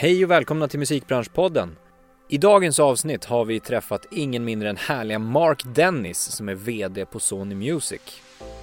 Hej 0.00 0.24
och 0.24 0.30
välkomna 0.30 0.68
till 0.68 0.78
Musikbranschpodden. 0.78 1.76
I 2.28 2.38
dagens 2.38 2.80
avsnitt 2.80 3.24
har 3.24 3.44
vi 3.44 3.60
träffat 3.60 4.06
ingen 4.10 4.44
mindre 4.44 4.70
än 4.70 4.76
härliga 4.76 5.18
Mark 5.18 5.62
Dennis 5.74 6.18
som 6.18 6.48
är 6.48 6.54
VD 6.54 7.04
på 7.06 7.20
Sony 7.20 7.54
Music. 7.54 8.00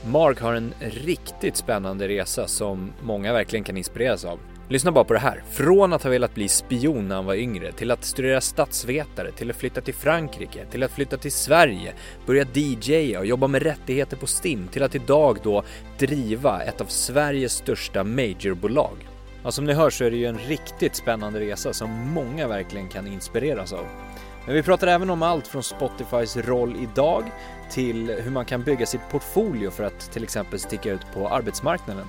Mark 0.05 0.39
har 0.39 0.53
en 0.53 0.73
riktigt 0.79 1.55
spännande 1.55 2.07
resa 2.07 2.47
som 2.47 2.93
många 3.01 3.33
verkligen 3.33 3.63
kan 3.63 3.77
inspireras 3.77 4.25
av. 4.25 4.39
Lyssna 4.69 4.91
bara 4.91 5.03
på 5.03 5.13
det 5.13 5.19
här. 5.19 5.43
Från 5.51 5.93
att 5.93 6.03
ha 6.03 6.09
velat 6.09 6.35
bli 6.35 6.47
spion 6.47 7.07
när 7.07 7.15
han 7.15 7.25
var 7.25 7.35
yngre, 7.35 7.71
till 7.71 7.91
att 7.91 8.03
studera 8.03 8.41
statsvetare, 8.41 9.31
till 9.31 9.49
att 9.49 9.57
flytta 9.57 9.81
till 9.81 9.93
Frankrike, 9.93 10.65
till 10.65 10.83
att 10.83 10.91
flytta 10.91 11.17
till 11.17 11.31
Sverige, 11.31 11.93
börja 12.25 12.45
DJa 12.53 13.19
och 13.19 13.25
jobba 13.25 13.47
med 13.47 13.63
rättigheter 13.63 14.17
på 14.17 14.27
STIM, 14.27 14.67
till 14.67 14.83
att 14.83 14.95
idag 14.95 15.37
då 15.43 15.63
driva 15.99 16.63
ett 16.63 16.81
av 16.81 16.85
Sveriges 16.85 17.53
största 17.53 18.03
majorbolag. 18.03 19.14
Ja, 19.45 19.51
som 19.51 19.65
ni 19.65 19.73
hör 19.73 19.89
så 19.89 20.03
är 20.03 20.11
det 20.11 20.17
ju 20.17 20.25
en 20.25 20.37
riktigt 20.37 20.95
spännande 20.95 21.39
resa 21.39 21.73
som 21.73 21.89
många 21.89 22.47
verkligen 22.47 22.89
kan 22.89 23.07
inspireras 23.07 23.73
av. 23.73 23.85
Men 24.45 24.55
vi 24.55 24.63
pratar 24.63 24.87
även 24.87 25.09
om 25.09 25.23
allt 25.23 25.47
från 25.47 25.63
Spotifys 25.63 26.37
roll 26.37 26.75
idag 26.81 27.23
till 27.71 28.11
hur 28.11 28.31
man 28.31 28.45
kan 28.45 28.63
bygga 28.63 28.85
sitt 28.85 29.09
portfolio 29.11 29.71
för 29.71 29.83
att 29.83 30.11
till 30.11 30.23
exempel 30.23 30.59
sticka 30.59 30.91
ut 30.91 31.01
på 31.13 31.29
arbetsmarknaden. 31.29 32.07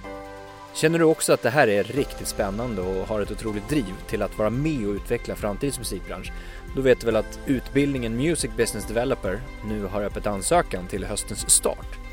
Känner 0.74 0.98
du 0.98 1.04
också 1.04 1.32
att 1.32 1.42
det 1.42 1.50
här 1.50 1.68
är 1.68 1.84
riktigt 1.84 2.28
spännande 2.28 2.82
och 2.82 3.08
har 3.08 3.20
ett 3.20 3.30
otroligt 3.30 3.68
driv 3.68 3.94
till 4.06 4.22
att 4.22 4.38
vara 4.38 4.50
med 4.50 4.86
och 4.88 4.94
utveckla 4.94 5.34
framtidens 5.34 5.78
musikbransch? 5.78 6.32
Då 6.76 6.82
vet 6.82 7.00
du 7.00 7.06
väl 7.06 7.16
att 7.16 7.38
utbildningen 7.46 8.16
Music 8.16 8.50
Business 8.56 8.86
Developer 8.86 9.40
nu 9.64 9.84
har 9.86 10.02
öppet 10.02 10.26
ansökan 10.26 10.86
till 10.86 11.04
höstens 11.04 11.50
start. 11.50 12.05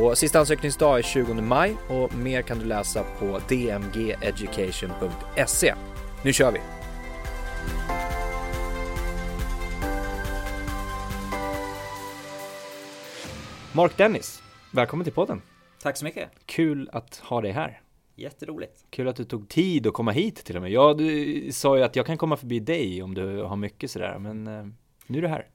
Och 0.00 0.18
sista 0.18 0.40
ansökningsdag 0.40 0.98
är 0.98 1.02
20 1.02 1.34
maj 1.34 1.76
och 1.88 2.14
mer 2.14 2.42
kan 2.42 2.58
du 2.58 2.64
läsa 2.64 3.04
på 3.18 3.40
dmgeducation.se. 3.48 5.74
Nu 6.24 6.32
kör 6.32 6.52
vi! 6.52 6.60
Mark 13.72 13.96
Dennis, 13.96 14.42
välkommen 14.70 15.04
till 15.04 15.12
podden. 15.12 15.42
Tack 15.82 15.96
så 15.96 16.04
mycket. 16.04 16.30
Kul 16.46 16.90
att 16.92 17.16
ha 17.16 17.40
dig 17.40 17.52
här. 17.52 17.80
Jätteroligt. 18.14 18.84
Kul 18.90 19.08
att 19.08 19.16
du 19.16 19.24
tog 19.24 19.48
tid 19.48 19.86
att 19.86 19.94
komma 19.94 20.10
hit 20.10 20.44
till 20.44 20.56
och 20.56 20.62
med. 20.62 20.70
Ja, 20.70 20.94
du 20.94 21.48
sa 21.52 21.76
ju 21.76 21.82
att 21.82 21.96
jag 21.96 22.06
kan 22.06 22.18
komma 22.18 22.36
förbi 22.36 22.60
dig 22.60 23.02
om 23.02 23.14
du 23.14 23.42
har 23.42 23.56
mycket 23.56 23.90
sådär, 23.90 24.18
men 24.18 24.46
eh, 24.46 24.66
nu 25.06 25.18
är 25.18 25.22
du 25.22 25.28
här. 25.28 25.46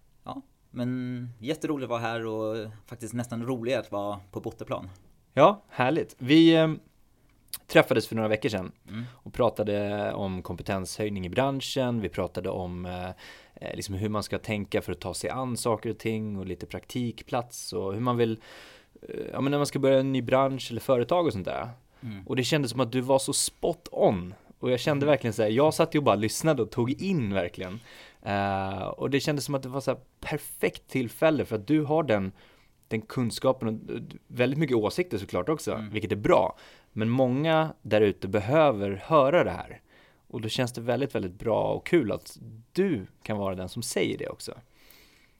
Men 0.71 1.29
jätteroligt 1.39 1.83
att 1.83 1.89
vara 1.89 1.99
här 1.99 2.25
och 2.25 2.71
faktiskt 2.85 3.13
nästan 3.13 3.45
roligare 3.45 3.79
att 3.79 3.91
vara 3.91 4.19
på 4.31 4.39
Bottenplan. 4.39 4.89
Ja, 5.33 5.63
härligt. 5.69 6.15
Vi 6.17 6.55
eh, 6.55 6.67
träffades 7.67 8.07
för 8.07 8.15
några 8.15 8.27
veckor 8.27 8.49
sedan 8.49 8.71
mm. 8.89 9.03
och 9.13 9.33
pratade 9.33 10.13
om 10.13 10.41
kompetenshöjning 10.41 11.25
i 11.25 11.29
branschen. 11.29 12.01
Vi 12.01 12.09
pratade 12.09 12.49
om 12.49 12.85
eh, 12.85 13.09
eh, 13.55 13.75
liksom 13.75 13.95
hur 13.95 14.09
man 14.09 14.23
ska 14.23 14.37
tänka 14.37 14.81
för 14.81 14.91
att 14.91 14.99
ta 14.99 15.13
sig 15.13 15.29
an 15.29 15.57
saker 15.57 15.89
och 15.89 15.97
ting 15.97 16.37
och 16.37 16.45
lite 16.45 16.65
praktikplats 16.65 17.73
och 17.73 17.93
hur 17.93 18.01
man 18.01 18.17
vill, 18.17 18.39
eh, 19.01 19.25
ja 19.33 19.41
men 19.41 19.51
när 19.51 19.57
man 19.57 19.67
ska 19.67 19.79
börja 19.79 19.99
en 19.99 20.11
ny 20.11 20.21
bransch 20.21 20.67
eller 20.71 20.81
företag 20.81 21.25
och 21.25 21.33
sånt 21.33 21.45
där. 21.45 21.69
Mm. 22.01 22.27
Och 22.27 22.35
det 22.35 22.43
kändes 22.43 22.71
som 22.71 22.79
att 22.79 22.91
du 22.91 23.01
var 23.01 23.19
så 23.19 23.33
spot 23.33 23.87
on. 23.91 24.33
Och 24.59 24.71
jag 24.71 24.79
kände 24.79 25.03
mm. 25.03 25.11
verkligen 25.11 25.33
så 25.33 25.41
här, 25.41 25.49
jag 25.49 25.73
satt 25.73 25.95
ju 25.95 25.99
och 25.99 26.03
bara 26.03 26.15
lyssnade 26.15 26.61
och 26.61 26.71
tog 26.71 27.01
in 27.01 27.33
verkligen. 27.33 27.79
Uh, 28.25 28.87
och 28.87 29.09
det 29.09 29.19
kändes 29.19 29.45
som 29.45 29.55
att 29.55 29.63
det 29.63 29.69
var 29.69 29.81
så 29.81 29.95
perfekt 30.19 30.87
tillfälle 30.87 31.45
för 31.45 31.55
att 31.55 31.67
du 31.67 31.83
har 31.83 32.03
den, 32.03 32.31
den 32.87 33.01
kunskapen 33.01 33.67
och 33.67 33.75
väldigt 34.27 34.59
mycket 34.59 34.77
åsikter 34.77 35.17
såklart 35.17 35.49
också, 35.49 35.73
mm. 35.73 35.89
vilket 35.89 36.11
är 36.11 36.15
bra. 36.15 36.57
Men 36.93 37.09
många 37.09 37.73
där 37.81 38.01
ute 38.01 38.27
behöver 38.27 39.03
höra 39.05 39.43
det 39.43 39.51
här. 39.51 39.81
Och 40.27 40.41
då 40.41 40.49
känns 40.49 40.73
det 40.73 40.81
väldigt, 40.81 41.15
väldigt 41.15 41.39
bra 41.39 41.73
och 41.73 41.85
kul 41.85 42.11
att 42.11 42.39
du 42.71 43.05
kan 43.23 43.37
vara 43.37 43.55
den 43.55 43.69
som 43.69 43.83
säger 43.83 44.17
det 44.17 44.27
också. 44.27 44.53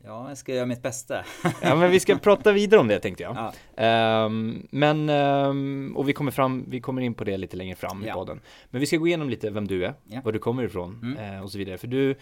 Ja, 0.04 0.30
jag 0.30 0.38
ska 0.38 0.54
göra 0.54 0.66
mitt 0.66 0.82
bästa. 0.82 1.26
ja, 1.62 1.76
men 1.76 1.92
vi 1.92 2.00
ska 2.00 2.16
prata 2.16 2.52
vidare 2.52 2.82
om 2.82 2.88
det 2.88 3.00
tänkte 3.00 3.24
jag. 3.24 3.52
Ja. 3.76 4.26
Um, 4.26 4.68
men, 4.72 5.10
um, 5.10 5.98
och 5.98 6.10
vi 6.10 6.14
kommer 6.14 6.32
fram, 6.32 6.66
vi 6.68 6.82
kommer 6.82 7.02
in 7.02 7.14
på 7.14 7.24
det 7.24 7.38
lite 7.38 7.58
längre 7.58 7.76
fram 7.76 8.04
ja. 8.04 8.12
i 8.12 8.14
podden. 8.14 8.40
Men 8.70 8.80
vi 8.80 8.88
ska 8.88 8.98
gå 8.98 9.08
igenom 9.08 9.30
lite 9.30 9.50
vem 9.50 9.68
du 9.68 9.86
är, 9.86 9.94
ja. 10.04 10.22
var 10.24 10.32
du 10.32 10.40
kommer 10.40 10.64
ifrån 10.64 11.00
mm. 11.18 11.36
uh, 11.36 11.44
och 11.44 11.52
så 11.52 11.58
vidare. 11.58 11.78
För 11.78 11.88
du 11.88 12.16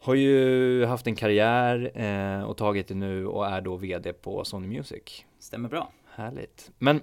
har 0.00 0.14
ju 0.14 0.84
haft 0.84 1.06
en 1.06 1.14
karriär 1.14 1.92
uh, 2.00 2.44
och 2.44 2.56
tagit 2.56 2.88
det 2.88 2.94
nu 2.94 3.26
och 3.26 3.46
är 3.46 3.60
då 3.60 3.76
VD 3.76 4.12
på 4.12 4.44
Sony 4.44 4.68
Music. 4.68 5.24
Stämmer 5.38 5.68
bra. 5.68 5.92
Härligt. 6.14 6.70
Men 6.78 7.00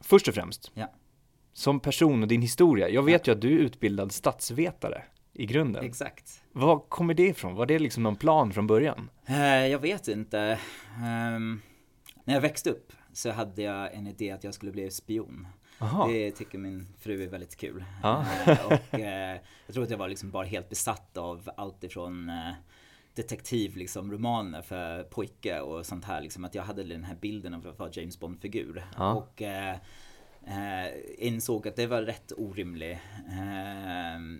först 0.00 0.28
och 0.28 0.34
främst, 0.34 0.70
ja. 0.74 0.92
som 1.52 1.80
person 1.80 2.22
och 2.22 2.28
din 2.28 2.42
historia. 2.42 2.88
Jag 2.88 3.02
vet 3.02 3.28
ju 3.28 3.32
att 3.32 3.40
du 3.40 3.54
är 3.54 3.58
utbildad 3.58 4.12
statsvetare 4.12 5.02
i 5.32 5.46
grunden. 5.46 5.84
Exakt. 5.84 6.42
Var 6.52 6.78
kommer 6.78 7.14
det 7.14 7.26
ifrån? 7.26 7.54
Var 7.54 7.66
det 7.66 7.78
liksom 7.78 8.02
någon 8.02 8.16
plan 8.16 8.52
från 8.52 8.66
början? 8.66 9.10
Uh, 9.28 9.66
jag 9.66 9.78
vet 9.78 10.08
inte. 10.08 10.58
Um, 11.36 11.62
när 12.24 12.34
jag 12.34 12.40
växte 12.40 12.70
upp 12.70 12.92
så 13.12 13.30
hade 13.30 13.62
jag 13.62 13.94
en 13.94 14.06
idé 14.06 14.30
att 14.30 14.44
jag 14.44 14.54
skulle 14.54 14.72
bli 14.72 14.90
spion. 14.90 15.46
Aha. 15.80 16.08
Det 16.08 16.30
tycker 16.30 16.58
min 16.58 16.86
fru 16.98 17.22
är 17.22 17.28
väldigt 17.28 17.56
kul. 17.56 17.84
Ah. 18.02 18.24
och 18.66 18.94
uh, 18.98 19.00
jag 19.66 19.72
tror 19.72 19.84
att 19.84 19.90
jag 19.90 19.98
var 19.98 20.08
liksom 20.08 20.30
bara 20.30 20.46
helt 20.46 20.68
besatt 20.68 21.16
av 21.16 21.50
allt 21.56 21.84
ifrån 21.84 22.32
detektiv 23.14 23.76
liksom 23.76 24.12
romaner 24.12 24.62
för 24.62 25.02
pojke 25.02 25.60
och 25.60 25.86
sånt 25.86 26.04
här 26.04 26.20
liksom 26.20 26.44
att 26.44 26.54
jag 26.54 26.62
hade 26.62 26.84
den 26.84 27.04
här 27.04 27.16
bilden 27.20 27.54
av 27.54 27.68
att 27.68 27.78
vara 27.78 27.90
James 27.92 28.20
Bond 28.20 28.40
figur. 28.40 28.86
Ah. 28.96 29.14
Och 29.14 29.42
insåg 31.18 31.68
att 31.68 31.76
det 31.76 31.86
var 31.86 32.02
rätt 32.02 32.32
orimligt. 32.36 32.98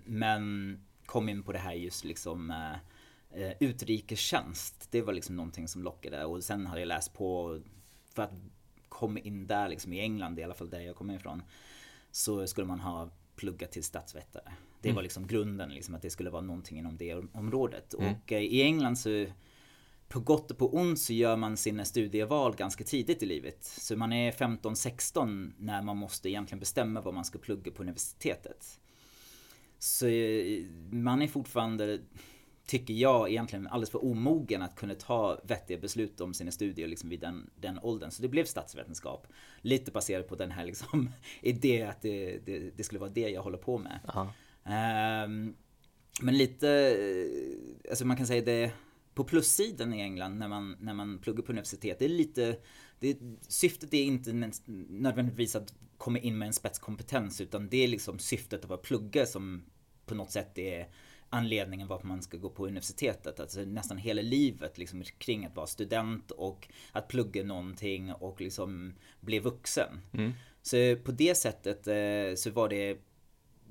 men 0.05 0.77
kom 1.11 1.29
in 1.29 1.43
på 1.43 1.51
det 1.51 1.59
här 1.59 1.73
just 1.73 2.03
liksom 2.03 2.51
eh, 2.51 3.41
eh, 3.41 3.53
utrikestjänst. 3.59 4.87
Det 4.91 5.01
var 5.01 5.13
liksom 5.13 5.35
någonting 5.35 5.67
som 5.67 5.83
lockade 5.83 6.25
och 6.25 6.43
sen 6.43 6.65
hade 6.65 6.81
jag 6.81 6.87
läst 6.87 7.13
på 7.13 7.59
för 8.15 8.23
att 8.23 8.31
komma 9.01 9.19
in 9.19 9.47
där 9.47 9.69
liksom 9.69 9.93
i 9.93 9.99
England 9.99 10.39
i 10.39 10.43
alla 10.43 10.53
fall 10.53 10.69
där 10.69 10.79
jag 10.79 10.95
kommer 10.95 11.15
ifrån. 11.15 11.43
Så 12.11 12.47
skulle 12.47 12.67
man 12.67 12.79
ha 12.79 13.09
pluggat 13.35 13.71
till 13.71 13.83
statsvetare. 13.83 14.51
Det 14.81 14.89
mm. 14.89 14.95
var 14.95 15.03
liksom 15.03 15.27
grunden 15.27 15.69
liksom 15.69 15.95
att 15.95 16.01
det 16.01 16.09
skulle 16.09 16.29
vara 16.29 16.41
någonting 16.41 16.79
inom 16.79 16.97
det 16.97 17.15
området. 17.33 17.93
Mm. 17.93 18.13
Och 18.13 18.31
eh, 18.31 18.41
i 18.41 18.61
England 18.61 18.95
så 18.95 19.25
på 20.07 20.19
gott 20.19 20.51
och 20.51 20.57
på 20.57 20.73
ont 20.73 20.99
så 20.99 21.13
gör 21.13 21.35
man 21.35 21.57
sina 21.57 21.85
studieval 21.85 22.55
ganska 22.55 22.83
tidigt 22.83 23.23
i 23.23 23.25
livet. 23.25 23.63
Så 23.63 23.95
man 23.95 24.13
är 24.13 24.31
15-16 24.31 25.53
när 25.57 25.81
man 25.81 25.97
måste 25.97 26.29
egentligen 26.29 26.59
bestämma 26.59 27.01
vad 27.01 27.13
man 27.13 27.25
ska 27.25 27.39
plugga 27.39 27.71
på 27.71 27.83
universitetet. 27.83 28.79
Så 29.79 30.07
eh, 30.07 30.65
man 30.91 31.21
är 31.21 31.27
fortfarande, 31.27 31.99
tycker 32.65 32.93
jag, 32.93 33.29
egentligen 33.29 33.67
alldeles 33.67 33.89
för 33.89 34.05
omogen 34.05 34.61
att 34.61 34.75
kunna 34.75 34.95
ta 34.95 35.39
vettiga 35.43 35.77
beslut 35.77 36.21
om 36.21 36.33
sina 36.33 36.51
studier 36.51 36.87
liksom 36.87 37.09
vid 37.09 37.19
den, 37.19 37.49
den 37.55 37.79
åldern. 37.79 38.11
Så 38.11 38.21
det 38.21 38.27
blev 38.27 38.45
statsvetenskap. 38.45 39.27
Lite 39.61 39.91
baserat 39.91 40.27
på 40.27 40.35
den 40.35 40.51
här 40.51 40.65
liksom 40.65 41.09
idén 41.41 41.89
att 41.89 42.01
det, 42.01 42.45
det, 42.45 42.77
det, 42.77 42.83
skulle 42.83 42.99
vara 42.99 43.09
det 43.09 43.29
jag 43.29 43.41
håller 43.41 43.57
på 43.57 43.77
med. 43.77 43.99
Um, 45.25 45.55
men 46.21 46.37
lite, 46.37 46.69
eh, 46.69 47.89
alltså 47.89 48.05
man 48.05 48.17
kan 48.17 48.27
säga 48.27 48.41
det 48.41 48.71
på 49.13 49.23
plussidan 49.23 49.93
i 49.93 50.01
England 50.01 50.37
när 50.37 50.47
man, 50.47 50.77
när 50.79 50.93
man 50.93 51.19
pluggar 51.19 51.43
på 51.43 51.51
universitet, 51.51 51.99
det 51.99 52.05
är 52.05 52.09
lite 52.09 52.57
det, 52.99 53.17
syftet 53.47 53.93
är 53.93 54.03
inte 54.03 54.51
nödvändigtvis 54.89 55.55
att 55.55 55.73
komma 55.97 56.19
in 56.19 56.37
med 56.37 56.45
en 56.47 56.53
spetskompetens 56.53 57.41
utan 57.41 57.69
det 57.69 57.83
är 57.83 57.87
liksom 57.87 58.19
syftet 58.19 58.65
av 58.65 58.71
att 58.71 58.81
plugga 58.81 59.25
som 59.25 59.63
på 60.05 60.15
något 60.15 60.31
sätt 60.31 60.57
är 60.57 60.87
anledningen 61.31 61.87
varför 61.87 62.07
man 62.07 62.21
ska 62.21 62.37
gå 62.37 62.49
på 62.49 62.67
universitetet. 62.67 63.39
Alltså 63.39 63.61
nästan 63.61 63.97
hela 63.97 64.21
livet 64.21 64.77
liksom 64.77 65.03
kring 65.03 65.45
att 65.45 65.55
vara 65.55 65.67
student 65.67 66.31
och 66.31 66.67
att 66.91 67.07
plugga 67.07 67.43
någonting 67.43 68.13
och 68.13 68.41
liksom 68.41 68.93
bli 69.19 69.39
vuxen. 69.39 70.01
Mm. 70.13 70.31
Så 70.61 70.95
på 71.03 71.11
det 71.11 71.35
sättet 71.35 71.87
eh, 71.87 72.35
så 72.35 72.51
var 72.51 72.69
det 72.69 72.97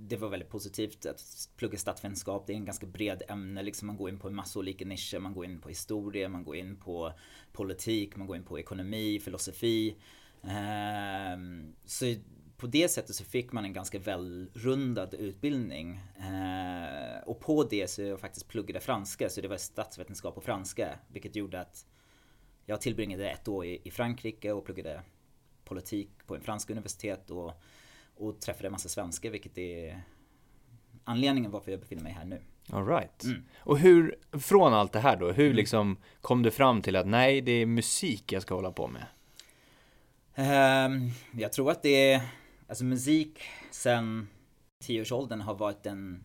det 0.02 0.16
var 0.16 0.28
väldigt 0.28 0.48
positivt 0.48 1.06
att 1.06 1.48
plugga 1.56 1.78
statsvetenskap. 1.78 2.46
Det 2.46 2.52
är 2.52 2.56
en 2.56 2.64
ganska 2.64 2.86
bred 2.86 3.22
ämne. 3.28 3.62
Liksom 3.62 3.86
man 3.86 3.96
går 3.96 4.08
in 4.08 4.18
på 4.18 4.28
en 4.28 4.34
massa 4.34 4.58
olika 4.58 4.84
nischer. 4.84 5.18
Man 5.18 5.34
går 5.34 5.44
in 5.44 5.60
på 5.60 5.68
historia, 5.68 6.28
man 6.28 6.44
går 6.44 6.56
in 6.56 6.76
på 6.76 7.12
politik, 7.52 8.16
man 8.16 8.26
går 8.26 8.36
in 8.36 8.44
på 8.44 8.58
ekonomi, 8.58 9.20
filosofi. 9.20 9.96
Ehm, 10.42 11.72
så 11.84 12.14
på 12.60 12.66
det 12.66 12.88
sättet 12.88 13.16
så 13.16 13.24
fick 13.24 13.52
man 13.52 13.64
en 13.64 13.72
ganska 13.72 13.98
välrundad 13.98 15.14
utbildning. 15.14 16.00
Ehm, 16.18 17.22
och 17.26 17.40
på 17.40 17.64
det 17.64 17.90
så 17.90 18.02
jag 18.02 18.20
faktiskt 18.20 18.48
pluggade 18.48 18.80
franska, 18.80 19.28
så 19.28 19.40
det 19.40 19.48
var 19.48 19.56
statsvetenskap 19.56 20.34
på 20.34 20.40
franska. 20.40 20.98
Vilket 21.08 21.36
gjorde 21.36 21.60
att 21.60 21.86
jag 22.66 22.80
tillbringade 22.80 23.30
ett 23.30 23.48
år 23.48 23.66
i 23.66 23.90
Frankrike 23.90 24.52
och 24.52 24.64
pluggade 24.64 25.02
politik 25.64 26.10
på 26.26 26.34
en 26.34 26.40
fransk 26.40 26.70
universitet. 26.70 27.30
Och 27.30 27.52
och 28.20 28.40
träffade 28.40 28.68
en 28.68 28.72
massa 28.72 28.88
svenskar 28.88 29.30
vilket 29.30 29.58
är 29.58 30.02
anledningen 31.04 31.50
varför 31.50 31.70
jag 31.70 31.80
befinner 31.80 32.02
mig 32.02 32.12
här 32.12 32.24
nu. 32.24 32.40
Alright. 32.72 33.24
Mm. 33.24 33.44
Och 33.58 33.78
hur, 33.78 34.16
från 34.32 34.74
allt 34.74 34.92
det 34.92 35.00
här 35.00 35.16
då, 35.16 35.32
hur 35.32 35.44
mm. 35.44 35.56
liksom 35.56 35.96
kom 36.20 36.42
du 36.42 36.50
fram 36.50 36.82
till 36.82 36.96
att 36.96 37.06
nej, 37.06 37.40
det 37.40 37.52
är 37.52 37.66
musik 37.66 38.32
jag 38.32 38.42
ska 38.42 38.54
hålla 38.54 38.72
på 38.72 38.88
med? 38.88 39.06
Um, 40.36 41.10
jag 41.40 41.52
tror 41.52 41.70
att 41.70 41.82
det 41.82 42.12
är, 42.12 42.20
alltså 42.70 42.84
musik 42.84 43.38
sen 43.70 44.28
tioårsåldern 44.78 45.40
har 45.40 45.54
varit 45.54 45.86
en 45.86 46.22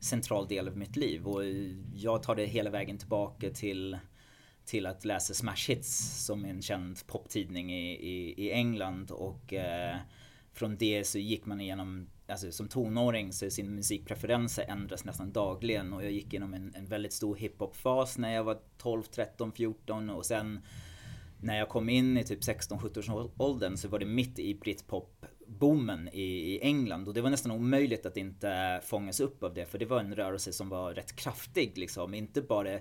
central 0.00 0.48
del 0.48 0.68
av 0.68 0.76
mitt 0.76 0.96
liv. 0.96 1.26
Och 1.26 1.42
jag 1.94 2.22
tar 2.22 2.36
det 2.36 2.46
hela 2.46 2.70
vägen 2.70 2.98
tillbaka 2.98 3.50
till 3.50 3.98
till 4.64 4.86
att 4.86 5.04
läsa 5.04 5.34
Smash 5.34 5.68
Hits 5.68 6.24
som 6.26 6.44
en 6.44 6.62
känd 6.62 7.06
poptidning 7.06 7.72
i, 7.72 7.92
i, 7.92 8.44
i 8.46 8.50
England. 8.52 9.10
Och 9.10 9.52
eh, 9.52 9.96
från 10.52 10.76
det 10.76 11.04
så 11.04 11.18
gick 11.18 11.46
man 11.46 11.60
igenom, 11.60 12.06
alltså 12.28 12.52
som 12.52 12.68
tonåring 12.68 13.32
så 13.32 13.50
sin 13.50 13.74
musikpreferenser 13.74 14.64
ändras 14.68 15.04
nästan 15.04 15.32
dagligen. 15.32 15.92
Och 15.92 16.04
jag 16.04 16.12
gick 16.12 16.26
igenom 16.26 16.54
en, 16.54 16.74
en 16.74 16.86
väldigt 16.86 17.12
stor 17.12 17.36
hiphop-fas 17.36 18.18
när 18.18 18.34
jag 18.34 18.44
var 18.44 18.58
12, 18.78 19.02
13, 19.02 19.52
14 19.52 20.10
och 20.10 20.26
sen 20.26 20.60
när 21.40 21.58
jag 21.58 21.68
kom 21.68 21.88
in 21.88 22.16
i 22.16 22.24
typ 22.24 22.40
16-17 22.40 23.30
åldern 23.36 23.76
så 23.76 23.88
var 23.88 23.98
det 23.98 24.06
mitt 24.06 24.38
i 24.38 24.54
britpop 24.54 25.26
boomen 25.46 26.08
i, 26.12 26.22
i 26.22 26.60
England 26.62 27.08
och 27.08 27.14
det 27.14 27.20
var 27.20 27.30
nästan 27.30 27.52
omöjligt 27.52 28.06
att 28.06 28.16
inte 28.16 28.80
fångas 28.84 29.20
upp 29.20 29.42
av 29.42 29.54
det 29.54 29.66
för 29.66 29.78
det 29.78 29.86
var 29.86 30.00
en 30.00 30.14
rörelse 30.14 30.52
som 30.52 30.68
var 30.68 30.94
rätt 30.94 31.16
kraftig 31.16 31.78
liksom. 31.78 32.14
Inte 32.14 32.42
bara 32.42 32.78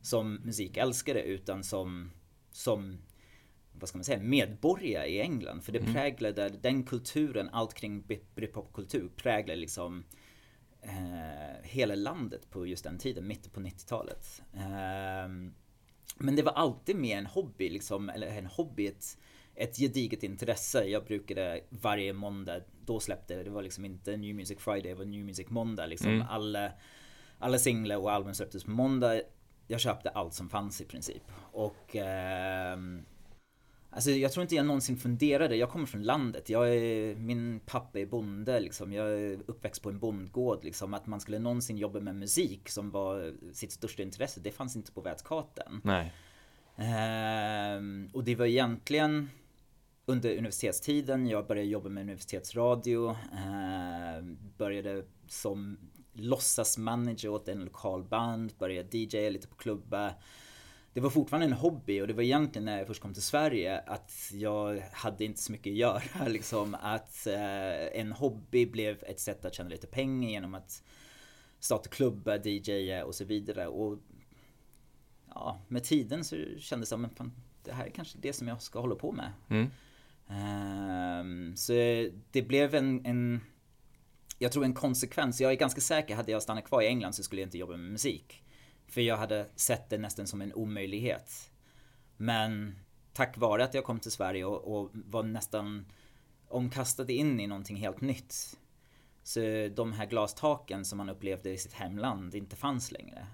som 0.00 0.34
musikälskare 0.34 1.22
utan 1.22 1.64
som, 1.64 2.10
som 2.50 2.98
vad 3.72 3.88
ska 3.88 3.98
man 3.98 4.04
säga, 4.04 4.18
medborgare 4.18 5.06
i 5.06 5.20
England. 5.20 5.64
För 5.64 5.72
det 5.72 5.78
mm. 5.78 5.92
präglade 5.92 6.48
den 6.48 6.82
kulturen, 6.82 7.48
allt 7.52 7.74
kring 7.74 8.04
britpopkultur 8.34 9.10
präglade 9.16 9.60
liksom 9.60 10.04
eh, 10.82 11.62
hela 11.62 11.94
landet 11.94 12.50
på 12.50 12.66
just 12.66 12.84
den 12.84 12.98
tiden, 12.98 13.26
mitten 13.26 13.50
på 13.50 13.60
90-talet. 13.60 14.42
Eh, 14.54 15.28
men 16.18 16.36
det 16.36 16.42
var 16.42 16.52
alltid 16.52 16.96
mer 16.96 17.18
en 17.18 17.26
hobby, 17.26 17.68
liksom, 17.68 18.08
eller 18.08 18.26
en 18.26 18.46
hobby, 18.46 18.86
ett, 18.86 19.18
ett 19.56 19.76
gediget 19.76 20.22
intresse. 20.22 20.84
Jag 20.84 21.04
brukade 21.04 21.60
varje 21.70 22.12
måndag, 22.12 22.60
då 22.84 23.00
släppte 23.00 23.36
det, 23.36 23.42
det 23.42 23.50
var 23.50 23.62
liksom 23.62 23.84
inte 23.84 24.16
New 24.16 24.34
Music 24.34 24.58
Friday, 24.58 24.92
det 24.92 24.94
var 24.94 25.04
New 25.04 25.24
Music 25.24 25.48
Måndag. 25.48 25.86
Liksom. 25.86 26.10
Mm. 26.10 26.26
Alla, 26.30 26.72
alla 27.38 27.58
singlar 27.58 27.96
och 27.96 28.12
album 28.12 28.34
släpptes 28.34 28.64
på 28.64 28.70
måndag. 28.70 29.20
Jag 29.66 29.80
köpte 29.80 30.10
allt 30.10 30.34
som 30.34 30.48
fanns 30.48 30.80
i 30.80 30.84
princip. 30.84 31.22
Och 31.52 31.96
eh, 31.96 32.78
Alltså 33.90 34.10
jag 34.10 34.32
tror 34.32 34.42
inte 34.42 34.54
jag 34.54 34.66
någonsin 34.66 34.96
funderade, 34.96 35.56
jag 35.56 35.70
kommer 35.70 35.86
från 35.86 36.02
landet, 36.02 36.50
jag 36.50 36.74
är, 36.74 37.14
min 37.14 37.60
pappa 37.66 37.98
är 37.98 38.06
bonde 38.06 38.60
liksom, 38.60 38.92
jag 38.92 39.20
är 39.20 39.38
uppväxt 39.46 39.82
på 39.82 39.88
en 39.88 39.98
bondgård 39.98 40.64
liksom, 40.64 40.94
att 40.94 41.06
man 41.06 41.20
skulle 41.20 41.38
någonsin 41.38 41.78
jobba 41.78 42.00
med 42.00 42.14
musik 42.16 42.68
som 42.68 42.90
var 42.90 43.34
sitt 43.52 43.72
största 43.72 44.02
intresse, 44.02 44.40
det 44.40 44.50
fanns 44.50 44.76
inte 44.76 44.92
på 44.92 45.00
världskartan. 45.00 45.80
Nej. 45.84 46.12
Ehm, 46.76 48.10
och 48.12 48.24
det 48.24 48.34
var 48.34 48.46
egentligen 48.46 49.30
under 50.06 50.30
universitetstiden, 50.30 51.26
jag 51.26 51.46
började 51.46 51.68
jobba 51.68 51.88
med 51.88 52.02
universitetsradio, 52.02 53.10
eh, 53.10 54.24
började 54.58 55.04
som 55.28 55.78
låtsasmanager 56.12 57.28
åt 57.28 57.48
en 57.48 57.64
lokal 57.64 58.04
band, 58.04 58.52
började 58.58 58.98
DJa 58.98 59.30
lite 59.30 59.48
på 59.48 59.54
klubbar 59.54 60.12
det 60.96 61.00
var 61.00 61.10
fortfarande 61.10 61.46
en 61.46 61.52
hobby 61.52 62.00
och 62.00 62.06
det 62.06 62.12
var 62.12 62.22
egentligen 62.22 62.64
när 62.64 62.78
jag 62.78 62.86
först 62.86 63.02
kom 63.02 63.12
till 63.12 63.22
Sverige 63.22 63.78
att 63.78 64.30
jag 64.32 64.82
hade 64.92 65.24
inte 65.24 65.42
så 65.42 65.52
mycket 65.52 65.70
att 65.70 65.76
göra 65.76 66.26
liksom. 66.28 66.76
Att 66.80 67.26
eh, 67.26 68.00
en 68.00 68.12
hobby 68.12 68.66
blev 68.66 69.02
ett 69.02 69.20
sätt 69.20 69.44
att 69.44 69.54
tjäna 69.54 69.68
lite 69.68 69.86
pengar 69.86 70.30
genom 70.30 70.54
att 70.54 70.82
starta 71.60 71.88
klubbar, 71.88 72.46
DJa 72.46 73.04
och 73.04 73.14
så 73.14 73.24
vidare. 73.24 73.66
Och 73.66 73.98
ja, 75.34 75.60
med 75.68 75.84
tiden 75.84 76.24
så 76.24 76.36
kändes 76.58 76.88
det 76.88 76.94
som 76.94 77.04
att 77.04 77.20
det 77.62 77.72
här 77.72 77.86
är 77.86 77.90
kanske 77.90 78.18
det 78.18 78.32
som 78.32 78.48
jag 78.48 78.62
ska 78.62 78.80
hålla 78.80 78.94
på 78.94 79.12
med. 79.12 79.32
Mm. 79.48 79.70
Um, 80.28 81.56
så 81.56 81.72
det 82.30 82.42
blev 82.42 82.74
en, 82.74 83.06
en, 83.06 83.40
jag 84.38 84.52
tror 84.52 84.64
en 84.64 84.74
konsekvens. 84.74 85.40
Jag 85.40 85.52
är 85.52 85.56
ganska 85.56 85.80
säker, 85.80 86.16
hade 86.16 86.32
jag 86.32 86.42
stannat 86.42 86.64
kvar 86.64 86.82
i 86.82 86.86
England 86.86 87.12
så 87.12 87.22
skulle 87.22 87.40
jag 87.42 87.46
inte 87.46 87.58
jobba 87.58 87.76
med 87.76 87.92
musik. 87.92 88.42
För 88.86 89.00
jag 89.00 89.16
hade 89.16 89.46
sett 89.56 89.90
det 89.90 89.98
nästan 89.98 90.26
som 90.26 90.42
en 90.42 90.54
omöjlighet. 90.54 91.50
Men 92.16 92.78
tack 93.12 93.36
vare 93.36 93.64
att 93.64 93.74
jag 93.74 93.84
kom 93.84 94.00
till 94.00 94.10
Sverige 94.10 94.44
och, 94.44 94.76
och 94.76 94.90
var 94.94 95.22
nästan 95.22 95.86
omkastad 96.48 97.10
in 97.10 97.40
i 97.40 97.46
någonting 97.46 97.76
helt 97.76 98.00
nytt. 98.00 98.58
Så 99.22 99.40
de 99.76 99.92
här 99.92 100.06
glastaken 100.06 100.84
som 100.84 100.96
man 100.96 101.08
upplevde 101.08 101.50
i 101.50 101.58
sitt 101.58 101.72
hemland 101.72 102.34
inte 102.34 102.56
fanns 102.56 102.92
längre. 102.92 103.26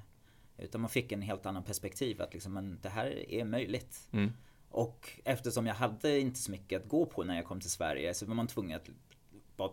Utan 0.58 0.80
man 0.80 0.90
fick 0.90 1.12
en 1.12 1.22
helt 1.22 1.46
annan 1.46 1.64
perspektiv 1.64 2.22
att 2.22 2.32
liksom, 2.32 2.52
men 2.52 2.78
det 2.82 2.88
här 2.88 3.32
är 3.32 3.44
möjligt. 3.44 4.08
Mm. 4.12 4.32
Och 4.72 5.10
eftersom 5.24 5.66
jag 5.66 5.74
hade 5.74 6.20
inte 6.20 6.38
så 6.38 6.50
mycket 6.50 6.82
att 6.82 6.88
gå 6.88 7.06
på 7.06 7.24
när 7.24 7.36
jag 7.36 7.44
kom 7.44 7.60
till 7.60 7.70
Sverige 7.70 8.14
så 8.14 8.26
var 8.26 8.34
man 8.34 8.46
tvungen 8.46 8.76
att 8.76 8.88
bara 9.56 9.70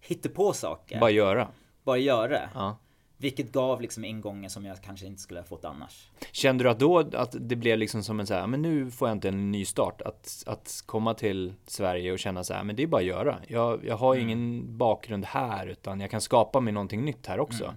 hitta 0.00 0.28
på 0.28 0.52
saker. 0.52 1.00
Bara 1.00 1.10
göra. 1.10 1.48
Bara 1.82 1.98
göra. 1.98 2.50
Ja. 2.54 2.76
Vilket 3.16 3.52
gav 3.52 3.80
liksom 3.80 4.04
ingångar 4.04 4.48
som 4.48 4.64
jag 4.64 4.82
kanske 4.82 5.06
inte 5.06 5.22
skulle 5.22 5.40
ha 5.40 5.44
fått 5.44 5.64
annars. 5.64 6.10
Kände 6.32 6.64
du 6.64 6.70
att 6.70 6.78
då 6.78 6.98
att 6.98 7.36
det 7.40 7.56
blev 7.56 7.78
liksom 7.78 8.02
som 8.02 8.20
en 8.20 8.26
så 8.26 8.34
här, 8.34 8.46
men 8.46 8.62
nu 8.62 8.90
får 8.90 9.08
jag 9.08 9.16
inte 9.16 9.28
en 9.28 9.50
ny 9.50 9.64
start. 9.64 10.02
Att, 10.02 10.42
att 10.46 10.82
komma 10.86 11.14
till 11.14 11.54
Sverige 11.66 12.12
och 12.12 12.18
känna 12.18 12.44
så 12.44 12.54
här, 12.54 12.64
men 12.64 12.76
det 12.76 12.82
är 12.82 12.86
bara 12.86 13.00
att 13.00 13.06
göra. 13.06 13.38
Jag, 13.48 13.84
jag 13.84 13.96
har 13.96 14.14
mm. 14.14 14.28
ingen 14.28 14.76
bakgrund 14.78 15.24
här 15.24 15.66
utan 15.66 16.00
jag 16.00 16.10
kan 16.10 16.20
skapa 16.20 16.60
mig 16.60 16.72
någonting 16.72 17.04
nytt 17.04 17.26
här 17.26 17.40
också. 17.40 17.64
Mm. 17.64 17.76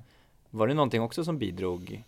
Var 0.50 0.68
det 0.68 0.74
någonting 0.74 1.02
också 1.02 1.24
som 1.24 1.38
bidrog? 1.38 2.04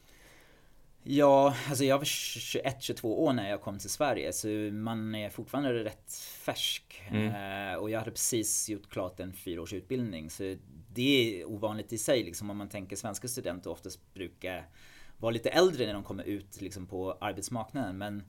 Ja, 1.07 1.55
alltså 1.69 1.83
jag 1.83 1.97
var 1.97 2.05
21-22 2.05 3.05
år 3.05 3.33
när 3.33 3.49
jag 3.49 3.61
kom 3.61 3.79
till 3.79 3.89
Sverige 3.89 4.33
så 4.33 4.47
man 4.71 5.15
är 5.15 5.29
fortfarande 5.29 5.83
rätt 5.83 6.13
färsk. 6.13 7.01
Mm. 7.09 7.27
Eh, 7.27 7.75
och 7.75 7.89
jag 7.89 7.99
hade 7.99 8.11
precis 8.11 8.69
gjort 8.69 8.89
klart 8.89 9.19
en 9.19 9.33
fyraårsutbildning 9.33 10.29
så 10.29 10.55
det 10.93 11.41
är 11.41 11.45
ovanligt 11.45 11.93
i 11.93 11.97
sig 11.97 12.23
liksom 12.23 12.49
om 12.49 12.57
man 12.57 12.69
tänker 12.69 12.95
svenska 12.95 13.27
studenter 13.27 13.71
oftast 13.71 14.13
brukar 14.13 14.69
vara 15.17 15.31
lite 15.31 15.49
äldre 15.49 15.85
när 15.85 15.93
de 15.93 16.03
kommer 16.03 16.23
ut 16.23 16.61
liksom 16.61 16.87
på 16.87 17.17
arbetsmarknaden. 17.21 17.97
Men 17.97 18.23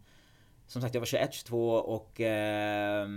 som 0.66 0.82
sagt, 0.82 0.94
jag 0.94 1.00
var 1.00 1.06
21-22 1.06 1.78
och 1.78 2.20
eh, 2.20 3.08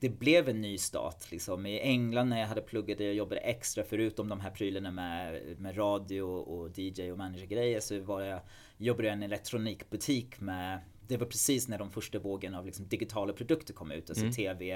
det 0.00 0.08
blev 0.08 0.48
en 0.48 0.60
ny 0.60 0.78
start. 0.78 1.30
Liksom. 1.30 1.66
I 1.66 1.80
England 1.80 2.28
när 2.28 2.40
jag 2.40 2.46
hade 2.46 2.60
pluggat, 2.60 3.00
jag 3.00 3.14
jobbade 3.14 3.40
extra 3.40 3.84
förutom 3.84 4.28
de 4.28 4.40
här 4.40 4.50
prylarna 4.50 4.90
med, 4.90 5.42
med 5.58 5.78
radio 5.78 6.22
och 6.22 6.78
DJ 6.78 7.12
och 7.12 7.18
managergrejer 7.18 7.80
så 7.80 8.00
var 8.00 8.22
jag, 8.22 8.40
jobbade 8.76 9.08
jag 9.08 9.12
i 9.12 9.16
en 9.16 9.22
elektronikbutik 9.22 10.40
med 10.40 10.80
det 11.08 11.16
var 11.16 11.26
precis 11.26 11.68
när 11.68 11.78
de 11.78 11.90
första 11.90 12.18
vågen 12.18 12.54
av 12.54 12.66
liksom 12.66 12.88
digitala 12.88 13.32
produkter 13.32 13.74
kom 13.74 13.90
ut, 13.90 14.10
alltså 14.10 14.24
mm. 14.24 14.34
TV, 14.34 14.74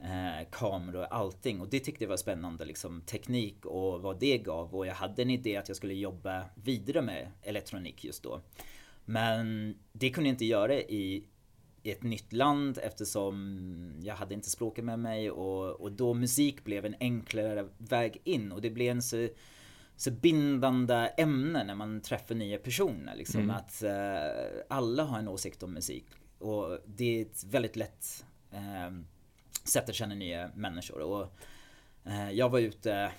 eh, 0.00 0.48
kameror 0.50 1.00
och 1.00 1.14
allting. 1.14 1.60
Och 1.60 1.68
det 1.68 1.80
tyckte 1.80 2.04
jag 2.04 2.08
var 2.08 2.16
spännande, 2.16 2.64
liksom 2.64 3.00
teknik 3.00 3.66
och 3.66 4.02
vad 4.02 4.20
det 4.20 4.38
gav. 4.38 4.74
Och 4.74 4.86
jag 4.86 4.94
hade 4.94 5.22
en 5.22 5.30
idé 5.30 5.56
att 5.56 5.68
jag 5.68 5.76
skulle 5.76 5.94
jobba 5.94 6.44
vidare 6.54 7.02
med 7.02 7.30
elektronik 7.42 8.04
just 8.04 8.22
då. 8.22 8.40
Men 9.04 9.74
det 9.92 10.10
kunde 10.10 10.28
jag 10.28 10.34
inte 10.34 10.44
göra 10.44 10.74
i, 10.74 11.24
i 11.82 11.90
ett 11.90 12.02
nytt 12.02 12.32
land 12.32 12.78
eftersom 12.82 14.00
jag 14.02 14.14
hade 14.14 14.34
inte 14.34 14.50
språket 14.50 14.84
med 14.84 14.98
mig 14.98 15.30
och, 15.30 15.80
och 15.80 15.92
då 15.92 16.14
musik 16.14 16.64
blev 16.64 16.86
en 16.86 16.94
enklare 17.00 17.68
väg 17.78 18.20
in 18.24 18.52
och 18.52 18.60
det 18.62 18.70
blev 18.70 18.90
en 18.90 19.02
så, 19.02 19.28
så 19.96 20.10
bindande 20.10 20.94
ämne 21.16 21.64
när 21.64 21.74
man 21.74 22.00
träffar 22.00 22.34
nya 22.34 22.58
personer. 22.58 23.16
Liksom, 23.16 23.40
mm. 23.40 23.56
Att 23.56 23.82
uh, 23.84 24.62
alla 24.68 25.04
har 25.04 25.18
en 25.18 25.28
åsikt 25.28 25.62
om 25.62 25.72
musik 25.72 26.06
och 26.38 26.78
det 26.86 27.18
är 27.18 27.22
ett 27.22 27.44
väldigt 27.44 27.76
lätt 27.76 28.24
uh, 28.54 29.00
sätt 29.64 29.88
att 29.88 29.94
känna 29.94 30.14
nya 30.14 30.50
människor. 30.54 31.00
Och, 31.00 31.32
uh, 32.06 32.32
jag 32.32 32.48
var 32.48 32.58
ute 32.58 33.12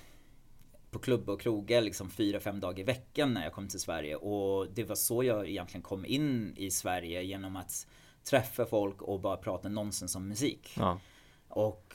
på 0.93 0.99
klubb 0.99 1.29
och 1.29 1.41
krogar 1.41 1.81
liksom 1.81 2.09
fyra, 2.09 2.39
fem 2.39 2.59
dagar 2.59 2.79
i 2.79 2.83
veckan 2.83 3.33
när 3.33 3.43
jag 3.43 3.53
kom 3.53 3.67
till 3.67 3.79
Sverige. 3.79 4.15
Och 4.15 4.67
det 4.73 4.83
var 4.83 4.95
så 4.95 5.23
jag 5.23 5.49
egentligen 5.49 5.81
kom 5.81 6.05
in 6.05 6.53
i 6.57 6.71
Sverige 6.71 7.23
genom 7.23 7.55
att 7.55 7.87
träffa 8.23 8.65
folk 8.65 9.01
och 9.01 9.19
bara 9.19 9.37
prata 9.37 9.69
nonsens 9.69 10.15
om 10.15 10.27
musik. 10.27 10.73
Ja. 10.77 10.99
Och 11.47 11.93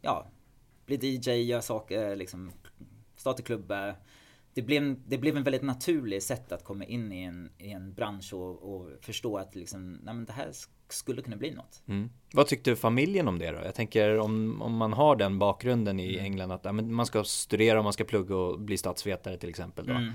ja, 0.00 0.26
bli 0.86 0.96
DJ, 0.96 1.30
göra 1.30 1.62
saker, 1.62 2.16
liksom 2.16 2.52
starta 3.16 3.42
klubbar. 3.42 3.96
Det 4.54 4.62
blev, 4.62 5.08
det 5.08 5.18
blev 5.18 5.36
en 5.36 5.42
väldigt 5.42 5.62
naturlig 5.62 6.22
sätt 6.22 6.52
att 6.52 6.64
komma 6.64 6.84
in 6.84 7.12
i 7.12 7.22
en, 7.22 7.52
i 7.58 7.70
en 7.70 7.94
bransch 7.94 8.34
och, 8.34 8.74
och 8.74 8.90
förstå 9.00 9.38
att 9.38 9.54
liksom, 9.54 9.92
nej 9.92 10.14
men 10.14 10.24
det 10.24 10.32
här 10.32 10.52
skulle 10.92 11.22
kunna 11.22 11.36
bli 11.36 11.50
något. 11.50 11.82
Mm. 11.88 12.10
Vad 12.32 12.46
tyckte 12.46 12.76
familjen 12.76 13.28
om 13.28 13.38
det 13.38 13.50
då? 13.50 13.58
Jag 13.64 13.74
tänker 13.74 14.18
om, 14.18 14.62
om 14.62 14.76
man 14.76 14.92
har 14.92 15.16
den 15.16 15.38
bakgrunden 15.38 16.00
i 16.00 16.12
mm. 16.12 16.24
England 16.24 16.50
att 16.50 16.64
ja, 16.64 16.72
man 16.72 17.06
ska 17.06 17.24
studera 17.24 17.78
och 17.78 17.84
man 17.84 17.92
ska 17.92 18.04
plugga 18.04 18.36
och 18.36 18.60
bli 18.60 18.76
statsvetare 18.76 19.36
till 19.36 19.48
exempel. 19.48 19.86
Då. 19.86 19.92
Mm. 19.92 20.12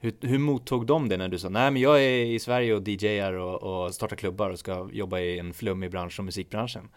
Hur, 0.00 0.14
hur 0.20 0.38
mottog 0.38 0.86
de 0.86 1.08
det 1.08 1.16
när 1.16 1.28
du 1.28 1.38
sa 1.38 1.48
nej 1.48 1.70
men 1.70 1.82
jag 1.82 2.04
är 2.04 2.24
i 2.24 2.38
Sverige 2.38 2.74
och 2.74 2.88
DJar 2.88 3.32
och, 3.32 3.84
och 3.84 3.94
startar 3.94 4.16
klubbar 4.16 4.50
och 4.50 4.58
ska 4.58 4.88
jobba 4.92 5.18
i 5.18 5.38
en 5.38 5.52
flummig 5.52 5.90
bransch 5.90 6.12
som 6.16 6.24
musikbranschen? 6.24 6.88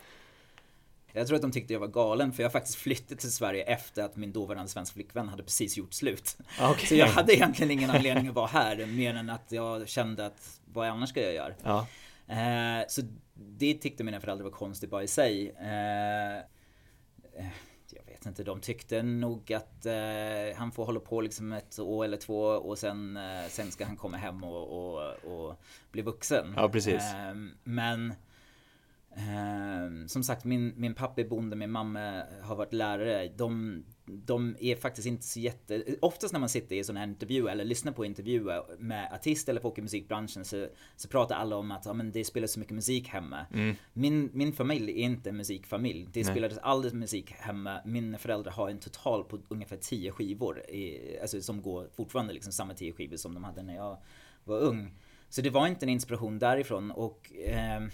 Jag 1.13 1.27
tror 1.27 1.35
att 1.35 1.41
de 1.41 1.51
tyckte 1.51 1.73
jag 1.73 1.79
var 1.79 1.87
galen 1.87 2.31
för 2.31 2.43
jag 2.43 2.51
faktiskt 2.51 2.75
flyttade 2.75 3.21
till 3.21 3.31
Sverige 3.31 3.63
efter 3.63 4.03
att 4.03 4.15
min 4.15 4.31
dåvarande 4.31 4.69
svenska 4.69 4.93
flickvän 4.93 5.29
hade 5.29 5.43
precis 5.43 5.77
gjort 5.77 5.93
slut. 5.93 6.37
Okay. 6.71 6.85
Så 6.85 6.95
jag 6.95 7.07
hade 7.07 7.35
egentligen 7.35 7.71
ingen 7.71 7.89
anledning 7.89 8.27
att 8.27 8.35
vara 8.35 8.47
här 8.47 8.85
mer 8.85 9.13
än 9.13 9.29
att 9.29 9.45
jag 9.51 9.87
kände 9.87 10.25
att 10.25 10.59
vad 10.65 10.87
annars 10.87 11.09
ska 11.09 11.21
jag 11.21 11.33
göra? 11.33 11.53
Ja. 11.63 11.87
Eh, 12.31 12.87
så 12.87 13.01
det 13.35 13.73
tyckte 13.73 14.03
mina 14.03 14.19
föräldrar 14.19 14.43
var 14.43 14.51
konstigt 14.51 14.89
bara 14.89 15.03
i 15.03 15.07
sig. 15.07 15.49
Eh, 15.49 16.37
eh 16.37 17.51
jag 17.93 18.05
vet 18.05 18.25
inte, 18.25 18.43
de 18.43 18.61
tyckte 18.61 19.03
nog 19.03 19.53
att 19.53 19.85
eh, 19.85 20.55
han 20.55 20.71
får 20.71 20.85
hålla 20.85 20.99
på 20.99 21.21
liksom 21.21 21.53
ett 21.53 21.79
år 21.79 22.05
eller 22.05 22.17
två 22.17 22.41
och 22.43 22.77
sen, 22.77 23.17
eh, 23.17 23.47
sen 23.49 23.71
ska 23.71 23.85
han 23.85 23.97
komma 23.97 24.17
hem 24.17 24.43
och, 24.43 24.93
och, 24.93 25.13
och 25.25 25.61
bli 25.91 26.01
vuxen. 26.01 26.53
Ja, 26.55 26.69
precis. 26.69 27.01
Ehm, 27.15 27.51
men 27.63 28.13
Ehm, 29.15 30.07
som 30.07 30.23
sagt, 30.23 30.45
min, 30.45 30.73
min 30.77 30.93
pappa 30.93 31.21
är 31.21 31.25
bonde, 31.25 31.55
min 31.55 31.71
mamma 31.71 32.23
har 32.41 32.55
varit 32.55 32.73
lärare. 32.73 33.31
De, 33.35 33.83
de 34.05 34.55
är 34.59 34.75
faktiskt 34.75 35.07
inte 35.07 35.25
så 35.25 35.39
jätte... 35.39 35.83
Oftast 36.01 36.33
när 36.33 36.39
man 36.39 36.49
sitter 36.49 36.75
i 36.75 36.83
sådana 36.83 36.99
här 36.99 37.07
intervjuer 37.07 37.51
eller 37.51 37.65
lyssnar 37.65 37.91
på 37.91 38.05
intervjuer 38.05 38.63
med 38.79 39.13
artister 39.13 39.53
eller 39.53 39.61
folk 39.61 39.77
i 39.77 39.81
musikbranschen 39.81 40.45
så, 40.45 40.67
så 40.95 41.07
pratar 41.07 41.35
alla 41.35 41.55
om 41.55 41.71
att 41.71 41.85
ja, 41.85 41.93
men 41.93 42.11
det 42.11 42.23
spelas 42.23 42.51
så 42.51 42.59
mycket 42.59 42.75
musik 42.75 43.07
hemma. 43.07 43.45
Mm. 43.53 43.75
Min, 43.93 44.29
min 44.33 44.53
familj 44.53 44.91
är 44.91 45.05
inte 45.05 45.29
en 45.29 45.37
musikfamilj. 45.37 46.07
Det 46.13 46.23
Nej. 46.23 46.31
spelades 46.31 46.57
aldrig 46.57 46.93
musik 46.93 47.31
hemma. 47.31 47.81
Mina 47.85 48.17
föräldrar 48.17 48.51
har 48.51 48.69
en 48.69 48.79
total 48.79 49.23
på 49.23 49.39
ungefär 49.47 49.77
10 49.77 50.11
skivor. 50.11 50.59
I, 50.69 51.17
alltså 51.21 51.41
som 51.41 51.61
går 51.61 51.89
fortfarande 51.95 52.33
liksom 52.33 52.53
samma 52.53 52.73
10 52.73 52.93
skivor 52.93 53.17
som 53.17 53.33
de 53.33 53.43
hade 53.43 53.63
när 53.63 53.75
jag 53.75 53.97
var 54.43 54.59
ung. 54.59 54.91
Så 55.29 55.41
det 55.41 55.49
var 55.49 55.67
inte 55.67 55.85
en 55.85 55.89
inspiration 55.89 56.39
därifrån 56.39 56.91
och 56.91 57.31
ehm, 57.45 57.89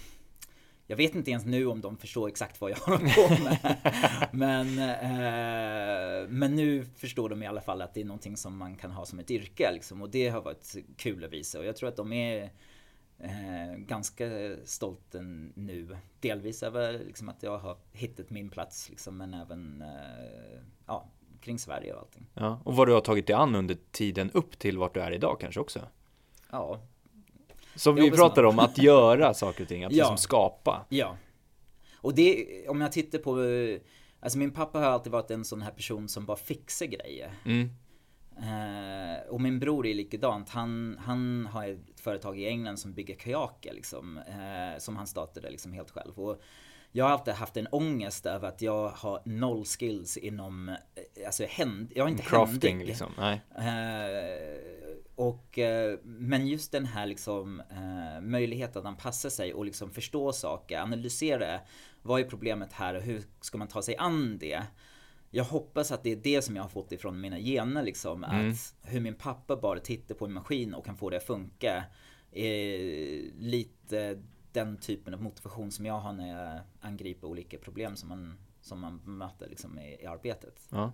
jag 0.88 0.98
vet 0.98 1.16
inte 1.16 1.32
ens 1.32 1.46
nu 1.46 1.66
om 1.66 1.82
de 1.82 1.98
förstår 1.98 2.28
exakt 2.28 2.62
vad 2.62 2.72
jag 2.72 2.78
håller 2.86 2.98
på 2.98 3.44
med. 3.44 3.78
men, 4.32 4.68
eh, 4.80 6.30
men 6.30 6.56
nu 6.56 6.86
förstår 6.96 7.30
de 7.30 7.44
i 7.44 7.48
alla 7.48 7.62
fall 7.62 7.82
att 7.82 7.94
det 7.94 8.02
är 8.02 8.06
någonting 8.06 8.38
som 8.38 8.58
man 8.58 8.76
kan 8.76 8.92
ha 8.92 9.06
som 9.06 9.20
ett 9.20 9.32
yrke. 9.32 9.72
Liksom, 9.74 10.02
och 10.02 10.10
det 10.10 10.30
har 10.30 10.42
varit 10.42 10.76
kul 10.98 11.24
att 11.24 11.32
visa. 11.32 11.60
Och 11.60 11.66
jag 11.66 11.76
tror 11.76 11.90
att 11.90 11.96
de 11.96 12.14
är 12.14 12.52
eh, 13.20 13.76
ganska 13.78 14.56
stolta 14.64 15.22
nu. 15.54 15.98
Delvis 16.20 16.64
över 16.64 16.94
liksom, 16.94 17.30
att 17.30 17.44
jag 17.44 17.58
har 17.58 17.78
hittat 17.92 18.30
min 18.30 18.50
plats. 18.50 18.90
Liksom, 18.90 19.18
men 19.18 19.34
även 19.34 19.82
eh, 19.82 20.62
ja, 20.86 21.10
kring 21.42 21.60
Sverige 21.60 21.94
och 21.94 22.00
allting. 22.00 22.26
Ja, 22.34 22.62
och 22.64 22.76
vad 22.76 22.88
du 22.88 22.94
har 22.94 23.02
tagit 23.02 23.28
dig 23.28 23.36
an 23.36 23.56
under 23.56 23.78
tiden 23.92 24.32
upp 24.32 24.60
till 24.60 24.78
vart 24.78 24.94
du 24.94 25.00
är 25.00 25.12
idag 25.12 25.38
kanske 25.40 25.60
också. 25.60 25.80
Ja, 26.52 26.82
Som 27.78 27.96
vi 27.96 28.12
pratar 28.12 28.44
om, 28.44 28.60
att 28.60 28.78
göra 28.84 29.34
saker 29.34 29.62
och 29.64 29.68
ting, 29.68 29.84
att 29.84 29.92
Ja. 29.92 30.04
liksom 30.04 30.18
skapa. 30.18 30.86
Ja. 30.90 31.18
Och 31.96 32.16
det, 32.16 32.46
om 32.68 32.82
jag 32.82 32.92
tittar 32.92 33.20
på, 33.20 33.44
eh, 33.44 33.80
alltså 34.20 34.38
min 34.38 34.52
pappa 34.52 34.80
har 34.80 34.86
alltid 34.86 35.12
varit 35.12 35.32
en 35.32 35.46
sån 35.46 35.62
här 35.62 35.72
person 35.72 36.10
som 36.10 36.26
bara 36.26 36.38
fixar 36.38 36.86
grejer. 36.86 37.32
Mm. 37.46 37.70
Eh, 38.40 39.28
och 39.30 39.42
min 39.42 39.60
bror 39.60 39.88
är 39.88 39.94
likadant. 39.94 40.50
Han, 40.50 40.98
han 41.06 41.46
har 41.52 41.68
ett 41.68 42.00
företag 42.00 42.40
i 42.40 42.48
England 42.48 42.78
som 42.78 42.94
bygger 42.94 43.16
kajaker 43.16 43.74
liksom. 43.74 44.18
Eh, 44.18 44.78
som 44.80 44.96
han 44.98 45.08
startade 45.08 45.50
liksom 45.50 45.74
helt 45.74 45.90
själv. 45.92 46.20
Och 46.20 46.42
jag 46.92 47.06
har 47.06 47.12
alltid 47.12 47.34
haft 47.34 47.58
en 47.58 47.68
ångest 47.68 48.26
över 48.26 48.48
att 48.48 48.62
jag 48.62 48.90
har 48.90 49.22
noll 49.26 49.66
skills 49.66 50.18
inom, 50.18 50.76
alltså 51.26 51.44
händ, 51.50 51.92
jag 51.96 52.08
är 52.08 52.12
inte 52.12 52.24
Crafting 52.24 52.70
händig. 52.72 52.88
liksom. 52.88 53.12
Nej. 53.18 53.42
Eh, 53.58 54.87
och, 55.18 55.60
eh, 55.60 56.00
men 56.04 56.48
just 56.48 56.72
den 56.72 56.86
här 56.86 57.06
liksom, 57.06 57.60
eh, 57.60 58.22
möjligheten 58.22 58.80
att 58.80 58.86
anpassa 58.86 59.30
sig 59.30 59.54
och 59.54 59.66
liksom 59.66 59.92
förstå 59.92 60.34
saker, 60.34 60.80
analysera 60.80 61.60
vad 62.02 62.22
är 62.22 62.24
problemet 62.24 62.74
här 62.74 62.94
och 62.96 63.02
hur 63.02 63.24
ska 63.42 63.58
man 63.58 63.68
ta 63.68 63.82
sig 63.82 63.96
an 63.98 64.38
det? 64.38 64.64
Jag 65.30 65.44
hoppas 65.44 65.92
att 65.92 66.04
det 66.04 66.12
är 66.12 66.16
det 66.16 66.42
som 66.42 66.56
jag 66.56 66.64
har 66.64 66.70
fått 66.70 66.92
ifrån 66.92 67.22
mina 67.22 67.40
gener 67.40 67.84
liksom. 67.84 68.24
Mm. 68.24 68.52
Att 68.52 68.76
hur 68.82 69.00
min 69.00 69.16
pappa 69.16 69.56
bara 69.56 69.80
tittar 69.80 70.16
på 70.16 70.26
en 70.26 70.34
maskin 70.34 70.74
och 70.74 70.86
kan 70.86 70.96
få 70.96 71.10
det 71.10 71.18
att 71.18 71.24
funka. 71.24 71.84
Är 72.32 73.32
lite 73.40 74.24
den 74.52 74.78
typen 74.78 75.14
av 75.14 75.22
motivation 75.22 75.72
som 75.72 75.86
jag 75.86 76.00
har 76.00 76.14
när 76.14 76.28
jag 76.28 76.62
angriper 76.82 77.28
olika 77.28 77.58
problem 77.58 77.96
som 77.96 78.10
man, 78.10 78.38
som 78.62 78.80
man 78.80 79.02
möter 79.06 79.50
liksom 79.50 79.80
i, 79.80 79.98
i 80.02 80.06
arbetet. 80.06 80.68
Ja. 80.70 80.94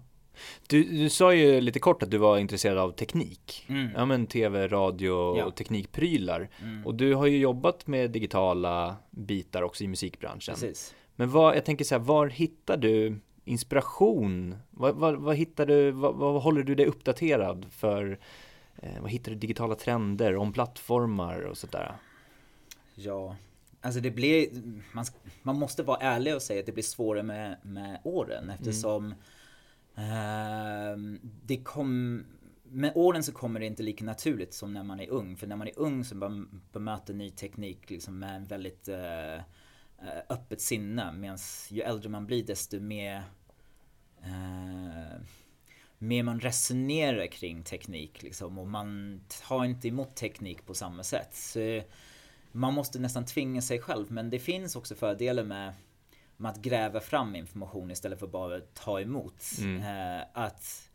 Du, 0.67 0.83
du 0.83 1.09
sa 1.09 1.33
ju 1.33 1.61
lite 1.61 1.79
kort 1.79 2.03
att 2.03 2.11
du 2.11 2.17
var 2.17 2.37
intresserad 2.37 2.77
av 2.77 2.91
teknik. 2.91 3.65
Mm. 3.69 3.89
Ja 3.95 4.05
men 4.05 4.27
tv, 4.27 4.67
radio 4.67 5.09
och 5.09 5.37
Ja. 5.37 5.51
teknikprylar. 5.51 6.49
Mm. 6.61 6.85
Och 6.85 6.95
du 6.95 7.13
har 7.15 7.25
ju 7.27 7.37
jobbat 7.37 7.87
med 7.87 8.11
digitala 8.11 8.95
bitar 9.09 9.61
också 9.61 9.83
i 9.83 9.87
musikbranschen. 9.87 10.53
Precis. 10.55 10.95
Men 11.15 11.29
vad, 11.31 11.55
jag 11.55 11.65
tänker 11.65 11.85
så 11.85 11.95
här, 11.95 11.99
var 11.99 12.27
hittar 12.27 12.77
du 12.77 13.19
inspiration? 13.45 14.55
Vad, 14.69 14.95
vad, 14.95 15.15
vad 15.15 15.35
hittar 15.35 15.65
du, 15.65 15.91
vad, 15.91 16.15
vad 16.15 16.41
håller 16.41 16.63
du 16.63 16.75
dig 16.75 16.85
uppdaterad 16.85 17.65
för? 17.71 18.19
Eh, 18.75 19.01
vad 19.01 19.11
hittar 19.11 19.31
du 19.31 19.37
digitala 19.37 19.75
trender 19.75 20.35
om 20.35 20.53
plattformar 20.53 21.39
och 21.41 21.57
sådär? 21.57 21.95
Ja, 22.95 23.35
alltså 23.81 23.99
det 23.99 24.11
blir, 24.11 24.49
man, 24.91 25.05
man 25.43 25.59
måste 25.59 25.83
vara 25.83 25.97
ärlig 25.97 26.35
och 26.35 26.41
säga 26.41 26.59
att 26.59 26.65
det 26.65 26.71
blir 26.71 26.83
svårare 26.83 27.23
med, 27.23 27.57
med 27.61 27.99
åren 28.03 28.49
eftersom 28.49 29.05
ehm, 29.05 29.13
Ehm, 29.95 31.19
det 31.45 31.63
kom, 31.63 32.23
med 32.63 32.91
åren 32.95 33.23
så 33.23 33.31
kommer 33.31 33.59
det 33.59 33.65
inte 33.65 33.83
lika 33.83 34.05
naturligt 34.05 34.53
som 34.53 34.73
när 34.73 34.83
man 34.83 34.99
är 34.99 35.09
ung. 35.09 35.37
För 35.37 35.47
när 35.47 35.55
man 35.55 35.67
är 35.67 35.79
ung 35.79 36.05
så 36.05 36.15
bemöter 36.71 37.13
ny 37.13 37.29
teknik 37.29 37.89
liksom 37.89 38.19
med 38.19 38.35
en 38.35 38.45
väldigt 38.45 38.87
eh, 38.87 39.35
eh, 39.35 40.21
öppet 40.29 40.61
sinne. 40.61 41.11
Medan 41.11 41.37
ju 41.69 41.81
äldre 41.81 42.09
man 42.09 42.25
blir 42.25 42.43
desto 42.43 42.79
mer 42.79 43.23
eh, 44.21 45.21
mer 46.03 46.23
man 46.23 46.39
resonerar 46.39 47.27
kring 47.27 47.63
teknik 47.63 48.23
liksom 48.23 48.59
och 48.59 48.67
man 48.67 49.21
tar 49.47 49.65
inte 49.65 49.87
emot 49.87 50.15
teknik 50.15 50.65
på 50.65 50.73
samma 50.73 51.03
sätt. 51.03 51.35
Så 51.35 51.81
man 52.51 52.73
måste 52.73 52.99
nästan 52.99 53.25
tvinga 53.25 53.61
sig 53.61 53.79
själv 53.79 54.11
men 54.11 54.29
det 54.29 54.39
finns 54.39 54.75
också 54.75 54.95
fördelar 54.95 55.43
med, 55.43 55.73
med 56.37 56.51
att 56.51 56.61
gräva 56.61 56.99
fram 56.99 57.35
information 57.35 57.91
istället 57.91 58.19
för 58.19 58.27
bara 58.27 58.59
ta 58.59 59.01
emot. 59.01 59.43
Mm. 59.59 59.81
Eh, 59.81 60.25
att 60.33 60.89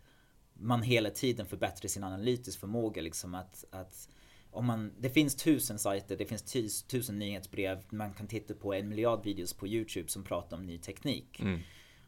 man 0.54 0.82
hela 0.82 1.10
tiden 1.10 1.46
förbättrar 1.46 1.88
sin 1.88 2.04
analytisk 2.04 2.60
förmåga 2.60 3.02
liksom 3.02 3.34
att, 3.34 3.64
att 3.70 4.08
om 4.50 4.66
man, 4.66 4.92
det 4.98 5.10
finns 5.10 5.34
tusen 5.34 5.78
sajter, 5.78 6.16
det 6.16 6.26
finns 6.26 6.42
tus, 6.42 6.82
tusen 6.82 7.18
nyhetsbrev, 7.18 7.82
man 7.90 8.14
kan 8.14 8.26
titta 8.26 8.54
på 8.54 8.74
en 8.74 8.88
miljard 8.88 9.24
videos 9.24 9.54
på 9.54 9.68
YouTube 9.68 10.08
som 10.08 10.24
pratar 10.24 10.56
om 10.56 10.66
ny 10.66 10.78
teknik. 10.78 11.40
Mm. 11.40 11.60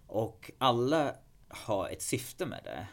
Och 0.07 0.51
alla 0.59 1.15
har 1.49 1.89
ett 1.89 2.03
syfte 2.03 2.47
med 2.47 2.61
det. 2.65 2.87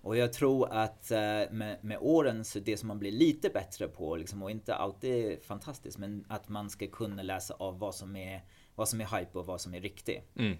Och 0.00 0.16
jag 0.16 0.32
tror 0.32 0.72
att 0.72 1.10
eh, 1.10 1.18
med, 1.50 1.78
med 1.82 1.98
åren 2.00 2.44
så 2.44 2.58
det 2.58 2.76
som 2.76 2.88
man 2.88 2.98
blir 2.98 3.12
lite 3.12 3.48
bättre 3.48 3.88
på, 3.88 4.16
liksom, 4.16 4.42
och 4.42 4.50
inte 4.50 4.74
alltid 4.74 5.42
fantastiskt, 5.42 5.98
men 5.98 6.24
att 6.28 6.48
man 6.48 6.70
ska 6.70 6.86
kunna 6.86 7.22
läsa 7.22 7.54
av 7.54 7.78
vad 7.78 7.94
som 7.94 8.16
är, 8.16 8.44
vad 8.78 8.88
som 8.88 9.00
är 9.00 9.18
hype 9.18 9.38
och 9.38 9.46
vad 9.46 9.60
som 9.60 9.74
är 9.74 9.80
riktigt. 9.80 10.22
Mm. 10.36 10.56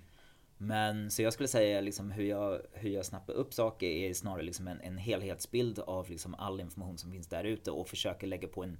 Men 0.57 1.11
så 1.11 1.23
jag 1.23 1.33
skulle 1.33 1.49
säga 1.49 1.81
liksom 1.81 2.11
hur 2.11 2.25
jag, 2.25 2.61
hur 2.73 2.91
jag 2.91 3.07
snappar 3.07 3.35
upp 3.35 3.55
saker 3.55 3.87
är 3.87 4.15
snarare 4.15 4.43
liksom 4.43 4.69
en, 4.69 4.81
en 4.81 4.99
helhetsbild 4.99 5.79
av 5.79 6.11
liksom 6.11 6.35
all 6.35 6.61
information 6.61 6.99
som 6.99 7.13
finns 7.13 7.27
där 7.27 7.45
ute 7.45 7.71
och 7.71 7.89
försöker 7.89 8.27
lägga 8.27 8.49
på 8.49 8.63
en, 8.63 8.79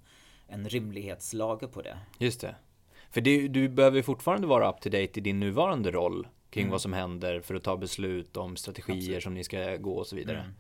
en 0.49 0.69
rimlighetslager 0.69 1.67
på 1.67 1.83
det. 1.83 1.99
Just 2.19 2.41
det. 2.41 2.55
För 3.11 3.21
det, 3.21 3.49
du 3.49 3.69
behöver 3.69 4.03
fortfarande 4.03 4.47
vara 4.47 4.71
up 4.71 4.81
to 4.81 4.89
date 4.89 5.19
i 5.19 5.21
din 5.21 5.41
nuvarande 5.41 5.91
roll 5.91 6.29
kring 6.51 6.63
Mm. 6.63 6.73
vad 6.73 6.81
som 6.81 6.93
händer 6.93 7.41
för 7.41 7.55
att 7.55 7.63
ta 7.63 7.77
beslut 7.77 8.37
om 8.37 8.57
strategier 8.57 8.99
Absolut. 8.99 9.23
som 9.23 9.35
ni 9.35 9.45
ska 9.45 9.77
gå 9.77 9.95
och 9.95 10.07
så 10.07 10.17
vidare. 10.17 10.39
Mm. 10.39 10.53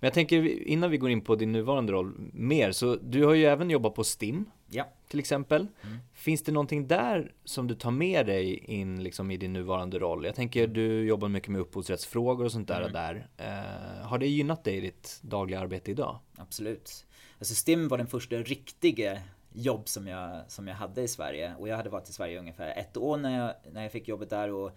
Men 0.00 0.06
jag 0.06 0.14
tänker 0.14 0.68
innan 0.68 0.90
vi 0.90 0.98
går 0.98 1.10
in 1.10 1.20
på 1.20 1.36
din 1.36 1.52
nuvarande 1.52 1.92
roll 1.92 2.14
mer, 2.32 2.72
så 2.72 2.96
du 2.96 3.24
har 3.24 3.34
ju 3.34 3.44
även 3.44 3.70
jobbat 3.70 3.94
på 3.94 4.04
STIM 4.04 4.44
Ja. 4.74 4.88
till 5.08 5.18
exempel. 5.18 5.66
Mm. 5.82 5.98
Finns 6.12 6.42
det 6.42 6.52
någonting 6.52 6.86
där 6.88 7.32
som 7.44 7.66
du 7.66 7.74
tar 7.74 7.90
med 7.90 8.26
dig 8.26 8.54
in 8.58 9.02
liksom 9.02 9.30
i 9.30 9.36
din 9.36 9.52
nuvarande 9.52 9.98
roll? 9.98 10.24
Jag 10.24 10.34
tänker 10.34 10.66
du 10.66 11.04
jobbar 11.06 11.28
mycket 11.28 11.48
med 11.48 11.60
upphovsrättsfrågor 11.60 12.44
och 12.44 12.52
sånt 12.52 12.68
där. 12.68 12.80
Mm. 12.80 12.92
där. 12.92 13.28
Eh, 13.36 14.06
har 14.06 14.18
det 14.18 14.26
gynnat 14.26 14.64
dig 14.64 14.76
i 14.76 14.80
ditt 14.80 15.18
dagliga 15.22 15.60
arbete 15.60 15.90
idag? 15.90 16.18
Absolut. 16.36 17.06
Alltså 17.38 17.54
STIM 17.54 17.88
var 17.88 17.98
den 17.98 18.06
första 18.06 18.36
riktiga 18.36 19.18
jobb 19.52 19.88
som 19.88 20.06
jag, 20.06 20.50
som 20.50 20.68
jag 20.68 20.74
hade 20.74 21.02
i 21.02 21.08
Sverige. 21.08 21.54
Och 21.58 21.68
jag 21.68 21.76
hade 21.76 21.90
varit 21.90 22.08
i 22.08 22.12
Sverige 22.12 22.38
ungefär 22.38 22.78
ett 22.78 22.96
år 22.96 23.16
när 23.16 23.38
jag, 23.38 23.54
när 23.72 23.82
jag 23.82 23.92
fick 23.92 24.08
jobbet 24.08 24.30
där. 24.30 24.50
Och, 24.52 24.68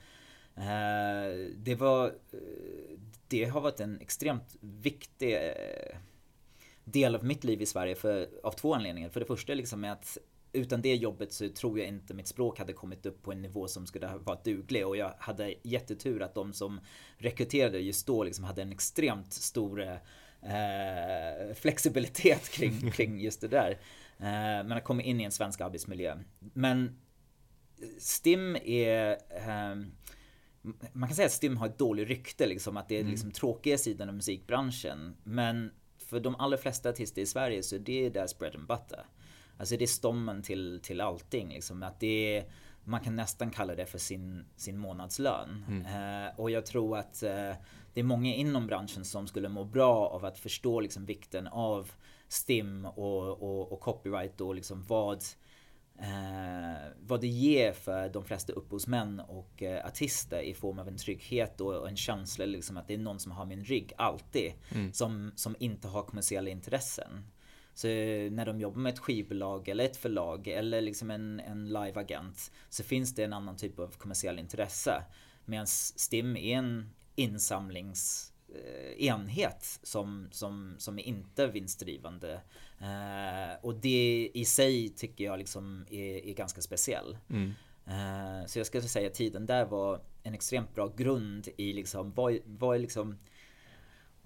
eh, 0.61 1.47
det 1.55 1.75
var... 1.75 2.05
eh, 2.05 2.99
Det 3.29 3.45
har 3.45 3.61
varit 3.61 3.79
en 3.79 4.01
extremt 4.01 4.55
viktig 4.61 5.33
eh, 5.35 5.97
del 6.91 7.15
av 7.15 7.25
mitt 7.25 7.43
liv 7.43 7.61
i 7.61 7.65
Sverige 7.65 7.95
för, 7.95 8.29
av 8.43 8.51
två 8.51 8.73
anledningar. 8.73 9.09
För 9.09 9.19
det 9.19 9.25
första 9.25 9.53
liksom 9.53 9.83
är 9.83 9.91
att 9.91 10.17
utan 10.53 10.81
det 10.81 10.95
jobbet 10.95 11.33
så 11.33 11.49
tror 11.49 11.79
jag 11.79 11.87
inte 11.87 12.13
mitt 12.13 12.27
språk 12.27 12.59
hade 12.59 12.73
kommit 12.73 13.05
upp 13.05 13.23
på 13.23 13.31
en 13.31 13.41
nivå 13.41 13.67
som 13.67 13.87
skulle 13.87 14.07
ha 14.07 14.17
varit 14.17 14.43
duglig 14.43 14.87
och 14.87 14.97
jag 14.97 15.13
hade 15.19 15.53
jättetur 15.63 16.21
att 16.21 16.35
de 16.35 16.53
som 16.53 16.79
rekryterade 17.17 17.79
just 17.79 18.07
då 18.07 18.23
liksom 18.23 18.43
hade 18.43 18.61
en 18.61 18.71
extremt 18.71 19.33
stor 19.33 19.81
eh, 19.81 21.53
flexibilitet 21.55 22.49
kring, 22.51 22.91
kring 22.91 23.19
just 23.19 23.41
det 23.41 23.47
där. 23.47 23.71
Eh, 24.19 24.65
men 24.65 24.71
att 24.71 24.83
komma 24.83 25.01
in 25.01 25.21
i 25.21 25.23
en 25.23 25.31
svensk 25.31 25.61
arbetsmiljö. 25.61 26.17
Men 26.39 26.99
STIM 27.99 28.55
är 28.55 29.17
ehm, 29.29 29.91
man 30.93 31.09
kan 31.09 31.15
säga 31.15 31.25
att 31.25 31.31
STIM 31.31 31.57
har 31.57 31.67
ett 31.67 31.77
dåligt 31.77 32.07
rykte 32.07 32.47
liksom, 32.47 32.77
att 32.77 32.89
det 32.89 32.99
är 32.99 33.03
liksom 33.03 33.31
tråkiga 33.31 33.77
sidan 33.77 34.09
av 34.09 34.15
musikbranschen. 34.15 35.15
Men 35.23 35.71
för 36.07 36.19
de 36.19 36.35
allra 36.35 36.57
flesta 36.57 36.89
artister 36.89 37.21
i 37.21 37.25
Sverige 37.25 37.63
så 37.63 37.75
är 37.75 37.79
det 37.79 38.09
deras 38.09 38.37
bread 38.39 38.55
and 38.55 38.67
butter. 38.67 39.05
Alltså 39.57 39.77
det 39.77 39.85
är 39.85 39.87
stommen 39.87 40.43
till, 40.43 40.79
till 40.83 41.01
allting 41.01 41.49
liksom. 41.49 41.83
Att 41.83 41.99
det 41.99 42.37
är, 42.37 42.45
man 42.83 42.99
kan 42.99 43.15
nästan 43.15 43.51
kalla 43.51 43.75
det 43.75 43.85
för 43.85 43.97
sin, 43.97 44.45
sin 44.55 44.77
månadslön. 44.77 45.65
Mm. 45.67 46.25
Eh, 46.25 46.39
och 46.39 46.51
jag 46.51 46.65
tror 46.65 46.97
att 46.97 47.23
eh, 47.23 47.53
det 47.93 47.99
är 47.99 48.03
många 48.03 48.33
inom 48.33 48.67
branschen 48.67 49.05
som 49.05 49.27
skulle 49.27 49.49
må 49.49 49.63
bra 49.63 50.07
av 50.07 50.25
att 50.25 50.39
förstå 50.39 50.79
liksom 50.79 51.05
vikten 51.05 51.47
av 51.47 51.91
STIM 52.27 52.85
och, 52.85 53.43
och, 53.43 53.71
och 53.71 53.79
copyright 53.79 54.41
och 54.41 54.55
liksom 54.55 54.83
vad 54.83 55.23
eh, 55.99 56.91
vad 56.99 57.21
det 57.21 57.27
ger 57.27 57.73
för 57.73 58.09
de 58.09 58.25
flesta 58.25 58.53
upphovsmän 58.53 59.19
och 59.19 59.63
eh, 59.63 59.85
artister 59.85 60.41
i 60.41 60.53
form 60.53 60.79
av 60.79 60.87
en 60.87 60.97
trygghet 60.97 61.61
och, 61.61 61.73
och 61.73 61.89
en 61.89 61.97
känsla 61.97 62.45
liksom 62.45 62.77
att 62.77 62.87
det 62.87 62.93
är 62.93 62.97
någon 62.97 63.19
som 63.19 63.31
har 63.31 63.45
min 63.45 63.63
rygg 63.63 63.93
alltid. 63.97 64.53
Mm. 64.75 64.93
Som, 64.93 65.31
som 65.35 65.55
inte 65.59 65.87
har 65.87 66.03
kommersiella 66.03 66.49
intressen. 66.49 67.23
Så 67.73 67.87
eh, 67.87 68.31
när 68.31 68.45
de 68.45 68.59
jobbar 68.59 68.79
med 68.79 68.93
ett 68.93 68.99
skivbolag 68.99 69.67
eller 69.67 69.85
ett 69.85 69.97
förlag 69.97 70.47
eller 70.47 70.81
liksom 70.81 71.11
en, 71.11 71.39
en 71.39 71.69
liveagent 71.69 72.51
så 72.69 72.83
finns 72.83 73.15
det 73.15 73.23
en 73.23 73.33
annan 73.33 73.57
typ 73.57 73.79
av 73.79 73.87
kommersiell 73.87 74.39
intresse. 74.39 75.03
Medan 75.45 75.67
STIM 75.67 76.37
är 76.37 76.57
en 76.57 76.89
insamlingsenhet 78.49 79.79
som, 79.83 80.27
som, 80.31 80.75
som 80.77 80.99
är 80.99 81.03
inte 81.03 81.47
vinstdrivande. 81.47 82.41
Eh, 82.79 83.65
och 83.65 83.75
det 83.75 84.31
i 84.33 84.45
sig 84.45 84.89
tycker 84.89 85.23
jag 85.23 85.39
liksom 85.39 85.85
är, 85.89 86.25
är 86.27 86.33
ganska 86.33 86.61
speciell. 86.61 87.17
Mm. 87.29 87.53
Eh, 87.85 88.45
så 88.45 88.59
jag 88.59 88.65
skulle 88.67 88.83
säga 88.83 89.07
att 89.07 89.13
tiden 89.13 89.45
där 89.45 89.65
var 89.65 90.01
en 90.23 90.33
extremt 90.33 90.75
bra 90.75 90.87
grund 90.97 91.47
i 91.57 91.73
liksom 91.73 92.13
vad, 92.13 92.37
vad 92.45 92.75
är 92.75 92.79
liksom 92.79 93.17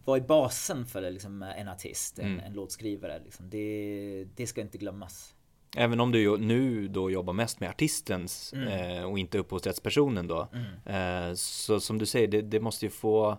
vad 0.06 0.20
är 0.22 0.28
basen 0.28 0.86
för 0.86 1.12
liksom 1.12 1.44
en 1.44 1.68
artist, 1.68 2.20
en, 2.20 2.26
Mm. 2.26 2.40
en 2.46 2.54
låtskrivare? 2.54 3.22
Liksom. 3.24 3.50
Det, 3.50 4.28
det 4.36 4.48
ska 4.48 4.62
inte 4.62 4.78
glömmas. 4.78 5.36
Även 5.78 6.00
om 6.00 6.12
du 6.12 6.38
nu 6.38 6.88
då 6.88 7.12
jobbar 7.12 7.34
mest 7.34 7.60
med 7.60 7.70
artistens 7.70 8.54
Mm. 8.54 8.68
eh, 8.98 9.04
och 9.04 9.20
inte 9.20 9.38
upphovsrättspersonen 9.38 10.28
då. 10.28 10.50
Eh, 10.86 11.34
så 11.34 11.80
som 11.80 11.98
du 11.98 12.06
säger, 12.06 12.28
det, 12.28 12.42
det 12.42 12.60
måste 12.60 12.86
ju 12.86 12.90
få 12.90 13.38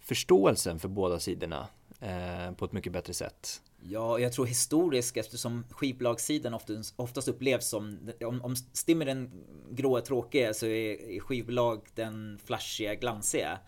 förståelsen 0.00 0.78
för 0.78 0.88
båda 0.88 1.20
sidorna 1.20 1.68
eh, 2.00 2.52
på 2.52 2.64
ett 2.64 2.72
mycket 2.72 2.92
bättre 2.92 3.14
sätt. 3.14 3.62
Ja, 3.82 4.18
jag 4.18 4.32
tror 4.32 4.46
historiskt 4.46 5.16
eftersom 5.16 5.64
skivbolagssidan 5.70 6.54
oftast, 6.54 6.94
oftast 6.96 7.28
upplevs 7.28 7.68
som, 7.68 8.10
om, 8.24 8.42
om 8.42 8.56
Stim 8.56 9.02
är 9.02 9.06
den 9.06 9.30
gråa 9.70 10.00
tråkiga 10.00 10.54
så 10.54 10.66
är, 10.66 11.10
är 11.10 11.20
skivbolag 11.20 11.88
den 11.94 12.38
flashiga, 12.44 12.94
glansiga. 12.94 13.58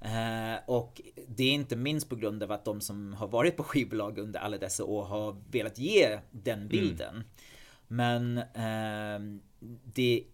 Eh, 0.00 0.58
och 0.66 1.00
det 1.26 1.44
är 1.44 1.52
inte 1.52 1.76
minst 1.76 2.08
på 2.08 2.16
grund 2.16 2.42
av 2.42 2.52
att 2.52 2.64
de 2.64 2.80
som 2.80 3.12
har 3.12 3.28
varit 3.28 3.56
på 3.56 3.64
skivbolag 3.64 4.18
under 4.18 4.40
alla 4.40 4.58
dessa 4.58 4.84
år 4.84 5.04
har 5.04 5.36
velat 5.50 5.78
ge 5.78 6.18
den 6.30 6.68
bilden. 6.68 7.24
Men 7.88 8.42
ehm, 8.54 9.40
det, 9.84 10.24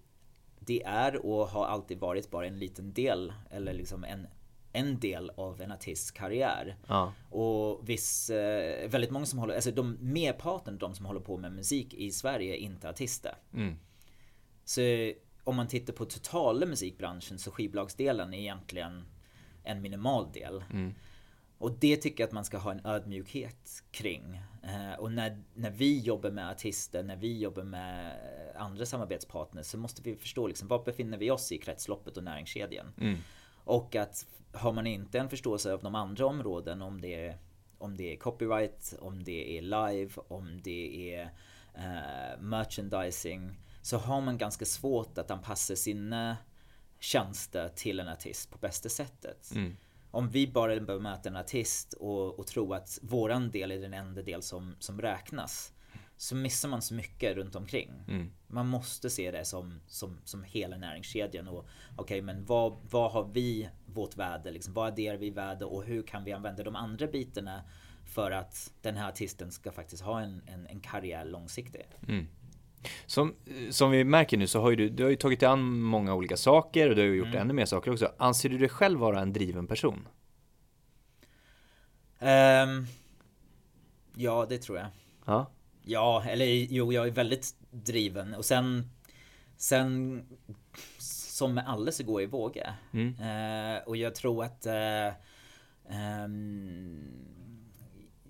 det 0.58 0.82
är 0.82 1.26
och 1.26 1.48
har 1.48 1.66
alltid 1.66 1.98
varit 1.98 2.30
bara 2.30 2.46
en 2.46 2.58
liten 2.58 2.92
del, 2.92 3.32
eller 3.50 3.72
liksom 3.72 4.04
en, 4.04 4.26
en 4.74 4.98
del 5.00 5.30
av 5.30 5.60
en 5.60 5.72
artists 5.72 6.10
karriär. 6.10 6.76
Ja. 6.86 7.12
Och 7.30 7.88
viss, 7.88 8.30
eh, 8.30 8.88
väldigt 8.88 9.10
många 9.10 9.26
som 9.26 9.38
håller, 9.38 9.54
alltså 9.54 9.70
de 9.70 9.98
merparten 10.00 10.74
av 10.74 10.78
de 10.78 10.94
som 10.94 11.06
håller 11.06 11.20
på 11.20 11.36
med 11.36 11.52
musik 11.52 11.94
i 11.94 12.10
Sverige 12.10 12.54
är 12.54 12.58
inte 12.58 12.88
artister. 12.88 13.34
Mm. 13.52 13.76
Så 14.64 14.80
om 15.44 15.56
man 15.56 15.68
tittar 15.68 15.92
på 15.92 16.04
totala 16.04 16.66
musikbranschen 16.66 17.38
så 17.38 17.50
skivbolagsdelen 17.50 18.34
är 18.34 18.38
egentligen 18.38 19.04
en 19.64 19.82
minimal 19.82 20.32
del. 20.32 20.64
Mm. 20.72 20.94
Och 21.58 21.72
det 21.78 21.96
tycker 21.96 22.22
jag 22.22 22.28
att 22.28 22.34
man 22.34 22.44
ska 22.44 22.58
ha 22.58 22.70
en 22.70 22.86
ödmjukhet 22.86 23.82
kring. 23.90 24.40
Eh, 24.62 24.98
och 24.98 25.12
när, 25.12 25.42
när 25.54 25.70
vi 25.70 26.00
jobbar 26.00 26.30
med 26.30 26.50
artister, 26.50 27.02
när 27.02 27.16
vi 27.16 27.38
jobbar 27.38 27.62
med 27.62 28.18
andra 28.56 28.86
samarbetspartners 28.86 29.66
så 29.66 29.78
måste 29.78 30.02
vi 30.02 30.16
förstå 30.16 30.46
liksom, 30.46 30.68
var 30.68 30.84
befinner 30.84 31.18
vi 31.18 31.30
oss 31.30 31.52
i 31.52 31.58
kretsloppet 31.58 32.16
och 32.16 32.24
näringskedjan. 32.24 32.92
Mm. 33.00 33.18
Och 33.64 33.96
att 33.96 34.26
har 34.54 34.72
man 34.72 34.86
inte 34.86 35.18
en 35.18 35.28
förståelse 35.28 35.72
av 35.72 35.82
de 35.82 35.94
andra 35.94 36.26
områden, 36.26 36.82
om 36.82 37.00
det 37.00 37.26
är, 37.26 37.38
om 37.78 37.96
det 37.96 38.12
är 38.12 38.16
copyright, 38.16 38.94
om 39.00 39.24
det 39.24 39.58
är 39.58 39.62
live, 39.62 40.10
om 40.28 40.60
det 40.62 41.14
är 41.14 41.22
eh, 41.74 42.40
merchandising, 42.40 43.60
så 43.82 43.96
har 43.96 44.20
man 44.20 44.38
ganska 44.38 44.64
svårt 44.64 45.18
att 45.18 45.30
anpassa 45.30 45.76
sina 45.76 46.36
tjänster 47.00 47.68
till 47.68 48.00
en 48.00 48.08
artist 48.08 48.50
på 48.50 48.58
bästa 48.58 48.88
sättet. 48.88 49.50
Mm. 49.54 49.76
Om 50.10 50.28
vi 50.28 50.46
bara 50.46 50.80
bemöter 50.80 51.30
en 51.30 51.36
artist 51.36 51.92
och, 51.92 52.38
och 52.38 52.46
tror 52.46 52.76
att 52.76 52.98
våran 53.02 53.50
del 53.50 53.72
är 53.72 53.78
den 53.78 53.94
enda 53.94 54.22
del 54.22 54.42
som, 54.42 54.76
som 54.78 55.00
räknas 55.00 55.72
så 56.24 56.36
missar 56.36 56.68
man 56.68 56.82
så 56.82 56.94
mycket 56.94 57.36
runt 57.36 57.56
omkring. 57.56 57.90
Mm. 58.08 58.30
Man 58.46 58.68
måste 58.68 59.10
se 59.10 59.30
det 59.30 59.44
som, 59.44 59.80
som, 59.86 60.18
som 60.24 60.42
hela 60.42 60.76
näringskedjan 60.76 61.48
och 61.48 61.66
okej 61.96 62.22
men 62.22 62.44
vad, 62.44 62.76
vad 62.90 63.12
har 63.12 63.24
vi 63.24 63.68
vårt 63.86 64.16
värde 64.16 64.50
liksom? 64.50 64.74
Vad 64.74 64.86
adderar 64.86 65.16
vi 65.16 65.30
värde 65.30 65.64
och 65.64 65.84
hur 65.84 66.02
kan 66.02 66.24
vi 66.24 66.32
använda 66.32 66.62
de 66.62 66.76
andra 66.76 67.06
bitarna 67.06 67.62
för 68.04 68.30
att 68.30 68.72
den 68.82 68.96
här 68.96 69.08
artisten 69.08 69.52
ska 69.52 69.72
faktiskt 69.72 70.02
ha 70.02 70.20
en, 70.20 70.42
en, 70.46 70.66
en 70.66 70.80
karriär 70.80 71.24
långsiktigt. 71.24 71.96
Mm. 72.08 72.26
Som, 73.06 73.34
som 73.70 73.90
vi 73.90 74.04
märker 74.04 74.36
nu 74.36 74.46
så 74.46 74.60
har 74.60 74.70
ju 74.70 74.76
du, 74.76 74.88
du 74.88 75.02
har 75.02 75.10
ju 75.10 75.16
tagit 75.16 75.40
dig 75.40 75.48
an 75.48 75.80
många 75.80 76.14
olika 76.14 76.36
saker 76.36 76.88
och 76.88 76.96
du 76.96 77.02
har 77.02 77.08
ju 77.08 77.14
gjort 77.14 77.26
Mm. 77.28 77.40
ännu 77.40 77.54
mer 77.54 77.66
saker 77.66 77.90
också. 77.90 78.12
Anser 78.18 78.48
du 78.48 78.58
dig 78.58 78.68
själv 78.68 79.00
vara 79.00 79.20
en 79.20 79.32
driven 79.32 79.66
person? 79.66 80.08
Ehm, 82.18 82.86
ja, 84.14 84.46
det 84.48 84.58
tror 84.58 84.78
jag. 84.78 84.86
Ja. 85.24 85.50
Ja, 85.84 86.24
eller 86.28 86.46
jo, 86.46 86.92
jag 86.92 87.06
är 87.06 87.10
väldigt 87.10 87.54
driven 87.70 88.34
och 88.34 88.44
sen 88.44 88.90
Sen 89.56 90.22
Som 90.98 91.54
med 91.54 91.68
alla 91.68 91.92
så 91.92 92.04
går 92.04 92.20
jag 92.20 92.28
i 92.28 92.30
vågor. 92.30 92.66
Mm. 92.92 93.14
Eh, 93.14 93.82
och 93.82 93.96
jag 93.96 94.14
tror 94.14 94.44
att 94.44 94.66
eh, 94.66 95.12
ehm, 95.88 97.02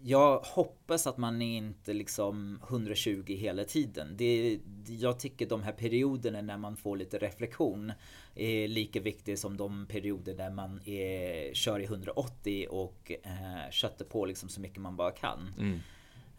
Jag 0.03 0.39
hoppas 0.39 1.07
att 1.07 1.17
man 1.17 1.43
är 1.43 1.57
inte 1.57 1.93
liksom 1.93 2.61
120 2.69 3.25
hela 3.27 3.65
tiden. 3.65 4.17
Det, 4.17 4.59
jag 4.87 5.19
tycker 5.19 5.47
de 5.47 5.63
här 5.63 5.73
perioderna 5.73 6.43
när 6.43 6.57
man 6.57 6.77
får 6.77 6.97
lite 6.97 7.19
reflektion 7.19 7.93
är 8.35 8.69
lika 8.69 9.01
viktiga 9.01 9.37
som 9.37 9.57
de 9.57 9.87
perioder 9.87 10.35
där 10.35 10.51
man 10.51 10.81
är, 10.89 11.55
kör 11.55 11.81
i 11.81 11.85
180 11.85 12.67
och 12.71 13.13
eh, 13.23 13.71
köttar 13.71 14.05
på 14.05 14.27
liksom 14.27 14.49
så 14.49 14.61
mycket 14.61 14.79
man 14.79 14.97
bara 14.97 15.11
kan. 15.11 15.55
Mm. 15.59 15.81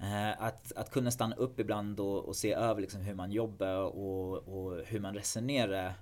Eh, 0.06 0.44
Att, 0.44 0.72
att 0.76 0.92
kunna 0.92 1.12
stanna 1.12 1.36
upp 1.36 1.60
ibland 1.60 2.00
och, 2.00 2.26
och 2.26 2.36
se 2.36 2.54
över 2.54 2.82
liksom 2.82 3.02
hur 3.02 3.14
man 3.14 3.32
jobbar 3.32 3.76
och, 3.76 4.38
och 4.38 4.86
hur 4.86 5.00
man 5.00 5.14
resonerar 5.14 5.94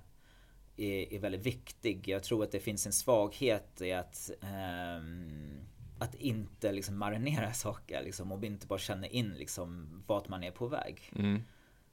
är, 0.76 1.12
är 1.12 1.18
väldigt 1.18 1.46
viktig. 1.46 2.08
Jag 2.08 2.22
tror 2.22 2.42
att 2.42 2.52
det 2.52 2.60
finns 2.60 2.86
en 2.86 2.92
svaghet 2.92 3.80
i 3.80 3.92
att 3.92 4.30
ehm, 4.40 5.60
att 5.98 6.14
inte 6.14 6.72
liksom 6.72 6.98
marinera 6.98 7.52
saker 7.54 8.02
liksom, 8.04 8.32
och 8.32 8.44
inte 8.44 8.66
bara 8.66 8.78
känna 8.78 9.06
in 9.06 9.34
liksom 9.34 9.88
vart 10.06 10.28
man 10.28 10.44
är 10.44 10.50
på 10.50 10.66
väg. 10.66 11.12
Mm. 11.16 11.42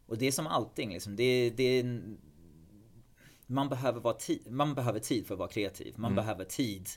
Och 0.06 0.18
det 0.18 0.28
är 0.28 0.32
som 0.32 0.48
allting 0.48 0.94
liksom. 0.94 1.16
Det, 1.16 1.50
det, 1.50 1.86
man, 3.46 3.70
behöver 3.70 4.00
vara 4.00 4.18
man 4.50 4.76
behöver 4.76 5.00
tid 5.00 5.28
för 5.28 5.34
att 5.34 5.40
vara 5.40 5.50
kreativ. 5.50 5.94
Man 5.98 6.16
behöver 6.16 6.46
tid 6.46 6.90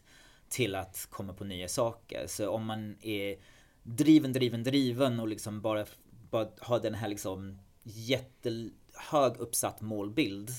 till 0.49 0.75
att 0.75 1.07
komma 1.11 1.33
på 1.33 1.45
nya 1.45 1.69
saker. 1.69 2.27
Så 2.27 2.51
om 2.51 2.67
man 2.67 2.97
är 3.01 3.37
driven, 3.85 4.33
driven, 4.33 4.63
driven 4.63 5.21
och 5.21 5.29
liksom 5.29 5.61
bara, 5.61 5.87
bara 6.31 6.49
har 6.61 6.81
den 6.81 6.95
här 6.95 7.09
liksom 7.09 7.59
jättehög 7.83 9.37
uppsatt 9.39 9.81
målbild. 9.81 10.51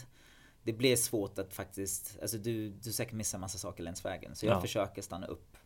Det 0.64 0.74
blir 0.74 0.96
svårt 0.96 1.40
att 1.40 1.54
faktiskt, 1.54 2.18
alltså 2.22 2.38
du, 2.38 2.70
du 2.70 2.92
säkert 2.92 3.14
missar 3.14 3.40
massa 3.40 3.58
saker 3.58 3.84
längs 3.84 4.06
vägen. 4.06 4.36
Så 4.36 4.46
jag 4.46 4.56
Ja. 4.56 4.62
försöker 4.62 5.02
stanna 5.02 5.28
upp 5.28 5.58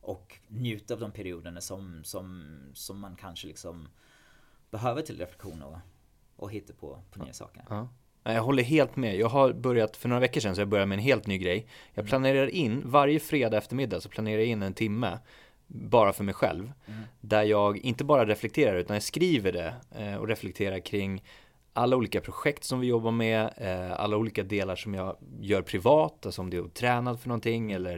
och 0.00 0.38
njuta 0.48 0.94
av 0.94 1.00
de 1.00 1.10
perioderna 1.12 1.60
som, 1.60 2.04
som, 2.04 2.56
som 2.74 2.98
man 3.00 3.16
kanske 3.16 3.46
liksom 3.46 3.88
behöver 4.70 5.02
till 5.02 5.18
reflektion 5.18 5.62
och, 5.62 5.78
och 6.36 6.50
hitta 6.52 6.72
på, 6.72 7.02
på 7.10 7.24
nya 7.24 7.32
saker. 7.32 7.64
Ja. 7.68 7.88
Jag 8.22 8.42
håller 8.42 8.62
helt 8.62 8.96
med. 8.96 9.16
Jag 9.16 9.28
har 9.28 9.52
börjat, 9.52 9.96
för 9.96 10.08
några 10.08 10.20
veckor 10.20 10.40
sedan, 10.40 10.54
så 10.54 10.60
jag 10.60 10.68
började 10.68 10.86
med 10.86 10.96
en 10.98 11.04
helt 11.04 11.26
ny 11.26 11.38
grej. 11.38 11.68
Jag 11.94 12.06
planerar 12.06 12.46
in, 12.48 12.82
varje 12.84 13.20
fredag 13.20 13.56
eftermiddag 13.58 14.00
så 14.00 14.08
planerar 14.08 14.38
jag 14.38 14.46
in 14.46 14.62
en 14.62 14.74
timme 14.74 15.18
bara 15.66 16.12
för 16.12 16.24
mig 16.24 16.34
själv. 16.34 16.72
Där 17.20 17.42
jag 17.42 17.78
inte 17.78 18.04
bara 18.04 18.26
reflekterar 18.26 18.76
utan 18.76 18.96
jag 18.96 19.02
skriver 19.02 19.52
det 19.52 19.74
eh, 19.98 20.14
och 20.14 20.28
reflekterar 20.28 20.78
kring 20.78 21.22
alla 21.72 21.96
olika 21.96 22.20
projekt 22.20 22.64
som 22.64 22.80
vi 22.80 22.86
jobbar 22.86 23.10
med, 23.10 23.50
eh, 23.56 24.00
alla 24.00 24.16
olika 24.16 24.42
delar 24.42 24.76
som 24.76 24.94
jag 24.94 25.16
gör 25.40 25.62
privat, 25.62 26.26
alltså 26.26 26.42
om 26.42 26.50
det 26.50 26.56
är 26.56 26.60
att 26.62 26.74
träna 26.74 27.16
för 27.16 27.28
någonting 27.28 27.72
eller 27.72 27.92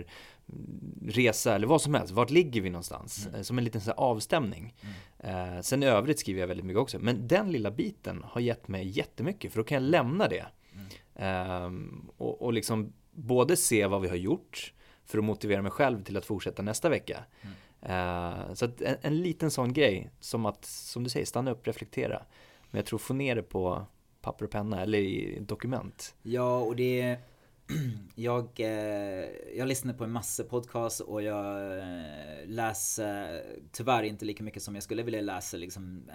mm, 0.49 0.95
resa 1.09 1.55
eller 1.55 1.67
vad 1.67 1.83
som 1.83 1.95
helst. 1.95 2.13
Vart 2.13 2.31
ligger 2.31 2.61
vi 2.61 2.71
någonstans? 2.71 3.27
Eh, 3.35 3.43
Som 3.43 3.59
en 3.59 3.65
liten 3.65 3.81
så 3.81 3.93
avstämning. 3.93 4.75
Eh, 5.19 5.61
sen 5.61 5.83
i 5.83 5.87
övrigt 5.87 6.19
skriver 6.19 6.41
jag 6.41 6.49
väldigt 6.49 6.67
mycket 6.67 6.81
också. 6.81 6.99
Men 6.99 7.29
den 7.29 7.53
lilla 7.53 7.71
biten 7.71 8.25
har 8.25 8.41
gett 8.41 8.69
mig 8.69 8.89
jättemycket 8.89 9.53
för 9.53 9.59
då 9.61 9.65
kan 9.65 9.83
jag 9.83 9.91
lämna 9.91 10.29
det. 10.29 10.47
Ehm, 11.15 12.09
och, 12.17 12.43
och 12.43 12.53
liksom 12.53 12.93
både 13.13 13.57
se 13.57 13.87
vad 13.87 14.01
vi 14.03 14.09
har 14.09 14.17
gjort 14.17 14.73
för 15.09 15.19
att 15.19 15.25
motivera 15.25 15.63
mig 15.63 15.71
själv 15.71 16.03
till 16.03 16.17
att 16.17 16.25
fortsätta 16.25 16.63
nästa 16.63 16.89
vecka. 16.89 17.25
Eh, 17.83 18.55
så 18.55 18.65
att 18.65 18.81
en, 18.81 18.97
en 19.01 19.23
liten 19.23 19.51
sån 19.51 19.73
grej 19.73 20.11
som 20.21 20.47
att, 20.47 20.65
som 20.65 21.05
du 21.05 21.11
säger, 21.11 21.27
stanna 21.27 21.51
upp, 21.51 21.67
reflektera. 21.67 22.23
Men 22.71 22.79
jag 22.79 22.87
tror 22.87 22.99
få 22.99 23.15
ner 23.15 23.37
det 23.37 23.43
på 23.43 23.87
papper 24.21 24.45
och 24.45 24.51
penna 24.51 24.83
eller 24.83 24.99
i 24.99 25.39
dokument. 25.41 26.15
Ja, 26.23 26.59
och 26.59 26.77
det 26.77 27.19
jag, 28.15 28.61
eh, 28.61 29.29
jag 29.57 29.69
lyssnar 29.69 29.95
på 29.95 30.05
en 30.05 30.13
massa 30.13 30.45
podcast 30.45 31.01
och 31.01 31.23
jag 31.23 31.79
eh, 31.79 32.47
läser 32.47 33.43
tyvärr 33.73 34.03
inte 34.03 34.25
lika 34.25 34.45
mycket 34.45 34.63
som 34.63 34.75
jag 34.75 34.85
skulle 34.85 35.03
vilja 35.03 35.21
läsa 35.21 35.57
liksom. 35.57 36.11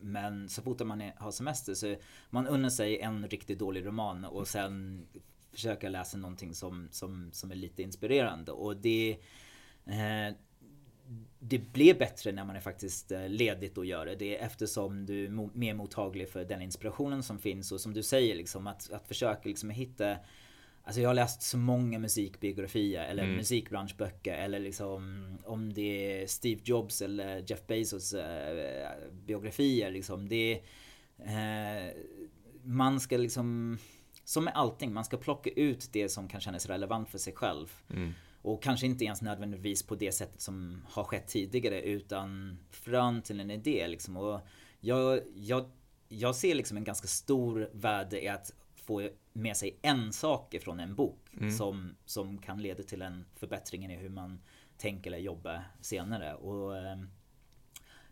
Men 0.00 0.48
så 0.48 0.62
fort 0.62 0.80
man 0.80 1.02
har 1.16 1.30
semester 1.30 1.74
så 1.74 1.94
man 2.30 2.46
unnar 2.46 2.70
sig 2.70 3.00
en 3.00 3.28
riktigt 3.28 3.58
dålig 3.58 3.86
roman 3.86 4.24
och 4.24 4.48
sen 4.48 5.06
försöker 5.52 5.90
läsa 5.90 6.18
någonting 6.18 6.54
som, 6.54 6.88
som, 6.90 7.30
som 7.32 7.50
är 7.50 7.54
lite 7.54 7.82
inspirerande. 7.82 8.52
Och 8.52 8.76
det 8.76 9.16
det 11.38 11.58
blir 11.58 11.94
bättre 11.94 12.32
när 12.32 12.44
man 12.44 12.56
är 12.56 12.60
faktiskt 12.60 13.12
ledigt 13.28 13.78
och 13.78 13.86
gör 13.86 14.06
det. 14.06 14.14
Det 14.14 14.38
är 14.38 14.46
eftersom 14.46 15.06
du 15.06 15.24
är 15.24 15.58
mer 15.58 15.74
mottaglig 15.74 16.28
för 16.28 16.44
den 16.44 16.62
inspirationen 16.62 17.22
som 17.22 17.38
finns 17.38 17.72
och 17.72 17.80
som 17.80 17.94
du 17.94 18.02
säger 18.02 18.34
liksom 18.34 18.66
att, 18.66 18.92
att 18.92 19.08
försöka 19.08 19.48
liksom 19.48 19.70
hitta 19.70 20.16
Alltså 20.84 21.00
jag 21.00 21.08
har 21.08 21.14
läst 21.14 21.42
så 21.42 21.58
många 21.58 21.98
musikbiografier 21.98 23.04
eller 23.04 23.22
mm. 23.22 23.36
musikbranschböcker 23.36 24.34
eller 24.34 24.60
liksom 24.60 25.28
om 25.44 25.72
det 25.72 26.22
är 26.22 26.26
Steve 26.26 26.60
Jobs 26.64 27.02
eller 27.02 27.44
Jeff 27.46 27.66
Bezos 27.66 28.14
äh, 28.14 28.90
biografier 29.12 29.90
liksom. 29.90 30.28
Det 30.28 30.60
är, 31.18 31.86
äh, 31.86 31.92
man 32.62 33.00
ska 33.00 33.16
liksom 33.16 33.78
som 34.24 34.44
med 34.44 34.54
allting, 34.54 34.92
man 34.92 35.04
ska 35.04 35.16
plocka 35.16 35.50
ut 35.50 35.92
det 35.92 36.08
som 36.08 36.28
kan 36.28 36.40
kännas 36.40 36.66
relevant 36.66 37.08
för 37.08 37.18
sig 37.18 37.32
själv. 37.32 37.72
Mm. 37.90 38.12
Och 38.42 38.62
kanske 38.62 38.86
inte 38.86 39.04
ens 39.04 39.22
nödvändigtvis 39.22 39.82
på 39.82 39.94
det 39.94 40.12
sättet 40.12 40.40
som 40.40 40.82
har 40.90 41.04
skett 41.04 41.28
tidigare 41.28 41.82
utan 41.82 42.58
frön 42.70 43.22
till 43.22 43.40
en 43.40 43.50
idé 43.50 43.88
liksom. 43.88 44.16
Och 44.16 44.40
jag, 44.80 45.20
jag, 45.34 45.70
jag 46.08 46.34
ser 46.34 46.54
liksom 46.54 46.76
en 46.76 46.84
ganska 46.84 47.06
stor 47.06 47.70
värde 47.72 48.24
i 48.24 48.28
att 48.28 48.54
få 48.74 49.08
med 49.32 49.56
sig 49.56 49.78
en 49.82 50.12
sak 50.12 50.54
ifrån 50.54 50.80
en 50.80 50.94
bok 50.94 51.28
mm. 51.36 51.50
som, 51.50 51.96
som 52.04 52.38
kan 52.38 52.62
leda 52.62 52.82
till 52.82 53.02
en 53.02 53.24
förbättring 53.36 53.92
i 53.92 53.96
hur 53.96 54.08
man 54.08 54.40
tänker 54.78 55.10
eller 55.10 55.18
jobbar 55.18 55.64
senare. 55.80 56.34
Och 56.34 56.76
eh, 56.76 56.98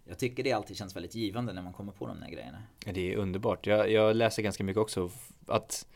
jag 0.04 0.18
tycker 0.18 0.42
det 0.42 0.52
alltid 0.52 0.76
känns 0.76 0.96
väldigt 0.96 1.14
givande 1.14 1.52
när 1.52 1.62
man 1.62 1.72
kommer 1.72 1.92
på 1.92 2.06
de 2.06 2.20
där 2.20 2.28
grejerna. 2.28 2.62
Det 2.84 3.12
är 3.12 3.16
underbart. 3.16 3.66
Jag, 3.66 3.90
jag 3.90 4.16
läser 4.16 4.42
ganska 4.42 4.64
mycket 4.64 4.80
också. 4.80 5.10
Att 5.46 5.86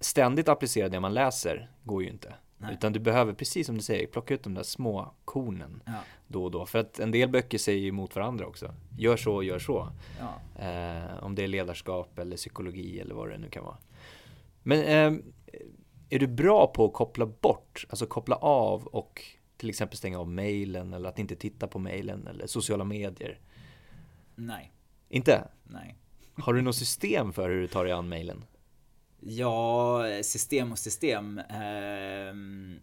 ständigt 0.00 0.48
applicera 0.48 0.88
det 0.88 1.00
man 1.00 1.14
läser 1.14 1.70
går 1.84 2.02
ju 2.02 2.08
inte. 2.08 2.34
Nej. 2.58 2.74
Utan 2.74 2.92
du 2.92 3.00
behöver, 3.00 3.32
precis 3.32 3.66
som 3.66 3.76
du 3.76 3.82
säger, 3.82 4.06
plocka 4.06 4.34
ut 4.34 4.42
de 4.42 4.54
där 4.54 4.62
små 4.62 5.14
kornen 5.24 5.82
ja. 5.86 5.92
då 6.26 6.44
och 6.44 6.50
då. 6.50 6.66
För 6.66 6.78
att 6.78 6.98
en 6.98 7.10
del 7.10 7.28
böcker 7.28 7.58
säger 7.58 7.88
emot 7.88 8.16
varandra 8.16 8.46
också. 8.46 8.74
Gör 8.98 9.16
så, 9.16 9.42
gör 9.42 9.58
så. 9.58 9.88
Ja. 10.18 10.62
Eh, 10.64 11.24
om 11.24 11.34
det 11.34 11.44
är 11.44 11.48
ledarskap 11.48 12.18
eller 12.18 12.36
psykologi 12.36 13.00
eller 13.00 13.14
vad 13.14 13.30
det 13.30 13.38
nu 13.38 13.48
kan 13.48 13.64
vara. 13.64 13.76
Men 14.62 14.78
eh, 14.78 15.22
är 16.10 16.18
du 16.18 16.26
bra 16.26 16.66
på 16.66 16.84
att 16.84 16.92
koppla 16.92 17.26
bort, 17.26 17.86
alltså 17.88 18.06
koppla 18.06 18.36
av 18.36 18.86
och 18.86 19.22
till 19.56 19.68
exempel 19.68 19.96
stänga 19.96 20.18
av 20.18 20.28
mejlen 20.28 20.94
eller 20.94 21.08
att 21.08 21.18
inte 21.18 21.36
titta 21.36 21.66
på 21.66 21.78
mejlen 21.78 22.26
eller 22.26 22.46
sociala 22.46 22.84
medier? 22.84 23.40
Nej. 24.34 24.72
Inte? 25.08 25.48
Nej. 25.64 25.96
Har 26.34 26.54
du 26.54 26.62
något 26.62 26.76
system 26.76 27.32
för 27.32 27.50
hur 27.50 27.60
du 27.60 27.68
tar 27.68 27.84
dig 27.84 27.92
an 27.92 28.08
mejlen? 28.08 28.44
Ja, 29.20 30.04
system 30.22 30.72
och 30.72 30.78
system. 30.78 31.40
Ehm, 31.48 32.80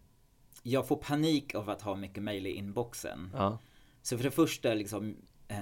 jag 0.62 0.88
får 0.88 0.96
panik 0.96 1.54
av 1.54 1.70
att 1.70 1.82
ha 1.82 1.96
mycket 1.96 2.22
mejl 2.22 2.46
i 2.46 2.50
inboxen. 2.50 3.30
Ja. 3.34 3.58
Så 4.02 4.16
för 4.16 4.24
det 4.24 4.30
första 4.30 4.74
liksom, 4.74 5.16
eh, 5.48 5.58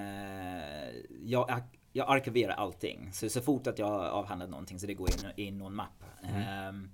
jag 1.24 1.62
jag 1.96 2.10
arkiverar 2.10 2.54
allting. 2.54 3.08
Så, 3.12 3.28
så 3.28 3.40
fort 3.40 3.66
att 3.66 3.78
jag 3.78 3.86
har 3.86 4.04
avhandlat 4.04 4.50
någonting 4.50 4.78
så 4.78 4.86
det 4.86 4.94
går 4.94 5.08
in 5.10 5.46
i 5.46 5.50
någon 5.50 5.74
mapp. 5.74 6.04
Mm. 6.22 6.68
Um, 6.68 6.90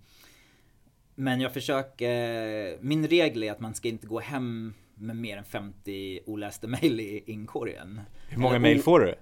men 1.15 1.41
jag 1.41 1.53
försöker, 1.53 2.79
min 2.81 3.07
regel 3.07 3.43
är 3.43 3.53
att 3.53 3.61
man 3.61 3.75
ska 3.75 3.89
inte 3.89 4.07
gå 4.07 4.21
hem 4.21 4.75
med 4.95 5.17
mer 5.17 5.37
än 5.37 5.45
50 5.45 6.21
olästa 6.27 6.67
mail 6.83 7.01
i 7.01 7.25
inkorgen. 7.27 8.01
Hur 8.29 8.39
många 8.39 8.59
mail 8.59 8.83
får 8.83 9.01
du? 9.01 9.15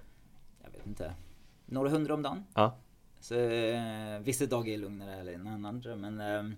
Jag 0.63 0.71
vet 0.71 0.87
inte. 0.87 1.13
Några 1.65 1.89
hundra 1.89 2.13
om 2.13 2.21
dagen. 2.21 2.43
Ja. 2.53 2.77
Så 3.21 3.35
eh, 3.35 4.19
vissa 4.19 4.45
dagar 4.45 4.73
är 4.73 4.77
lugnare 4.77 5.33
än 5.33 5.65
andra 5.65 5.95
men 5.95 6.19
eh, 6.21 6.57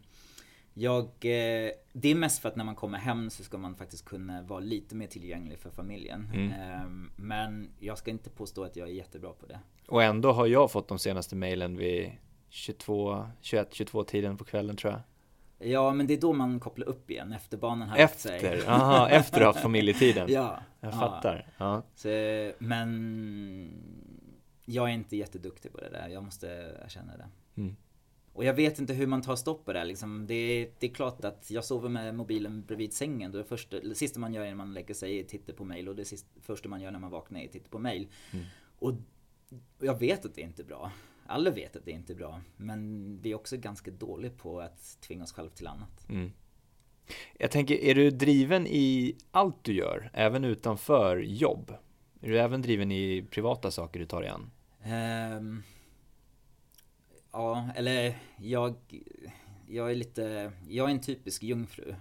jag, 0.73 1.03
eh, 1.03 1.71
det 1.93 2.11
är 2.11 2.15
mest 2.15 2.41
för 2.41 2.49
att 2.49 2.55
när 2.55 2.63
man 2.63 2.75
kommer 2.75 2.97
hem 2.97 3.29
så 3.29 3.43
ska 3.43 3.57
man 3.57 3.75
faktiskt 3.75 4.05
kunna 4.05 4.41
vara 4.41 4.59
lite 4.59 4.95
mer 4.95 5.07
tillgänglig 5.07 5.59
för 5.59 5.69
familjen. 5.69 6.29
Mm. 6.33 6.51
Ehm, 6.51 7.11
men 7.15 7.69
jag 7.79 7.97
ska 7.97 8.11
inte 8.11 8.29
påstå 8.29 8.63
att 8.63 8.75
jag 8.75 8.89
är 8.89 8.93
jättebra 8.93 9.33
på 9.33 9.45
det. 9.45 9.59
Och 9.87 10.03
ändå 10.03 10.31
har 10.31 10.47
jag 10.47 10.71
fått 10.71 10.87
de 10.87 10.99
senaste 10.99 11.35
mejlen 11.35 11.77
vid 11.77 12.11
22, 12.49 13.25
21, 13.41 13.67
22 13.73 14.03
tiden 14.03 14.37
på 14.37 14.43
kvällen 14.43 14.75
tror 14.75 14.93
jag. 14.93 15.01
Ja, 15.69 15.93
men 15.93 16.07
det 16.07 16.13
är 16.13 16.21
då 16.21 16.33
man 16.33 16.59
kopplar 16.59 16.87
upp 16.87 17.11
igen 17.11 17.33
efter 17.33 17.57
barnen 17.57 17.89
har 17.89 17.97
Efter, 17.97 18.39
sig. 18.39 18.67
aha, 18.67 19.09
efter 19.09 19.37
att 19.37 19.41
ha 19.41 19.47
haft 19.47 19.59
familjetiden. 19.59 20.27
ja. 20.31 20.59
Jag 20.79 20.93
fattar. 20.93 21.47
Ja. 21.57 21.81
Så, 21.95 22.07
men 22.59 22.89
jag 24.65 24.89
är 24.89 24.93
inte 24.93 25.17
jätteduktig 25.17 25.71
på 25.71 25.77
det 25.77 25.89
där, 25.89 26.09
jag 26.09 26.23
måste 26.23 26.47
erkänna 26.85 27.17
det. 27.17 27.29
Mm. 27.61 27.75
Och 28.33 28.45
jag 28.45 28.53
vet 28.53 28.79
inte 28.79 28.93
hur 28.93 29.07
man 29.07 29.21
tar 29.21 29.35
stopp 29.35 29.65
på 29.65 29.73
det 29.73 29.85
liksom. 29.85 30.27
det, 30.27 30.71
det 30.79 30.87
är 30.87 30.93
klart 30.93 31.25
att 31.25 31.51
jag 31.51 31.65
sover 31.65 31.89
med 31.89 32.15
mobilen 32.15 32.65
bredvid 32.65 32.93
sängen. 32.93 33.31
Det, 33.31 33.43
första, 33.43 33.79
det 33.79 33.95
sista 33.95 34.19
man 34.19 34.33
gör 34.33 34.45
när 34.45 34.55
man 34.55 34.73
lägger 34.73 34.93
sig 34.93 35.19
är 35.19 35.23
att 35.23 35.29
titta 35.29 35.53
på 35.53 35.65
mail 35.65 35.89
och 35.89 35.95
det 35.95 36.05
sista, 36.05 36.29
första 36.41 36.69
man 36.69 36.81
gör 36.81 36.91
när 36.91 36.99
man 36.99 37.11
vaknar 37.11 37.39
är 37.39 37.45
att 37.45 37.51
titta 37.51 37.69
på 37.69 37.79
mail. 37.79 38.07
Mm. 38.31 38.45
Och 38.79 38.93
jag 39.79 39.99
vet 39.99 40.25
att 40.25 40.35
det 40.35 40.41
inte 40.41 40.61
är 40.61 40.65
bra. 40.65 40.91
Alla 41.25 41.51
vet 41.51 41.75
att 41.75 41.85
det 41.85 41.91
inte 41.91 42.13
är 42.13 42.15
bra. 42.17 42.41
Men 42.57 43.19
vi 43.21 43.31
är 43.31 43.35
också 43.35 43.57
ganska 43.57 43.91
dåliga 43.91 44.31
på 44.31 44.59
att 44.61 44.97
tvinga 45.01 45.23
oss 45.23 45.33
själva 45.33 45.51
till 45.51 45.67
annat. 45.67 46.09
Mm. 46.09 46.31
Jag 47.39 47.51
tänker, 47.51 47.75
är 47.75 47.95
du 47.95 48.09
driven 48.11 48.67
i 48.67 49.15
allt 49.31 49.63
du 49.63 49.73
gör? 49.73 50.09
Även 50.13 50.43
utanför 50.43 51.17
jobb? 51.17 51.73
Är 52.23 52.29
du 52.29 52.39
även 52.39 52.61
driven 52.61 52.91
i 52.91 53.27
privata 53.31 53.71
saker 53.71 53.99
du 53.99 54.05
tar 54.05 54.21
dig 54.21 54.29
an? 54.29 54.51
Um, 54.83 54.91
ehm, 54.91 55.63
Ja, 57.31 57.69
eller 57.75 58.17
jag... 58.37 58.75
Jag 59.67 59.91
är 59.91 59.95
lite... 59.95 60.51
Jag 60.67 60.89
är 60.89 60.93
en 60.93 61.01
typisk 61.01 61.43
jungfru. 61.43 61.95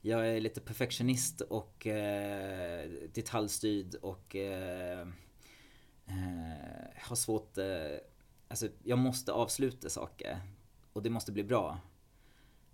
Jag 0.00 0.28
är 0.28 0.40
lite 0.40 0.60
perfektionist 0.60 1.40
och 1.40 1.86
eh, 1.86 2.90
detaljstyrd 3.14 3.94
och 3.94 4.36
eh, 4.36 5.00
eh, 6.06 7.02
har 7.02 7.16
svårt... 7.16 7.58
Eh, 7.58 7.98
alltså, 8.48 8.68
jag 8.84 8.98
måste 8.98 9.32
avsluta 9.32 9.88
saker. 9.90 10.40
Och 10.92 11.02
det 11.02 11.10
måste 11.10 11.32
bli 11.32 11.44
bra. 11.44 11.78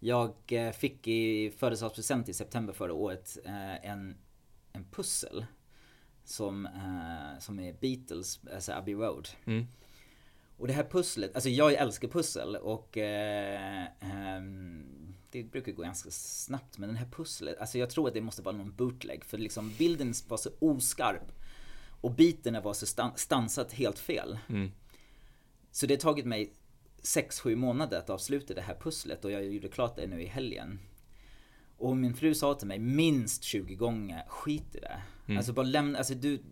Jag 0.00 0.34
eh, 0.48 0.72
fick 0.72 1.08
i 1.08 1.50
födelsedagspresent 1.50 2.28
i 2.28 2.34
september 2.34 2.72
förra 2.72 2.92
året 2.92 3.38
eh, 3.44 3.90
en, 3.90 4.16
en 4.72 4.84
pussel. 4.84 5.46
Som, 6.28 6.66
eh, 6.66 7.40
som 7.40 7.60
är 7.60 7.72
Beatles, 7.72 8.40
alltså 8.54 8.72
Abbey 8.72 8.94
Road. 8.94 9.28
Mm. 9.44 9.66
Och 10.56 10.66
det 10.66 10.72
här 10.72 10.84
pusslet, 10.84 11.34
alltså 11.34 11.48
jag 11.48 11.72
älskar 11.72 12.08
pussel 12.08 12.56
och 12.56 12.98
eh, 12.98 13.82
eh, 13.84 14.42
det 15.30 15.42
brukar 15.42 15.72
gå 15.72 15.82
ganska 15.82 16.10
snabbt 16.10 16.78
men 16.78 16.88
den 16.88 16.96
här 16.96 17.08
pusslet, 17.10 17.58
alltså 17.58 17.78
jag 17.78 17.90
tror 17.90 18.08
att 18.08 18.14
det 18.14 18.20
måste 18.20 18.42
vara 18.42 18.56
någon 18.56 18.74
bootleg 18.74 19.24
för 19.24 19.38
liksom 19.38 19.72
bilden 19.78 20.14
var 20.28 20.36
så 20.36 20.50
oskarp 20.58 21.32
och 22.00 22.14
biten 22.14 22.62
var 22.62 22.72
så 22.72 22.86
stan 22.86 23.12
stansat 23.16 23.72
helt 23.72 23.98
fel. 23.98 24.38
Mm. 24.48 24.70
Så 25.70 25.86
det 25.86 25.94
har 25.94 25.98
tagit 25.98 26.26
mig 26.26 26.52
6-7 27.02 27.54
månader 27.54 27.98
att 27.98 28.10
avsluta 28.10 28.54
det 28.54 28.62
här 28.62 28.74
pusslet 28.80 29.24
och 29.24 29.30
jag 29.30 29.44
gjorde 29.44 29.68
klart 29.68 29.96
det 29.96 30.06
nu 30.06 30.22
i 30.22 30.26
helgen. 30.26 30.78
Och 31.76 31.96
min 31.96 32.14
fru 32.14 32.34
sa 32.34 32.54
till 32.54 32.68
mig 32.68 32.78
minst 32.78 33.44
20 33.44 33.74
gånger, 33.74 34.24
skit 34.28 34.76
i 34.76 34.78
det. 34.80 35.02
Mm. 35.28 35.38
Alltså 35.38 35.52
bara 35.52 35.66
lämna, 35.66 35.98
alltså 35.98 36.14
du, 36.14 36.42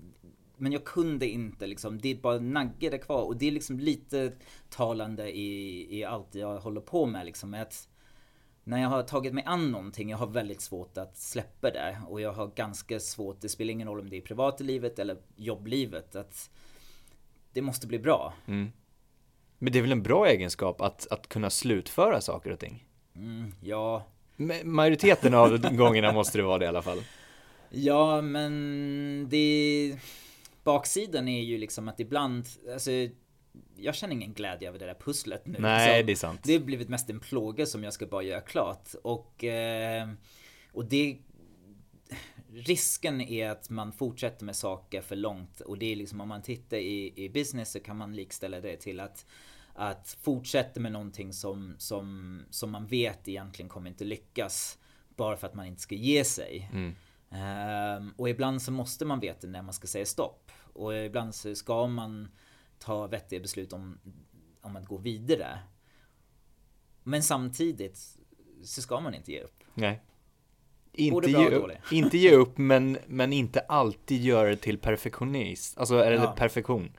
men 0.56 0.72
jag 0.72 0.84
kunde 0.84 1.28
inte 1.28 1.66
liksom, 1.66 1.98
det 1.98 2.22
bara 2.22 2.38
naggade 2.38 2.98
kvar 2.98 3.22
och 3.22 3.36
det 3.36 3.46
är 3.46 3.52
liksom 3.52 3.80
lite 3.80 4.32
talande 4.70 5.36
i, 5.36 5.86
i 5.98 6.04
allt 6.04 6.34
jag 6.34 6.58
håller 6.58 6.80
på 6.80 7.06
med 7.06 7.26
liksom. 7.26 7.54
Att 7.54 7.88
när 8.64 8.82
jag 8.82 8.88
har 8.88 9.02
tagit 9.02 9.34
mig 9.34 9.44
an 9.46 9.70
någonting, 9.70 10.10
jag 10.10 10.18
har 10.18 10.26
väldigt 10.26 10.60
svårt 10.60 10.98
att 10.98 11.16
släppa 11.16 11.70
det. 11.70 11.98
Och 12.08 12.20
jag 12.20 12.32
har 12.32 12.46
ganska 12.46 13.00
svårt, 13.00 13.40
det 13.40 13.48
spelar 13.48 13.72
ingen 13.72 13.88
roll 13.88 14.00
om 14.00 14.10
det 14.10 14.16
är 14.16 14.20
privata 14.20 14.64
livet 14.64 14.98
eller 14.98 15.16
jobblivet, 15.36 16.16
att 16.16 16.50
det 17.52 17.62
måste 17.62 17.86
bli 17.86 17.98
bra. 17.98 18.34
Mm. 18.46 18.72
Men 19.58 19.72
det 19.72 19.78
är 19.78 19.82
väl 19.82 19.92
en 19.92 20.02
bra 20.02 20.26
egenskap 20.26 20.80
att, 20.80 21.06
att 21.10 21.28
kunna 21.28 21.50
slutföra 21.50 22.20
saker 22.20 22.50
och 22.50 22.58
ting? 22.58 22.84
Mm, 23.14 23.52
ja. 23.60 24.06
Majoriteten 24.64 25.34
av 25.34 25.58
gångerna 25.76 26.12
måste 26.12 26.38
det 26.38 26.44
vara 26.44 26.58
det 26.58 26.64
i 26.64 26.68
alla 26.68 26.82
fall. 26.82 26.98
Ja, 27.70 28.22
men 28.22 29.26
det 29.30 29.96
baksidan 30.64 31.28
är 31.28 31.42
ju 31.42 31.58
liksom 31.58 31.88
att 31.88 32.00
ibland, 32.00 32.46
alltså 32.72 32.90
jag 33.76 33.94
känner 33.94 34.14
ingen 34.14 34.32
glädje 34.32 34.68
över 34.68 34.78
det 34.78 34.86
där 34.86 34.96
pusslet 35.00 35.46
nu. 35.46 35.58
Nej, 35.58 35.88
liksom. 35.88 36.06
det 36.06 36.12
är 36.12 36.16
sant. 36.16 36.40
Det 36.44 36.52
har 36.52 36.60
blivit 36.60 36.88
mest 36.88 37.10
en 37.10 37.20
plåga 37.20 37.66
som 37.66 37.84
jag 37.84 37.92
ska 37.92 38.06
bara 38.06 38.22
göra 38.22 38.40
klart. 38.40 38.88
Och, 39.02 39.44
eh, 39.44 40.08
och 40.72 40.84
det... 40.84 41.18
Risken 42.52 43.20
är 43.20 43.50
att 43.50 43.70
man 43.70 43.92
fortsätter 43.92 44.44
med 44.44 44.56
saker 44.56 45.00
för 45.02 45.16
långt. 45.16 45.60
Och 45.60 45.78
det 45.78 45.92
är 45.92 45.96
liksom 45.96 46.20
om 46.20 46.28
man 46.28 46.42
tittar 46.42 46.76
i, 46.76 47.12
i 47.16 47.28
business 47.28 47.72
så 47.72 47.80
kan 47.80 47.96
man 47.96 48.16
likställa 48.16 48.60
det 48.60 48.76
till 48.76 49.00
att 49.00 49.26
att 49.76 50.16
fortsätta 50.20 50.80
med 50.80 50.92
någonting 50.92 51.32
som, 51.32 51.74
som, 51.78 52.40
som 52.50 52.70
man 52.70 52.86
vet 52.86 53.28
egentligen 53.28 53.68
kommer 53.68 53.90
inte 53.90 54.04
lyckas. 54.04 54.78
Bara 55.16 55.36
för 55.36 55.46
att 55.46 55.54
man 55.54 55.66
inte 55.66 55.82
ska 55.82 55.94
ge 55.94 56.24
sig. 56.24 56.68
Mm. 56.72 56.94
Um, 57.30 58.14
och 58.16 58.28
ibland 58.28 58.62
så 58.62 58.72
måste 58.72 59.04
man 59.04 59.20
veta 59.20 59.46
när 59.46 59.62
man 59.62 59.74
ska 59.74 59.86
säga 59.86 60.06
stopp. 60.06 60.50
Och 60.72 60.94
ibland 60.96 61.34
så 61.34 61.54
ska 61.54 61.86
man 61.86 62.28
ta 62.78 63.06
vettiga 63.06 63.40
beslut 63.40 63.72
om, 63.72 63.98
om 64.60 64.76
att 64.76 64.86
gå 64.86 64.96
vidare. 64.96 65.58
Men 67.02 67.22
samtidigt 67.22 68.18
så 68.62 68.82
ska 68.82 69.00
man 69.00 69.14
inte 69.14 69.32
ge 69.32 69.40
upp. 69.40 69.64
Nej. 69.74 70.00
Inte 70.92 71.30
ge, 71.30 71.48
upp, 71.50 71.70
inte 71.92 72.18
ge 72.18 72.34
upp, 72.34 72.58
men, 72.58 72.98
men 73.06 73.32
inte 73.32 73.60
alltid 73.60 74.22
göra 74.22 74.48
det 74.48 74.56
till 74.56 74.78
perfektionist. 74.78 75.78
Alltså, 75.78 75.94
är 75.98 76.10
det 76.10 76.16
Ja. 76.16 76.34
perfektion? 76.36 76.92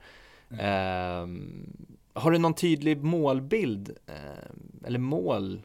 Mm. 0.50 0.60
Ehm, 0.64 1.86
har 2.12 2.30
du 2.30 2.38
någon 2.38 2.54
tydlig 2.54 3.02
målbild? 3.04 3.98
ehm, 4.06 4.82
eller 4.84 4.98
mål 4.98 5.62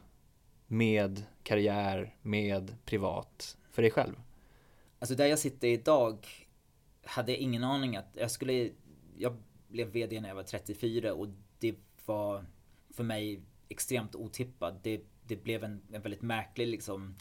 med 0.66 1.22
karriär, 1.42 2.14
med 2.22 2.76
privat, 2.84 3.56
för 3.70 3.82
dig 3.82 3.90
själv? 3.90 4.14
Alltså 5.04 5.14
där 5.14 5.26
jag 5.26 5.38
sitter 5.38 5.68
idag 5.68 6.26
hade 7.04 7.32
jag 7.32 7.38
ingen 7.38 7.64
aning 7.64 7.96
att 7.96 8.16
jag 8.20 8.30
skulle... 8.30 8.70
Jag 9.16 9.36
blev 9.68 9.88
VD 9.88 10.20
när 10.20 10.28
jag 10.28 10.36
var 10.36 10.42
34 10.42 11.14
och 11.14 11.28
det 11.58 11.74
var 12.06 12.44
för 12.90 13.04
mig 13.04 13.42
extremt 13.68 14.14
otippat. 14.14 14.84
Det, 14.84 15.00
det 15.26 15.36
blev 15.36 15.64
en, 15.64 15.82
en 15.92 16.02
väldigt 16.02 16.22
märklig 16.22 16.68
liksom 16.68 17.16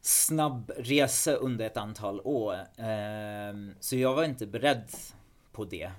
snabb 0.00 0.72
resa 0.76 1.32
under 1.32 1.66
ett 1.66 1.76
antal 1.76 2.20
år. 2.20 2.56
Ehm, 2.76 3.74
så 3.80 3.96
jag 3.96 4.14
var 4.14 4.24
inte 4.24 4.46
beredd 4.46 4.90
på 5.52 5.64
det. 5.64 5.92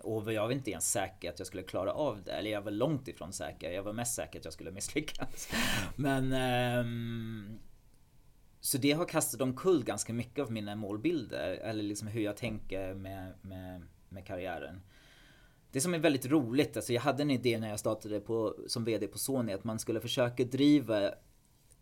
Och 0.00 0.32
jag 0.32 0.42
var 0.42 0.52
inte 0.52 0.70
ens 0.70 0.92
säker 0.92 1.30
att 1.30 1.38
jag 1.38 1.46
skulle 1.46 1.62
klara 1.62 1.92
av 1.92 2.22
det. 2.22 2.32
Eller 2.32 2.50
jag 2.50 2.62
var 2.62 2.72
långt 2.72 3.08
ifrån 3.08 3.32
säker. 3.32 3.72
Jag 3.72 3.82
var 3.82 3.92
mest 3.92 4.14
säker 4.14 4.38
att 4.38 4.44
jag 4.44 4.54
skulle 4.54 4.70
misslyckas. 4.70 5.48
Men... 5.96 6.32
Ehm, 6.32 7.58
så 8.60 8.78
det 8.78 8.92
har 8.92 9.04
kastat 9.04 9.40
omkull 9.40 9.84
ganska 9.84 10.12
mycket 10.12 10.42
av 10.42 10.52
mina 10.52 10.76
målbilder. 10.76 11.52
Eller 11.62 11.82
liksom 11.82 12.08
hur 12.08 12.20
jag 12.20 12.36
tänker 12.36 12.94
med, 12.94 13.34
med, 13.42 13.82
med 14.08 14.26
karriären. 14.26 14.80
Det 15.72 15.80
som 15.80 15.94
är 15.94 15.98
väldigt 15.98 16.26
roligt, 16.26 16.76
alltså 16.76 16.92
jag 16.92 17.00
hade 17.00 17.22
en 17.22 17.30
idé 17.30 17.58
när 17.58 17.68
jag 17.68 17.80
startade 17.80 18.20
på, 18.20 18.54
som 18.66 18.84
VD 18.84 19.06
på 19.06 19.18
Sony 19.18 19.52
att 19.52 19.64
man 19.64 19.78
skulle 19.78 20.00
försöka 20.00 20.44
driva 20.44 21.10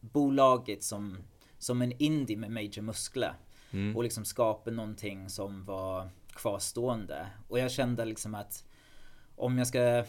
bolaget 0.01 0.83
som, 0.83 1.19
som 1.59 1.83
en 1.83 1.93
indie 1.93 2.37
med 2.37 2.51
major 2.51 2.83
muskler. 2.83 3.35
Och 3.97 4.03
liksom 4.03 4.25
skapa 4.25 4.71
någonting 4.71 5.29
som 5.29 5.65
var 5.65 6.09
kvarstående. 6.33 7.27
Och 7.49 7.59
jag 7.59 7.71
kände 7.71 8.05
liksom 8.05 8.35
att 8.35 8.65
om 9.37 9.59
jag 9.59 9.67
ska... 9.67 10.05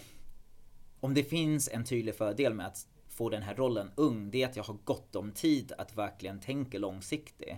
Om 1.00 1.14
det 1.14 1.24
finns 1.24 1.70
en 1.74 1.84
tydlig 1.84 2.16
fördel 2.16 2.54
med 2.54 2.68
att 2.68 2.88
få 3.20 3.30
den 3.30 3.44
här 3.44 3.56
rollen 3.56 3.92
ung, 3.96 4.32
det 4.32 4.44
är 4.44 4.48
att 4.48 4.56
jag 4.56 4.64
har 4.64 4.78
gott 4.84 5.16
om 5.16 5.32
tid 5.32 5.72
att 5.78 5.98
verkligen 5.98 6.40
tänka 6.40 6.78
långsiktigt. 6.78 7.56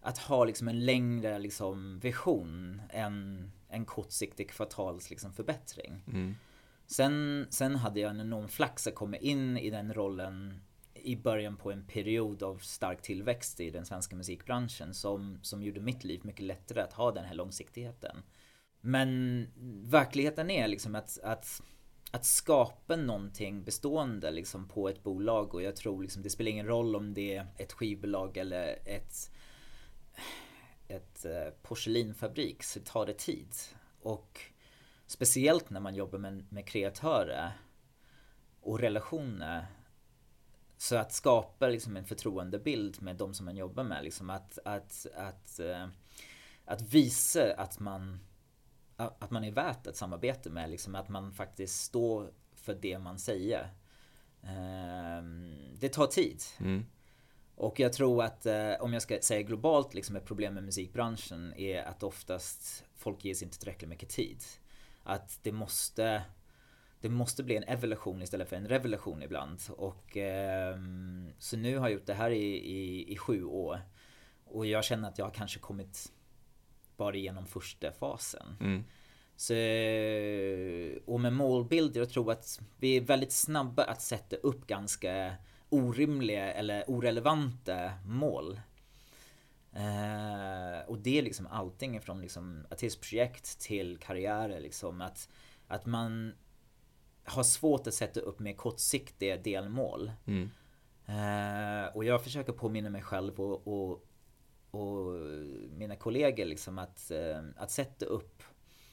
Att 0.00 0.18
ha 0.18 0.44
liksom 0.44 0.68
en 0.68 0.84
längre 0.84 1.38
liksom 1.38 1.98
vision 1.98 2.82
än 2.90 3.50
en 3.68 3.84
kortsiktig 3.84 4.50
kvartals 4.50 5.10
liksom 5.10 5.32
förbättring. 5.32 6.02
Sen, 6.86 7.46
sen 7.50 7.76
hade 7.76 8.00
jag 8.00 8.10
en 8.10 8.20
enorm 8.20 8.48
flax 8.48 8.86
att 8.86 8.94
komma 8.94 9.16
in 9.16 9.58
i 9.58 9.70
den 9.70 9.94
rollen 9.94 10.60
i 10.94 11.16
början 11.16 11.56
på 11.56 11.72
en 11.72 11.84
period 11.86 12.42
av 12.42 12.56
stark 12.58 13.02
tillväxt 13.02 13.60
i 13.60 13.70
den 13.70 13.86
svenska 13.86 14.16
musikbranschen 14.16 14.94
som, 14.94 15.38
som 15.42 15.62
gjorde 15.62 15.80
mitt 15.80 16.04
liv 16.04 16.20
mycket 16.24 16.46
lättare 16.46 16.80
att 16.80 16.92
ha 16.92 17.12
den 17.12 17.24
här 17.24 17.34
långsiktigheten. 17.34 18.22
Men 18.80 19.46
verkligheten 19.90 20.50
är 20.50 20.68
liksom 20.68 20.94
att, 20.94 21.18
att, 21.22 21.62
att 22.10 22.24
skapa 22.24 22.96
någonting 22.96 23.64
bestående 23.64 24.30
liksom 24.30 24.68
på 24.68 24.88
ett 24.88 25.02
bolag 25.02 25.54
och 25.54 25.62
jag 25.62 25.76
tror 25.76 26.02
liksom 26.02 26.22
det 26.22 26.30
spelar 26.30 26.50
ingen 26.50 26.66
roll 26.66 26.96
om 26.96 27.14
det 27.14 27.36
är 27.36 27.46
ett 27.56 27.72
skivbolag 27.72 28.36
eller 28.36 28.78
ett, 28.84 29.30
ett 30.88 31.24
eh, 31.24 31.52
porslinfabrik 31.62 32.62
så 32.62 32.80
tar 32.80 33.06
det 33.06 33.18
tid. 33.18 33.54
Och 34.00 34.40
speciellt 35.06 35.70
när 35.70 35.80
man 35.80 35.94
jobbar 35.94 36.18
med, 36.18 36.52
med 36.52 36.66
kreatörer 36.66 37.52
och 38.60 38.80
relationer 38.80 39.66
så 40.76 40.96
att 40.96 41.12
skapa 41.12 41.68
liksom 41.68 41.96
en 41.96 42.04
förtroendebild 42.04 43.02
med 43.02 43.16
de 43.16 43.34
som 43.34 43.46
man 43.46 43.56
jobbar 43.56 43.84
med. 43.84 44.04
Liksom 44.04 44.30
att, 44.30 44.58
att, 44.64 45.06
att, 45.14 45.60
eh, 45.60 45.86
att 46.64 46.82
visa 46.82 47.54
att 47.54 47.80
man, 47.80 48.20
att 48.98 49.30
man 49.30 49.44
är 49.44 49.52
värt 49.52 49.86
att 49.86 49.96
samarbeta 49.96 50.50
med. 50.50 50.70
Liksom 50.70 50.94
att 50.94 51.08
man 51.08 51.32
faktiskt 51.32 51.80
står 51.84 52.32
för 52.54 52.74
det 52.74 52.98
man 52.98 53.18
säger. 53.18 53.70
Ehm, 54.42 55.54
Det 55.80 55.88
tar 55.88 56.06
tid. 56.06 56.42
Och 57.54 57.80
jag 57.80 57.92
tror 57.92 58.24
att 58.24 58.46
eh, 58.46 58.72
om 58.80 58.92
jag 58.92 59.02
ska 59.02 59.18
säga 59.20 59.42
globalt 59.42 59.94
liksom 59.94 60.16
ett 60.16 60.24
problem 60.24 60.54
med 60.54 60.64
musikbranschen 60.64 61.54
är 61.56 61.82
att 61.82 62.02
oftast 62.02 62.84
folk 62.96 63.24
ges 63.24 63.42
inte 63.42 63.58
tillräckligt 63.58 63.88
mycket 63.90 64.08
tid. 64.08 64.42
Att 65.02 65.38
det 65.42 65.52
måste 65.52 66.22
det 67.00 67.08
måste 67.08 67.42
bli 67.42 67.56
en 67.56 67.62
evolution 67.62 68.22
istället 68.22 68.48
för 68.48 68.56
en 68.56 68.68
revolution 68.68 69.22
ibland. 69.22 69.60
Och 69.76 70.16
ehm, 70.16 71.30
så 71.38 71.56
nu 71.56 71.78
har 71.78 71.88
jag 71.88 71.94
gjort 71.94 72.06
det 72.06 72.14
här 72.14 72.30
i, 72.30 72.54
i, 72.54 73.12
i 73.12 73.16
sju 73.16 73.44
år. 73.44 73.80
Och 74.44 74.66
jag 74.66 74.84
känner 74.84 75.08
att 75.08 75.18
jag 75.18 75.26
har 75.26 75.32
kanske 75.32 75.58
kommit 75.58 76.12
bara 76.98 77.16
igenom 77.16 77.46
första 77.46 77.92
fasen. 77.92 78.56
Så, 79.36 79.54
och 81.12 81.20
med 81.20 81.32
målbild, 81.32 81.96
jag 81.96 82.10
tror 82.10 82.32
att 82.32 82.60
vi 82.78 82.96
är 82.96 83.00
väldigt 83.00 83.32
snabba 83.32 83.84
att 83.84 84.02
sätta 84.02 84.36
upp 84.36 84.66
ganska 84.66 85.34
orimliga 85.68 86.52
eller 86.52 86.84
orelevanta 86.86 87.92
mål. 88.06 88.60
Eh, 89.72 90.88
och 90.88 90.98
det 90.98 91.18
är 91.18 91.22
liksom 91.22 91.46
allting 91.46 92.00
från 92.00 92.20
liksom 92.20 92.66
artistprojekt 92.70 93.60
till 93.60 93.98
karriärer 93.98 94.60
liksom. 94.60 95.00
Att, 95.00 95.28
att 95.66 95.86
man 95.86 96.34
har 97.24 97.42
svårt 97.42 97.86
att 97.86 97.94
sätta 97.94 98.20
upp 98.20 98.38
mer 98.38 98.52
kortsiktiga 98.52 99.36
delmål. 99.36 100.12
Eh, 101.06 101.96
och 101.96 102.04
jag 102.04 102.24
försöker 102.24 102.52
påminna 102.52 102.90
mig 102.90 103.02
själv 103.02 103.40
och, 103.40 103.68
och, 103.68 104.04
och 104.70 105.12
mina 105.76 105.96
kollegor 105.96 106.44
liksom 106.44 106.78
att, 106.78 107.10
eh, 107.10 107.42
att 107.56 107.70
sätta 107.70 108.04
upp 108.04 108.42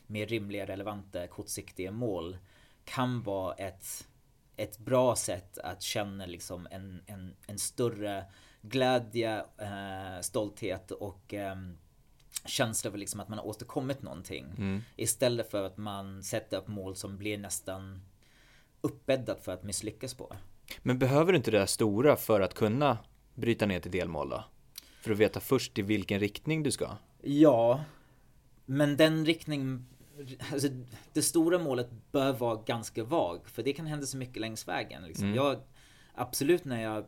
mer 0.07 0.25
rimliga, 0.27 0.65
relevanta, 0.65 1.27
kortsiktiga 1.27 1.91
mål 1.91 2.37
kan 2.83 3.21
vara 3.23 3.53
ett, 3.53 4.07
ett 4.55 4.77
bra 4.77 5.15
sätt 5.15 5.57
att 5.57 5.81
känna 5.81 6.25
liksom 6.25 6.67
en, 6.71 7.01
en, 7.05 7.35
en 7.47 7.59
större 7.59 8.25
glädje, 8.61 9.45
eh, 9.57 10.21
stolthet 10.21 10.91
och 10.91 11.33
eh, 11.33 11.55
känsla 12.45 12.91
för 12.91 12.97
liksom 12.97 13.19
att 13.19 13.29
man 13.29 13.39
har 13.39 13.45
åstadkommit 13.45 14.01
någonting. 14.01 14.45
Istället 14.95 15.51
för 15.51 15.63
att 15.63 15.77
man 15.77 16.23
sätter 16.23 16.57
upp 16.57 16.67
mål 16.67 16.95
som 16.95 17.17
blir 17.17 17.37
nästan 17.37 18.01
uppbäddat 18.81 19.43
för 19.43 19.51
att 19.51 19.63
misslyckas 19.63 20.13
på. 20.13 20.35
Men 20.81 20.99
behöver 20.99 21.31
du 21.31 21.37
inte 21.37 21.51
det 21.51 21.59
där 21.59 21.65
stora 21.65 22.15
för 22.15 22.41
att 22.41 22.53
kunna 22.53 22.97
bryta 23.33 23.65
ner 23.65 23.79
till 23.79 23.91
delmål 23.91 24.29
då? 24.29 24.43
För 25.05 25.11
att 25.11 25.17
veta 25.17 25.39
först 25.39 25.79
i 25.79 25.81
vilken 25.81 26.19
riktning 26.19 26.63
du 26.63 26.71
ska? 26.71 26.97
Ja, 27.21 27.83
men 28.65 28.97
den 28.97 29.25
riktning, 29.25 29.85
alltså 30.51 30.67
det 31.13 31.21
stora 31.21 31.59
målet 31.59 31.89
bör 32.11 32.33
vara 32.33 32.61
ganska 32.65 33.03
vag 33.03 33.49
för 33.49 33.63
det 33.63 33.73
kan 33.73 33.85
hända 33.85 34.05
så 34.05 34.17
mycket 34.17 34.41
längs 34.41 34.67
vägen. 34.67 35.03
Liksom. 35.03 35.33
Jag, 35.35 35.57
absolut 36.13 36.65
när 36.65 36.81
jag, 36.81 37.05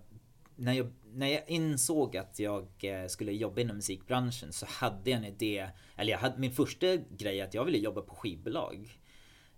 när, 0.55 0.73
jag, 0.73 0.91
när 1.13 1.27
jag 1.27 1.49
insåg 1.49 2.17
att 2.17 2.39
jag 2.39 2.67
eh, 2.81 3.07
skulle 3.07 3.31
jobba 3.31 3.61
inom 3.61 3.75
musikbranschen 3.75 4.53
så 4.53 4.65
hade 4.65 5.09
jag 5.09 5.17
en 5.17 5.25
idé, 5.25 5.69
eller 5.95 6.11
jag 6.11 6.19
hade, 6.19 6.37
min 6.37 6.51
första 6.51 6.95
grej 6.95 7.41
att 7.41 7.53
jag 7.53 7.65
ville 7.65 7.77
jobba 7.77 8.01
på 8.01 8.15
skivbolag. 8.15 8.99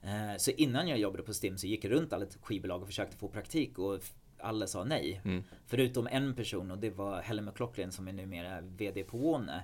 Eh, 0.01 0.37
Så 0.37 0.51
innan 0.51 0.87
jag 0.87 0.99
jobbade 0.99 1.23
på 1.23 1.33
Stim 1.33 1.57
så 1.57 1.67
gick 1.67 1.83
jag 1.83 1.91
runt 1.91 2.13
alla 2.13 2.25
skivbolag 2.41 2.81
och 2.81 2.87
försökte 2.87 3.17
få 3.17 3.27
praktik 3.27 3.79
och 3.79 4.03
alla 4.41 4.67
sa 4.67 4.83
nej. 4.83 5.21
Förutom 5.65 6.07
en 6.07 6.35
person 6.35 6.71
och 6.71 6.77
det 6.77 6.89
var 6.89 7.21
Helen 7.21 7.45
McLaughlin 7.45 7.91
som 7.91 8.07
är 8.07 8.13
numera 8.13 8.61
VD 8.61 9.03
på 9.03 9.17
Warner. 9.17 9.61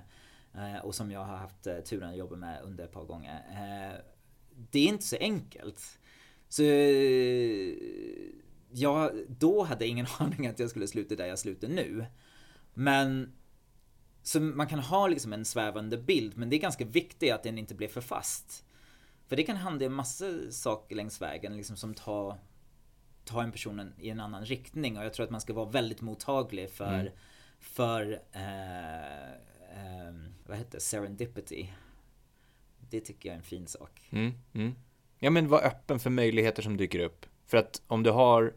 eh, 0.54 0.84
Och 0.84 0.94
som 0.94 1.10
jag 1.10 1.20
har 1.24 1.36
haft 1.36 1.66
eh, 1.66 1.76
turen 1.78 2.10
att 2.10 2.16
jobba 2.16 2.36
med 2.36 2.62
under 2.62 2.84
ett 2.84 2.92
par 2.92 3.04
gånger. 3.04 3.34
Eh, 3.50 3.98
Det 4.70 4.78
är 4.78 4.88
inte 4.88 5.04
så 5.04 5.16
enkelt. 5.20 5.98
Så 6.48 6.62
jag 8.70 9.12
då 9.28 9.62
hade 9.62 9.84
jag 9.84 9.90
ingen 9.90 10.06
aning 10.18 10.46
att 10.46 10.58
jag 10.58 10.70
skulle 10.70 10.86
sluta 10.88 11.14
där 11.16 11.26
jag 11.26 11.38
slutar 11.38 11.68
nu. 11.68 12.06
Men 12.74 13.32
så 14.22 14.40
man 14.40 14.66
kan 14.66 14.78
ha 14.78 15.06
liksom 15.08 15.32
en 15.32 15.44
svävande 15.44 15.98
bild 15.98 16.36
men 16.36 16.50
det 16.50 16.56
är 16.56 16.60
ganska 16.60 16.84
viktigt 16.84 17.32
att 17.32 17.42
den 17.42 17.58
inte 17.58 17.74
blir 17.74 17.88
för 17.88 18.00
fast. 18.00 18.64
För 19.26 19.36
det 19.36 19.42
kan 19.42 19.56
hända 19.56 19.84
en 19.84 19.92
massa 19.92 20.24
saker 20.50 20.96
längs 20.96 21.22
vägen 21.22 21.56
liksom 21.56 21.76
som 21.76 21.94
tar, 21.94 22.38
tar 23.26 23.42
en 23.42 23.52
person 23.52 23.92
i 23.98 24.10
en 24.10 24.20
annan 24.20 24.44
riktning 24.44 24.98
och 24.98 25.04
jag 25.04 25.12
tror 25.14 25.24
att 25.24 25.30
man 25.30 25.40
ska 25.40 25.52
vara 25.52 25.70
väldigt 25.70 26.00
mottaglig 26.00 26.70
för, 26.70 27.12
för 27.60 28.20
eh, 28.32 29.30
eh, 29.70 30.14
vad 30.46 30.58
heter 30.58 30.72
det? 30.72 30.80
serendipity. 30.80 31.72
Det 32.90 33.00
tycker 33.00 33.28
jag 33.28 33.34
är 33.34 33.38
en 33.38 33.44
fin 33.44 33.66
sak. 33.66 34.08
Mm, 34.10 34.32
mm. 34.54 34.74
Ja, 35.18 35.30
men 35.30 35.48
var 35.48 35.62
öppen 35.64 35.98
för 36.00 36.10
möjligheter 36.10 36.62
som 36.62 36.76
dyker 36.76 36.98
upp. 36.98 37.26
För 37.46 37.56
att 37.56 37.82
om 37.86 38.02
du 38.02 38.10
har 38.10 38.54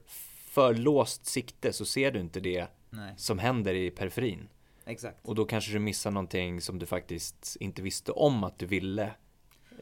för 0.50 0.74
låst 0.74 1.26
sikte 1.26 1.74
så 1.74 1.86
ser 1.86 2.12
du 2.12 2.20
inte 2.20 2.40
det 2.40 2.68
Nej, 2.90 3.14
som 3.18 3.40
händer 3.40 3.74
i 3.74 3.92
periferin. 3.92 4.50
exakt. 4.86 5.26
Och 5.26 5.36
då 5.36 5.46
kanske 5.46 5.72
du 5.72 5.80
missar 5.80 6.12
någonting 6.12 6.62
som 6.62 6.80
du 6.80 6.86
faktiskt 6.86 7.58
inte 7.60 7.82
visste 7.82 8.12
om 8.12 8.44
att 8.44 8.60
du 8.60 8.66
ville 8.66 9.04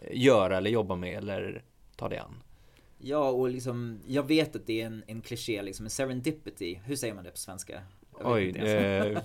eh, 0.01 0.11
göra 0.11 0.57
eller 0.57 0.69
jobba 0.69 0.95
med 0.95 1.17
eller 1.17 1.63
ta 1.95 2.09
dig 2.09 2.17
an. 2.19 2.43
Ja, 2.99 3.29
och 3.29 3.49
liksom, 3.49 3.99
jag 4.07 4.23
vet 4.27 4.55
att 4.55 4.65
det 4.65 4.81
är 4.81 4.85
en, 4.85 5.03
en 5.07 5.21
kliché 5.21 5.61
liksom, 5.61 5.85
en 5.85 5.89
serendipity. 5.89 6.79
Hur 6.85 6.95
säger 6.95 7.13
man 7.13 7.23
det 7.23 7.31
på 7.31 7.37
svenska? 7.37 7.81
Oj, 8.11 8.49
eh, 8.49 9.21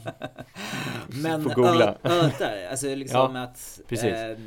Men 1.23 1.43
får 1.43 1.51
googla. 1.55 1.99
ödar, 2.03 2.67
alltså 2.71 2.87
liksom 2.95 3.35
Ja, 3.37 3.43
att... 3.43 3.81
precis. 3.89 4.05
Eh, 4.05 4.39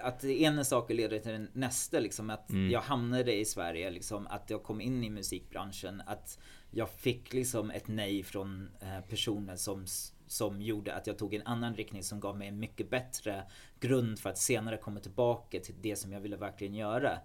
att 0.00 0.20
det 0.20 0.40
ena 0.42 0.64
saken 0.64 0.96
leder 0.96 1.18
till 1.18 1.32
den 1.32 1.48
nästa 1.52 2.00
liksom. 2.00 2.30
Att 2.30 2.50
Mm. 2.50 2.70
jag 2.70 2.80
hamnade 2.80 3.34
i 3.34 3.44
Sverige 3.44 3.90
liksom. 3.90 4.26
Att 4.26 4.50
jag 4.50 4.62
kom 4.62 4.80
in 4.80 5.04
i 5.04 5.10
musikbranschen. 5.10 6.02
Att 6.06 6.38
jag 6.70 6.90
fick 6.90 7.32
liksom 7.32 7.70
ett 7.70 7.88
nej 7.88 8.22
från 8.22 8.70
eh, 8.80 9.00
personer 9.08 9.56
som, 9.56 9.84
som 10.26 10.62
gjorde 10.62 10.94
att 10.94 11.06
jag 11.06 11.18
tog 11.18 11.34
en 11.34 11.42
annan 11.46 11.74
riktning 11.74 12.02
som 12.02 12.20
gav 12.20 12.38
mig 12.38 12.48
en 12.48 12.58
mycket 12.58 12.90
bättre 12.90 13.42
grund 13.80 14.18
för 14.18 14.30
att 14.30 14.38
senare 14.38 14.76
komma 14.76 15.00
tillbaka 15.00 15.60
till 15.60 15.74
det 15.82 15.96
som 15.96 16.12
jag 16.12 16.20
ville 16.20 16.36
verkligen 16.36 16.74
göra. 16.74 17.18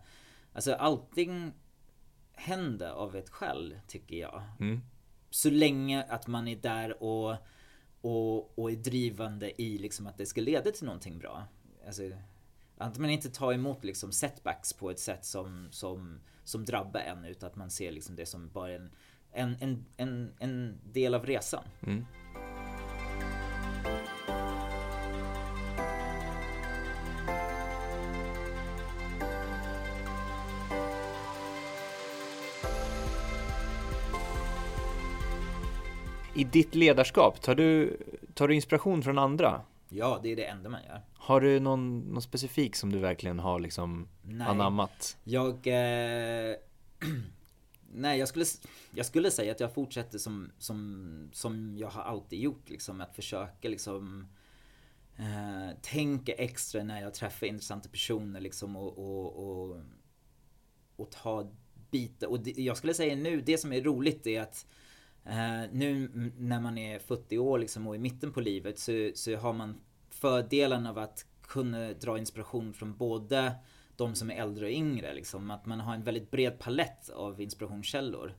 Alltså 0.53 0.73
allting 0.73 1.53
händer 2.33 2.89
av 2.89 3.15
ett 3.15 3.29
skäl 3.29 3.79
tycker 3.87 4.15
jag. 4.15 4.43
mm, 4.59 4.81
Så 5.29 5.49
länge 5.49 6.03
att 6.03 6.27
man 6.27 6.47
är 6.47 6.55
där 6.55 7.03
och, 7.03 7.35
och, 8.01 8.59
och 8.59 8.71
är 8.71 8.75
drivande 8.75 9.61
i 9.61 9.77
liksom 9.77 10.07
att 10.07 10.17
det 10.17 10.25
ska 10.25 10.41
leda 10.41 10.71
till 10.71 10.85
någonting 10.85 11.19
bra. 11.19 11.43
Alltså, 11.85 12.03
att 12.77 12.97
man 12.97 13.09
inte 13.09 13.29
tar 13.29 13.53
emot 13.53 13.83
liksom 13.83 14.11
setbacks 14.11 14.73
på 14.73 14.91
ett 14.91 14.99
sätt 14.99 15.25
som, 15.25 15.67
som, 15.71 16.19
som 16.43 16.65
drabbar 16.65 16.99
en 16.99 17.25
utan 17.25 17.49
att 17.49 17.55
man 17.55 17.69
ser 17.69 17.91
liksom 17.91 18.15
det 18.15 18.25
som 18.25 18.49
bara 18.49 18.71
en, 18.71 18.91
en, 19.31 19.55
en, 19.59 19.85
en, 19.97 20.33
en 20.39 20.79
del 20.93 21.13
av 21.13 21.25
resan. 21.25 21.63
mm. 21.81 22.05
I 36.41 36.43
ditt 36.43 36.75
ledarskap, 36.75 37.41
tar 37.41 37.55
du, 37.55 37.97
tar 38.33 38.47
du 38.47 38.55
inspiration 38.55 39.03
från 39.03 39.17
andra? 39.17 39.61
Ja, 39.89 40.19
det 40.23 40.31
är 40.31 40.35
det 40.35 40.45
enda 40.45 40.69
man 40.69 40.83
gör. 40.83 41.01
Har 41.13 41.41
du 41.41 41.59
någon, 41.59 41.99
någon 41.99 42.21
specifik 42.21 42.75
som 42.75 42.91
du 42.91 42.99
verkligen 42.99 43.39
har 43.39 43.59
liksom 43.59 44.07
Nej. 44.21 44.47
anammat? 44.47 45.17
Jag... 45.23 45.67
Eh, 45.67 46.55
nej, 47.93 48.19
jag 48.19 48.27
skulle, 48.27 48.45
jag 48.91 49.05
skulle 49.05 49.31
säga 49.31 49.51
att 49.51 49.59
jag 49.59 49.73
fortsätter 49.73 50.17
som, 50.17 50.51
som, 50.57 51.29
som 51.33 51.77
jag 51.77 51.89
har 51.89 52.01
alltid 52.01 52.39
gjort. 52.39 52.69
Liksom, 52.69 53.01
att 53.01 53.15
försöka 53.15 53.69
liksom 53.69 54.27
eh, 55.17 55.77
tänka 55.81 56.33
extra 56.33 56.83
när 56.83 57.01
jag 57.01 57.13
träffar 57.13 57.47
intressanta 57.47 57.89
personer 57.89 58.39
liksom, 58.41 58.75
och, 58.75 58.97
och, 58.97 59.47
och, 59.47 59.81
och 60.95 61.11
ta 61.11 61.51
bitar. 61.91 62.27
Och 62.27 62.39
det, 62.39 62.51
jag 62.51 62.77
skulle 62.77 62.93
säga 62.93 63.15
nu, 63.15 63.41
det 63.41 63.57
som 63.57 63.73
är 63.73 63.81
roligt 63.81 64.27
är 64.27 64.41
att 64.41 64.65
Uh, 65.27 65.71
nu 65.71 66.09
när 66.37 66.59
man 66.59 66.77
är 66.77 66.99
40 66.99 67.37
år 67.37 67.59
liksom, 67.59 67.87
och 67.87 67.95
i 67.95 67.99
mitten 67.99 68.33
på 68.33 68.41
livet 68.41 68.79
så, 68.79 69.11
så 69.15 69.35
har 69.35 69.53
man 69.53 69.81
fördelen 70.09 70.87
av 70.87 70.97
att 70.97 71.25
kunna 71.41 71.93
dra 71.93 72.17
inspiration 72.17 72.73
från 72.73 72.97
både 72.97 73.55
de 73.95 74.15
som 74.15 74.31
är 74.31 74.35
äldre 74.35 74.65
och 74.65 74.71
yngre. 74.71 75.13
Liksom. 75.13 75.51
Att 75.51 75.65
man 75.65 75.79
har 75.79 75.95
en 75.95 76.03
väldigt 76.03 76.31
bred 76.31 76.59
palett 76.59 77.09
av 77.09 77.41
inspirationskällor. 77.41 78.33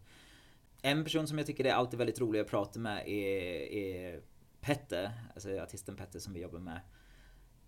En 0.82 1.04
person 1.04 1.26
som 1.26 1.38
jag 1.38 1.46
tycker 1.46 1.64
är 1.64 1.72
alltid 1.72 1.98
väldigt 1.98 2.20
rolig 2.20 2.40
att 2.40 2.50
prata 2.50 2.78
med 2.80 3.08
är, 3.08 3.72
är 3.72 4.20
Petter, 4.60 5.10
alltså 5.34 5.58
artisten 5.58 5.96
Petter 5.96 6.18
som 6.18 6.32
vi 6.32 6.40
jobbar 6.40 6.58
med. 6.58 6.80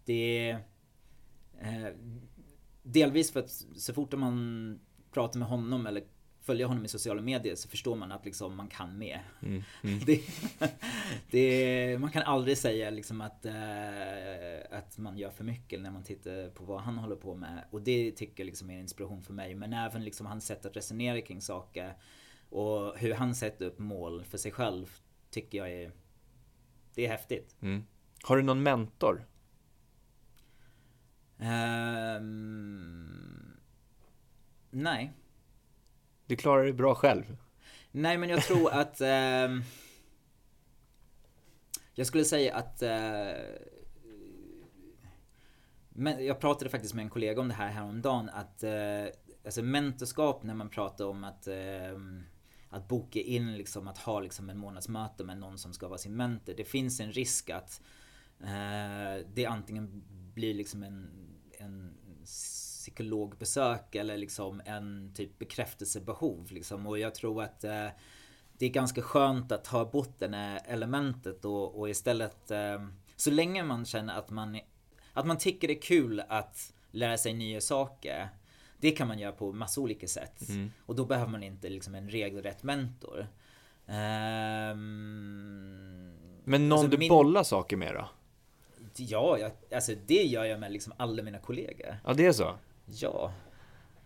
Det 0.04 0.50
är 0.50 0.64
eh, 1.60 1.94
delvis 2.82 3.32
för 3.32 3.40
att 3.40 3.50
så 3.76 3.94
fort 3.94 4.12
man 4.12 4.80
pratar 5.10 5.38
med 5.38 5.48
honom 5.48 5.86
eller 5.86 6.04
följer 6.44 6.66
honom 6.66 6.84
i 6.84 6.88
sociala 6.88 7.22
medier 7.22 7.54
så 7.54 7.68
förstår 7.68 7.96
man 7.96 8.12
att 8.12 8.24
liksom 8.24 8.56
man 8.56 8.68
kan 8.68 8.98
mer. 8.98 9.22
Mm, 9.42 9.62
mm. 9.82 9.98
Det, 10.06 10.22
det, 11.30 12.00
man 12.00 12.10
kan 12.10 12.22
aldrig 12.22 12.58
säga 12.58 12.90
liksom 12.90 13.20
att, 13.20 13.46
eh, 13.46 14.78
att 14.78 14.98
man 14.98 15.18
gör 15.18 15.30
för 15.30 15.44
mycket 15.44 15.80
när 15.80 15.90
man 15.90 16.02
tittar 16.02 16.50
på 16.50 16.64
vad 16.64 16.80
han 16.80 16.98
håller 16.98 17.16
på 17.16 17.34
med. 17.34 17.64
Och 17.70 17.82
det 17.82 18.10
tycker 18.10 18.42
jag 18.42 18.46
liksom 18.46 18.70
är 18.70 18.74
en 18.74 18.80
inspiration 18.80 19.22
för 19.22 19.32
mig. 19.32 19.54
Men 19.54 19.72
även 19.72 20.04
liksom 20.04 20.26
hans 20.26 20.46
sätt 20.46 20.66
att 20.66 20.76
resonera 20.76 21.20
kring 21.20 21.40
saker 21.40 21.94
och 22.48 22.98
hur 22.98 23.14
han 23.14 23.34
sätter 23.34 23.66
upp 23.66 23.78
mål 23.78 24.24
för 24.24 24.38
sig 24.38 24.52
själv 24.52 24.96
tycker 25.30 25.58
jag 25.58 25.72
är 25.72 25.92
det 26.94 27.06
är 27.06 27.08
häftigt. 27.08 27.56
Mm. 27.60 27.84
Har 28.22 28.36
du 28.36 28.42
någon 28.42 28.62
mentor? 28.62 29.26
Ehm, 31.38 33.06
nej. 34.70 35.12
Du 36.34 36.38
klarar 36.38 36.62
dig 36.64 36.72
bra 36.72 36.94
själv. 36.94 37.36
Nej 37.90 38.18
men 38.18 38.28
jag 38.28 38.42
tror 38.42 38.70
att 38.72 39.00
Eh, 39.00 39.48
Jag 41.94 42.06
skulle 42.06 42.24
säga 42.24 42.56
att 42.56 42.82
eh, 42.82 43.32
men 45.88 46.26
Jag 46.26 46.40
pratade 46.40 46.70
faktiskt 46.70 46.94
med 46.94 47.02
en 47.02 47.10
kollega 47.10 47.40
om 47.40 47.48
det 47.48 47.54
här 47.54 47.70
häromdagen 47.70 48.28
att 48.28 48.62
eh, 48.62 48.72
Alltså 49.44 49.62
mentorskap 49.62 50.42
när 50.42 50.54
man 50.54 50.68
pratar 50.68 51.04
om 51.04 51.24
att 51.24 51.46
eh, 51.46 51.98
Att 52.68 52.88
boka 52.88 53.20
in 53.20 53.56
liksom 53.56 53.88
att 53.88 53.98
ha 53.98 54.20
liksom 54.20 54.50
en 54.50 54.58
månadsmöte 54.58 55.24
med 55.24 55.38
någon 55.38 55.58
som 55.58 55.72
ska 55.72 55.88
vara 55.88 55.98
sin 55.98 56.16
mentor. 56.16 56.54
Det 56.56 56.64
finns 56.64 57.00
en 57.00 57.12
risk 57.12 57.50
att 57.50 57.82
eh, 58.40 59.26
Det 59.34 59.46
antingen 59.46 60.02
blir 60.34 60.54
liksom 60.54 60.82
en, 60.82 61.10
en 61.58 61.94
psykologbesök 62.84 63.94
eller 63.94 64.16
liksom 64.16 64.62
en 64.64 65.12
typ 65.14 65.38
bekräftelsebehov 65.38 66.46
liksom. 66.50 66.86
Och 66.86 66.98
jag 66.98 67.14
tror 67.14 67.42
att 67.42 67.64
eh, 67.64 67.86
det 68.58 68.66
är 68.66 68.70
ganska 68.70 69.02
skönt 69.02 69.52
att 69.52 69.64
ta 69.64 69.84
bort 69.84 70.14
det 70.18 70.36
här 70.36 70.60
elementet 70.66 71.44
och, 71.44 71.78
och 71.80 71.90
istället 71.90 72.50
eh, 72.50 72.86
så 73.16 73.30
länge 73.30 73.62
man 73.64 73.84
känner 73.84 74.18
att 74.18 74.30
man 74.30 74.60
att 75.12 75.26
man 75.26 75.38
tycker 75.38 75.68
det 75.68 75.74
är 75.78 75.82
kul 75.82 76.22
att 76.28 76.72
lära 76.90 77.18
sig 77.18 77.32
nya 77.34 77.60
saker. 77.60 78.28
Det 78.78 78.90
kan 78.90 79.08
man 79.08 79.18
göra 79.18 79.32
på 79.32 79.52
massa 79.52 79.80
olika 79.80 80.08
sätt. 80.08 80.48
Mm. 80.48 80.70
Och 80.86 80.94
då 80.94 81.04
behöver 81.04 81.30
man 81.30 81.42
inte 81.42 81.68
liksom 81.68 81.94
en 81.94 82.10
regelrätt 82.10 82.62
mentor. 82.62 83.26
Ehm, 83.86 84.74
Men 86.44 86.68
någon 86.68 86.78
Alltså, 86.78 86.90
du 86.90 86.98
min- 86.98 87.08
bollar 87.08 87.42
saker 87.42 87.76
med 87.76 87.94
då? 87.94 88.08
Ja, 88.96 89.38
jag, 89.38 89.50
alltså 89.76 89.92
det 90.06 90.22
gör 90.22 90.44
jag 90.44 90.60
med 90.60 90.72
liksom 90.72 90.92
alla 90.96 91.22
mina 91.22 91.38
kollegor. 91.38 91.96
Ja, 92.04 92.14
det 92.14 92.26
är 92.26 92.32
så? 92.32 92.54
Ja. 92.86 93.32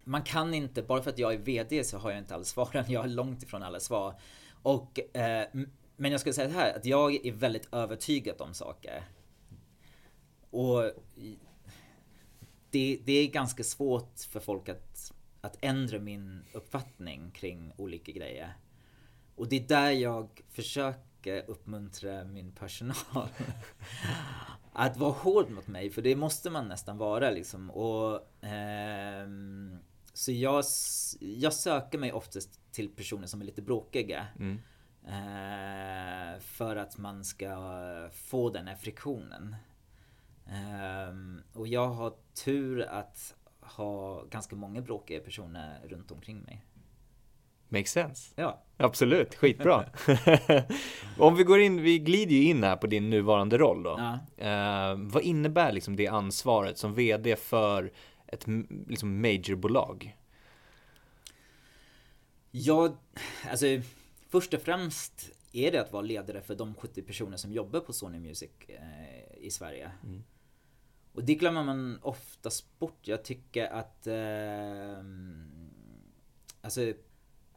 Man 0.05 0.23
kan 0.23 0.55
inte, 0.55 0.83
bara 0.83 1.03
för 1.03 1.11
att 1.11 1.19
jag 1.19 1.35
är 1.35 1.39
VD 1.39 1.85
så 1.85 1.99
har 1.99 2.11
jag 2.11 2.19
inte 2.19 2.35
alla 2.35 2.45
svaren. 2.45 2.85
Jag 2.89 3.01
har 3.01 3.09
långt 3.09 3.43
ifrån 3.43 3.63
alla 3.63 3.81
svar. 3.81 4.15
Och, 4.63 5.17
eh, 5.17 5.47
men 5.97 6.11
jag 6.13 6.21
skulle 6.21 6.33
säga 6.33 6.49
det 6.49 6.55
här, 6.55 6.77
att 6.77 6.85
jag 6.85 7.27
är 7.27 7.33
väldigt 7.33 7.75
övertygad 7.75 8.41
om 8.41 8.55
saker. 8.55 9.05
Och 10.51 10.93
det, 12.71 13.01
det 13.05 13.13
är 13.13 13.27
ganska 13.27 13.65
svårt 13.65 14.21
för 14.31 14.41
folk 14.41 14.69
att, 14.69 15.13
att 15.41 15.59
ändra 15.61 15.99
min 15.99 16.45
uppfattning 16.53 17.31
kring 17.31 17.73
olika 17.77 18.13
grejer. 18.13 18.53
Och 19.35 19.49
det 19.49 19.57
är 19.57 19.69
där 19.69 19.91
jag 19.91 20.43
försöker 20.49 21.08
uppmuntra 21.27 22.25
min 22.25 22.53
personal. 22.53 22.95
att 24.73 24.97
vara 24.97 25.13
hård 25.13 25.51
mot 25.51 25.67
mig, 25.67 25.91
för 25.91 26.03
det 26.03 26.17
måste 26.17 26.51
man 26.51 26.69
nästan 26.69 26.99
vara 26.99 27.31
liksom. 27.31 27.71
Och, 27.71 28.21
ehm, 28.41 29.79
så 30.13 30.33
jag, 30.33 30.65
jag 31.21 31.53
söker 31.53 31.99
mig 31.99 32.13
oftast 32.13 32.73
till 32.73 32.89
personer 32.89 33.27
som 33.27 33.41
är 33.41 33.45
lite 33.45 33.63
bråkiga. 33.63 34.27
Mm. 34.39 34.59
Eh, 35.07 36.41
för 36.41 36.77
att 36.77 36.99
man 36.99 37.25
ska 37.25 38.11
få 38.13 38.51
den 38.51 38.67
här 38.67 38.77
friktionen. 38.77 39.57
Ehm, 40.47 41.43
och 41.53 41.69
jag 41.69 41.89
har 41.89 42.15
tur 42.45 42.83
att 42.83 43.35
ha 43.61 44.25
ganska 44.25 44.57
många 44.57 44.81
bråkiga 44.81 45.21
personer 45.21 45.81
runt 45.89 46.11
omkring 46.11 46.41
mig. 46.41 46.65
Makes 47.69 47.93
sense. 47.93 48.33
Ja. 48.37 48.63
Absolut, 48.77 49.35
skitbra. 49.35 49.85
Om 51.19 51.37
vi 51.37 51.45
går 51.45 51.61
in, 51.61 51.83
vi 51.83 51.99
glider 51.99 52.35
ju 52.35 52.43
in 52.43 52.65
här 52.65 52.77
på 52.77 52.87
din 52.87 53.11
nuvarande 53.11 53.59
roll 53.59 53.83
då. 53.83 54.19
ja. 54.37 54.45
Eh, 54.45 54.97
vad 54.97 55.23
innebär 55.23 55.73
liksom 55.73 55.97
det 55.97 56.07
ansvaret 56.07 56.79
som 56.79 56.95
VD 56.95 57.37
för 57.37 57.93
ett 58.27 58.47
liksom 58.89 59.21
majorbolag? 59.21 60.17
Jag, 62.51 62.97
alltså 63.51 63.67
först 64.29 64.55
och 64.55 64.63
främst 64.63 65.31
är 65.53 65.73
det 65.73 65.81
att 65.81 65.93
vara 65.93 66.03
ledare 66.03 66.41
för 66.41 66.55
de 66.55 66.75
70 66.75 67.03
personer 67.03 67.37
som 67.37 67.53
jobbar 67.53 67.81
på 67.81 67.93
Sony 67.93 68.19
Music 68.19 68.51
eh, 68.69 69.39
i 69.47 69.51
Sverige. 69.51 69.91
Mm. 70.05 70.25
Och 71.13 71.25
det 71.25 71.35
glömmer 71.35 71.65
man 71.65 71.99
oftast 72.03 72.79
bort. 72.79 72.99
Jag 73.03 73.25
tycker 73.25 73.67
att 73.67 74.07
eh, 74.07 75.05
Alltså 76.61 76.93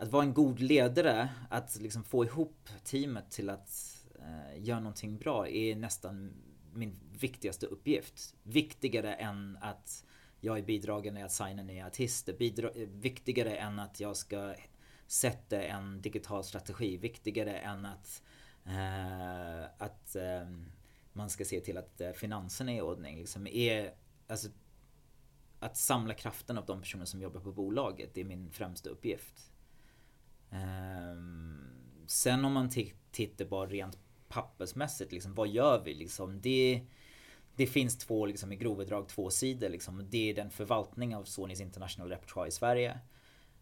att 0.02 0.12
vara 0.12 0.24
en 0.24 0.34
god 0.34 0.60
ledare, 0.60 1.30
att 1.50 1.76
liksom 1.82 2.04
få 2.04 2.26
ihop 2.26 2.70
teamet 2.84 3.32
till 3.32 3.50
att 3.50 3.98
eh, 4.20 4.64
göra 4.64 4.80
någonting 4.80 5.18
bra 5.18 5.48
är 5.48 5.76
nästan 5.76 6.34
min 6.74 7.00
viktigaste 7.20 7.66
uppgift. 7.66 8.36
Viktigare 8.44 9.14
än 9.14 9.58
att 9.62 10.06
jag 10.40 10.58
är 10.58 10.64
bidragande 10.64 11.20
i 11.20 11.24
att 11.24 11.32
signa 11.32 11.64
nya 11.64 11.88
artister. 11.88 12.34
Bidra 12.34 12.70
eh, 12.70 12.88
viktigare 12.88 13.56
än 13.56 13.80
att 13.80 14.00
jag 14.00 14.18
ska 14.18 14.56
sätta 15.08 15.64
en 15.64 16.02
digital 16.02 16.44
strategi. 16.44 16.98
Viktigare 16.98 17.58
än 17.58 17.86
att, 17.86 18.24
eh, 18.66 19.64
att 19.78 20.16
eh, 20.16 20.50
man 21.14 21.30
ska 21.30 21.46
se 21.46 21.60
till 21.60 21.78
att 21.78 22.02
eh, 22.02 22.12
finanserna 22.12 22.72
är 22.72 22.78
i 22.78 22.82
ordning. 22.82 23.18
Liksom 23.18 23.48
är, 23.48 23.94
alltså, 24.28 24.50
att 25.60 25.78
samla 25.78 26.14
kraften 26.14 26.58
av 26.58 26.66
de 26.66 26.82
personer 26.82 27.06
som 27.06 27.22
jobbar 27.22 27.42
på 27.42 27.52
bolaget, 27.52 28.14
det 28.14 28.22
är 28.22 28.26
min 28.26 28.52
främsta 28.52 28.90
uppgift. 28.90 29.51
Ehm, 30.52 32.06
sen 32.08 32.46
om 32.46 32.54
man 32.54 32.70
tittar 33.12 33.46
bara 33.46 33.70
rent 33.70 33.98
pappersmässigt, 34.28 35.12
liksom, 35.12 35.34
vad 35.34 35.48
gör 35.48 35.84
vi? 35.84 35.94
Liksom, 35.94 36.42
det, 36.42 36.82
det 37.56 37.68
finns 37.68 37.98
två, 37.98 38.26
liksom, 38.26 38.52
i 38.52 38.56
grova 38.56 38.84
drag, 38.84 39.10
två 39.10 39.30
sidor. 39.30 39.70
Liksom. 39.70 40.08
Det 40.10 40.30
är 40.30 40.34
den 40.34 40.50
förvaltning 40.50 41.16
av 41.16 41.24
Sonys 41.24 41.62
International 41.62 42.10
Repertoire 42.10 42.48
i 42.48 42.52
Sverige. 42.52 43.00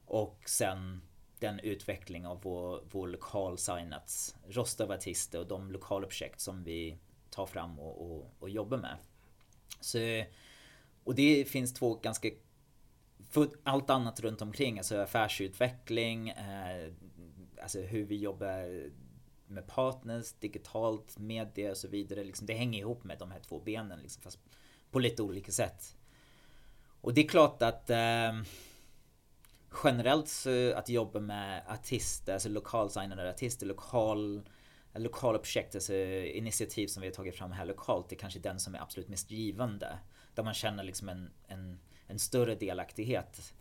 Och 0.06 0.42
sen 0.46 1.02
den 1.40 1.60
utveckling 1.60 2.28
av 2.28 2.42
vår, 2.42 2.84
vår 2.92 3.08
lokal 3.08 3.58
signats 3.58 4.36
rost 4.48 4.82
av 4.82 4.92
artister 4.92 5.40
och 5.40 5.48
de 5.48 5.72
lokala 5.72 6.08
projekt 6.08 6.42
som 6.42 6.64
vi 6.64 6.98
tar 7.30 7.46
fram 7.46 7.80
och, 7.80 8.12
och, 8.12 8.34
och 8.40 8.50
jobbar 8.50 8.78
med. 8.78 8.98
Så, 9.80 10.24
och 11.04 11.16
det 11.16 11.46
finns 11.50 11.74
två 11.74 11.96
ganska 11.96 12.30
allt 13.64 13.90
annat 13.90 14.20
runt 14.20 14.42
omkring, 14.42 14.78
alltså 14.78 14.98
affärsutveckling, 14.98 16.30
eh, 16.30 16.92
alltså 17.62 17.80
hur 17.80 18.06
vi 18.06 18.18
jobbar 18.18 18.90
med 19.48 19.68
partners, 19.68 20.34
digitalt, 20.40 21.18
media 21.18 21.72
och 21.72 21.78
så 21.78 21.88
vidare. 21.88 22.24
Liksom, 22.24 22.48
det 22.48 22.54
hänger 22.54 22.80
ihop 22.80 23.04
med 23.04 23.20
de 23.20 23.32
här 23.32 23.40
två 23.40 23.60
benen 23.60 24.00
liksom, 24.00 24.24
fast 24.24 24.40
på 24.92 25.00
lite 25.00 25.24
olika 25.24 25.52
sätt. 25.52 25.96
Och 27.02 27.14
det 27.14 27.22
är 27.22 27.28
klart 27.28 27.62
att 27.62 27.90
eh, 27.90 28.42
generellt 29.84 30.28
så 30.28 30.74
att 30.74 30.90
jobba 30.90 31.20
med 31.20 31.64
artister, 31.68 32.34
alltså 32.34 32.50
lokalsignade 32.50 33.30
artister, 33.30 33.66
lokal, 33.66 34.50
lokala 34.96 35.40
projekt, 35.40 35.76
alltså 35.76 35.94
initiativ 35.94 36.88
som 36.88 37.02
vi 37.02 37.08
har 37.08 37.14
tagit 37.14 37.36
fram 37.36 37.52
här 37.52 37.66
lokalt, 37.66 38.10
det 38.10 38.16
är 38.16 38.20
kanske 38.20 38.40
den 38.40 38.60
som 38.60 38.76
är 38.76 38.82
absolut 38.82 39.10
mest 39.10 39.32
givande. 39.32 40.00
Där 40.34 40.44
man 40.44 40.54
känner 40.54 40.84
liksom 40.84 41.10
en, 41.10 41.32
en, 41.48 41.80
en 42.10 42.20
större 42.20 42.56
delaktighet. 42.56 43.54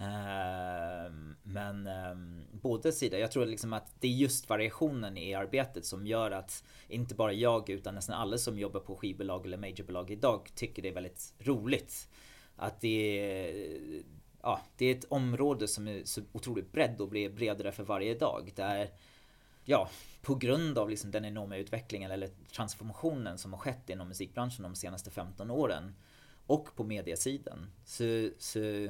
Ehm, 0.00 1.36
men 1.42 1.86
ehm, 1.86 2.12
um, 2.12 2.42
båda 2.52 2.92
sidor. 2.92 3.20
Jag 3.20 3.30
tror 3.30 3.46
liksom 3.46 3.72
att 3.72 4.00
det 4.00 4.08
är 4.08 4.12
just 4.12 4.48
variationen 4.48 5.16
i 5.18 5.34
arbetet 5.34 5.84
som 5.84 6.06
gör 6.06 6.30
att 6.30 6.64
inte 6.88 7.14
bara 7.14 7.32
jag 7.32 7.70
utan 7.70 7.94
nästan 7.94 8.16
alla 8.16 8.38
som 8.38 8.58
jobbar 8.58 8.80
på 8.80 8.96
skivbolag 8.96 9.46
eller 9.46 9.56
majorbolag 9.56 10.10
idag 10.10 10.50
tycker 10.54 10.82
det 10.82 10.88
är 10.88 10.92
väldigt 10.92 11.34
roligt. 11.38 12.08
Att 12.56 12.80
det 12.80 12.88
är, 12.88 14.02
ja, 14.42 14.60
det 14.76 14.86
är 14.86 14.94
ett 14.94 15.04
område 15.04 15.68
som 15.68 15.88
är 15.88 16.04
så 16.04 16.20
otroligt 16.32 16.72
bredd 16.72 17.00
och 17.00 17.08
blir 17.08 17.30
bredare 17.30 17.72
för 17.72 17.84
varje 17.84 18.14
dag. 18.14 18.52
Där, 18.56 18.90
ja, 19.64 19.88
på 20.22 20.34
grund 20.34 20.78
av 20.78 20.90
liksom 20.90 21.10
den 21.10 21.24
enorma 21.24 21.56
utvecklingen 21.56 22.10
eller 22.10 22.30
transformationen 22.52 23.38
som 23.38 23.52
har 23.52 23.60
skett 23.60 23.90
inom 23.90 24.08
musikbranschen 24.08 24.62
de 24.62 24.74
senaste 24.74 25.10
15 25.10 25.50
åren 25.50 25.94
och 26.50 26.76
på 26.76 26.84
mediasidan 26.84 27.70
så, 27.84 28.30
så 28.38 28.88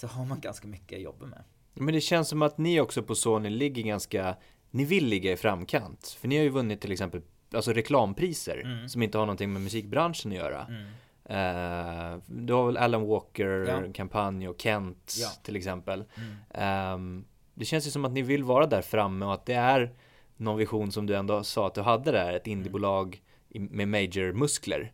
så 0.00 0.06
har 0.06 0.24
man 0.24 0.40
ganska 0.40 0.68
mycket 0.68 0.96
att 0.96 1.02
jobba 1.02 1.26
med. 1.26 1.44
Men 1.74 1.94
det 1.94 2.00
känns 2.00 2.28
som 2.28 2.42
att 2.42 2.58
ni 2.58 2.80
också 2.80 3.02
på 3.02 3.14
Sony 3.14 3.50
ligger 3.50 3.82
ganska, 3.82 4.36
ni 4.70 4.84
vill 4.84 5.06
ligga 5.06 5.32
i 5.32 5.36
framkant. 5.36 6.16
För 6.20 6.28
ni 6.28 6.36
har 6.36 6.44
ju 6.44 6.50
vunnit 6.50 6.80
till 6.80 6.92
exempel 6.92 7.22
alltså 7.54 7.72
reklampriser 7.72 8.62
mm. 8.64 8.88
som 8.88 9.02
inte 9.02 9.18
har 9.18 9.26
någonting 9.26 9.52
med 9.52 9.62
musikbranschen 9.62 10.30
att 10.30 10.36
göra. 10.36 10.66
Mm. 10.66 10.84
Uh, 11.30 12.18
du 12.26 12.52
har 12.52 12.66
väl 12.66 12.76
Alan 12.76 13.06
Walker-kampanj 13.06 14.44
ja. 14.44 14.50
och 14.50 14.60
Kent 14.60 15.14
ja. 15.20 15.28
till 15.42 15.56
exempel. 15.56 16.04
Mm. 16.14 16.94
Um, 16.94 17.24
det 17.54 17.64
känns 17.64 17.86
ju 17.86 17.90
som 17.90 18.04
att 18.04 18.12
ni 18.12 18.22
vill 18.22 18.44
vara 18.44 18.66
där 18.66 18.82
framme 18.82 19.26
och 19.26 19.34
att 19.34 19.46
det 19.46 19.54
är 19.54 19.94
någon 20.36 20.58
vision 20.58 20.92
som 20.92 21.06
du 21.06 21.16
ändå 21.16 21.44
sa 21.44 21.66
att 21.66 21.74
du 21.74 21.80
hade 21.80 22.12
där, 22.12 22.32
ett 22.32 22.46
indiebolag 22.46 23.22
med 23.48 23.88
major-muskler. 23.88 24.92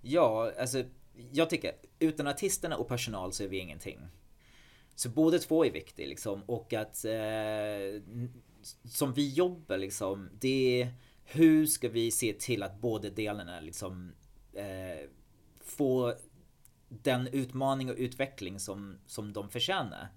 Ja, 0.00 0.52
alltså 0.58 0.84
jag 1.32 1.50
tycker 1.50 1.72
utan 1.98 2.26
artisterna 2.26 2.76
och 2.76 2.88
personal 2.88 3.32
så 3.32 3.44
är 3.44 3.48
vi 3.48 3.58
ingenting. 3.58 3.98
Så 4.94 5.08
båda 5.08 5.38
två 5.38 5.64
är 5.64 5.70
viktiga 5.70 6.06
liksom 6.06 6.42
och 6.42 6.72
att 6.72 7.04
eh, 7.04 8.02
som 8.84 9.12
vi 9.14 9.28
jobbar 9.34 9.78
liksom, 9.78 10.30
det 10.40 10.82
är 10.82 10.94
hur 11.24 11.66
ska 11.66 11.88
vi 11.88 12.10
se 12.10 12.32
till 12.32 12.62
att 12.62 12.80
båda 12.80 13.10
delarna 13.10 13.60
liksom 13.60 14.12
eh, 14.52 15.08
får 15.60 16.14
den 16.88 17.26
utmaning 17.26 17.90
och 17.90 17.96
utveckling 17.98 18.58
som, 18.60 18.98
som 19.06 19.32
de 19.32 19.48
förtjänar. 19.48 20.08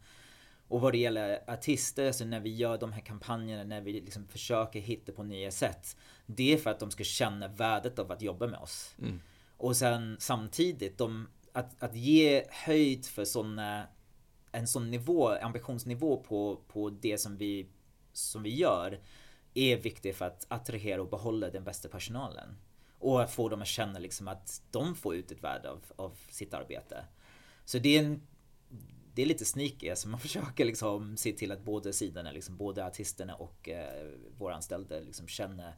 Och 0.67 0.82
vad 0.82 0.93
det 0.93 0.97
gäller 0.97 1.49
artister, 1.49 2.07
alltså 2.07 2.25
när 2.25 2.39
vi 2.39 2.55
gör 2.55 2.77
de 2.77 2.91
här 2.91 3.01
kampanjerna, 3.01 3.63
när 3.63 3.82
vi 3.82 3.93
liksom 3.93 4.27
försöker 4.27 4.79
hitta 4.79 5.11
på 5.11 5.23
nya 5.23 5.51
sätt. 5.51 5.97
Det 6.25 6.53
är 6.53 6.57
för 6.57 6.69
att 6.69 6.79
de 6.79 6.91
ska 6.91 7.03
känna 7.03 7.47
värdet 7.47 7.99
av 7.99 8.11
att 8.11 8.21
jobba 8.21 8.47
med 8.47 8.59
oss. 8.59 8.95
Mm. 8.99 9.21
Och 9.62 9.78
sen 9.78 10.18
samtidigt, 10.20 10.97
de, 10.97 11.28
att, 11.51 11.84
att 11.84 11.95
ge 11.95 12.45
höjd 12.49 13.05
för 13.05 13.26
såna, 13.26 13.88
en 14.51 14.68
sån 14.68 14.91
nivå, 14.91 15.30
ambitionsnivå 15.30 16.18
på, 16.18 16.62
på 16.68 16.89
det 16.89 17.18
som 17.18 17.38
vi, 17.38 17.68
som 18.14 18.43
vi 18.43 18.55
gör 18.55 18.99
är 19.53 19.78
viktigt 19.78 20.16
för 20.16 20.26
att 20.26 20.45
attrahera 20.47 21.01
och 21.01 21.09
behålla 21.09 21.49
den 21.49 21.64
bästa 21.64 21.89
personalen. 21.89 22.57
Och 22.99 23.22
att 23.22 23.32
få 23.32 23.49
dem 23.49 23.62
att 23.62 23.68
känna 23.68 23.99
liksom 23.99 24.28
att 24.28 24.62
de 24.72 24.95
får 24.95 25.16
ut 25.16 25.32
ett 25.32 25.43
värde 25.43 25.70
av, 25.70 25.84
av 25.95 26.18
sitt 26.30 26.53
arbete. 26.53 27.05
Så 27.66 27.80
det 27.80 27.97
är, 27.97 28.03
en, 28.03 28.22
det 29.14 29.22
är 29.22 29.26
lite 29.26 29.45
sneaky, 29.45 29.89
alltså 29.89 30.07
man 30.07 30.20
försöker 30.28 30.66
liksom 30.66 31.18
se 31.18 31.32
till 31.32 31.51
att 31.51 31.64
båda 31.64 31.93
sidorna, 31.93 32.32
liksom 32.32 32.57
både 32.57 32.86
artisterna 32.86 33.36
och 33.36 33.70
eh, 33.70 34.07
våra 34.38 34.55
anställda 34.55 34.99
liksom 34.99 35.28
känner 35.28 35.76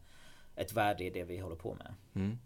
ett 0.56 0.74
värde 0.74 1.04
i 1.04 1.10
det 1.10 1.24
vi 1.24 1.38
håller 1.38 1.56
på 1.56 1.76
med. 1.76 1.94
Mm 2.14 2.38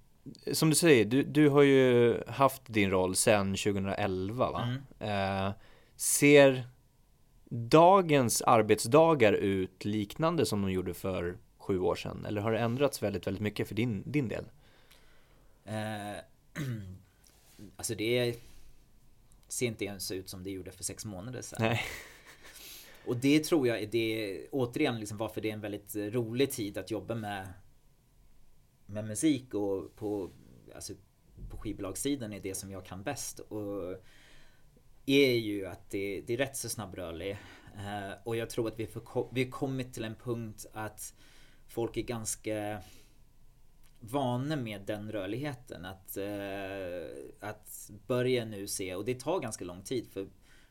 som 0.52 0.70
du 0.70 0.76
säger, 0.76 1.06
du, 1.06 1.24
du 1.24 1.50
har 1.50 1.62
ju 1.62 2.18
haft 2.28 2.62
din 2.66 2.92
roll 2.92 3.16
sedan 3.16 3.56
2011 3.56 4.52
va? 4.52 4.80
Mm. 5.00 5.48
Eh, 5.48 5.54
ser 5.96 6.68
dagens 7.50 8.42
arbetsdagar 8.42 9.34
ut 9.34 9.86
liknande 9.86 10.46
som 10.46 10.62
de 10.62 10.72
gjorde 10.72 10.94
för 10.94 11.38
sju 11.58 11.80
år 11.80 11.96
sedan? 11.96 12.26
Eller 12.26 12.42
har 12.42 12.52
det 12.52 12.60
ändrats 12.60 13.04
väldigt, 13.04 13.28
väldigt 13.28 13.44
mycket 13.44 13.68
för 13.68 13.76
din, 13.76 14.04
din 14.06 14.28
del? 14.28 14.46
Eh, 15.66 16.22
alltså 17.76 17.96
det 17.96 18.36
ser 19.48 19.66
inte 19.66 19.86
ens 19.86 20.12
ut 20.12 20.30
som 20.30 20.44
det 20.44 20.50
gjorde 20.50 20.72
för 20.72 20.84
sex 20.84 21.06
månader 21.06 21.42
sedan. 21.42 21.58
Nej. 21.62 21.82
Och 23.06 23.18
det 23.18 23.44
tror 23.44 23.68
jag 23.68 23.82
är 23.82 23.88
det, 23.88 24.42
återigen 24.52 25.00
liksom 25.00 25.18
varför 25.18 25.42
det 25.42 25.50
är 25.50 25.54
en 25.54 25.62
väldigt 25.62 25.96
rolig 25.96 26.52
tid 26.52 26.78
att 26.78 26.92
jobba 26.92 27.16
med 27.16 27.48
med 28.88 29.06
musik 29.06 29.54
och 29.54 29.96
på, 29.96 30.32
alltså, 30.76 30.94
på 31.50 31.58
skivbolagssidan 31.58 32.34
är 32.34 32.40
det 32.40 32.56
som 32.56 32.72
jag 32.72 32.86
kan 32.86 33.04
bäst. 33.04 33.40
Och 33.40 33.98
är 35.06 35.34
ju 35.34 35.66
att 35.66 35.90
det, 35.90 36.22
det 36.22 36.34
är 36.34 36.38
rätt 36.38 36.58
så 36.58 36.70
snabbrörlig. 36.70 37.32
Eh, 37.76 38.12
och 38.24 38.36
jag 38.36 38.50
tror 38.50 38.68
att 38.68 38.80
vi, 38.80 38.88
för, 38.88 39.28
vi 39.32 39.44
har 39.44 39.52
kommit 39.52 39.94
till 39.94 40.04
en 40.04 40.16
punkt 40.16 40.66
att 40.74 41.14
folk 41.68 41.98
är 41.98 42.02
ganska 42.02 42.82
vana 44.00 44.56
med 44.56 44.82
den 44.82 45.12
rörligheten. 45.12 45.86
Att, 45.86 46.18
eh, 46.18 47.50
att 47.50 47.92
börja 48.08 48.46
nu 48.46 48.68
se, 48.68 48.96
och 48.96 49.06
det 49.06 49.20
tar 49.20 49.40
ganska 49.40 49.66
lång 49.66 49.82
tid 49.82 50.08
för, 50.08 50.28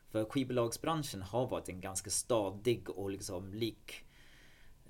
för 0.09 0.25
skivbolagsbranschen 0.25 1.23
har 1.23 1.47
varit 1.47 1.69
en 1.69 1.81
ganska 1.81 2.11
stadig 2.11 2.91
och 2.91 3.11
liksom 3.11 3.55
lik 3.55 4.06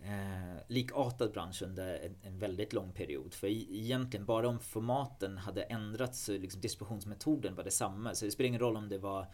eh, 0.07 0.63
likartad 0.69 1.33
bransch 1.33 1.63
under 1.63 1.99
en, 1.99 2.17
en, 2.23 2.39
väldigt 2.39 2.73
lång 2.73 2.93
period. 2.93 3.35
För 3.35 3.47
egentligen 3.47 4.27
bara 4.27 4.49
om 4.49 4.61
formaten 4.61 5.39
hade 5.39 5.63
ändrats 5.63 6.25
så 6.25 6.33
liksom 6.33 6.61
distributionsmetoden 6.61 7.55
var 7.55 7.65
detsamma. 7.65 8.15
Så 8.15 8.25
det 8.25 8.31
spelar 8.31 8.49
ingen 8.49 8.61
roll 8.61 8.77
om 8.77 8.89
det 8.89 8.99
var 8.99 9.27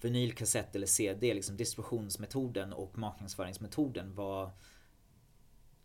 vinyl, 0.00 0.32
kassett 0.32 0.76
eller 0.76 0.86
CD. 0.86 1.34
Liksom 1.34 1.56
distributionsmetoden 1.56 2.72
och 2.72 2.98
marknadsföringsmetoden 2.98 4.14
var 4.14 4.50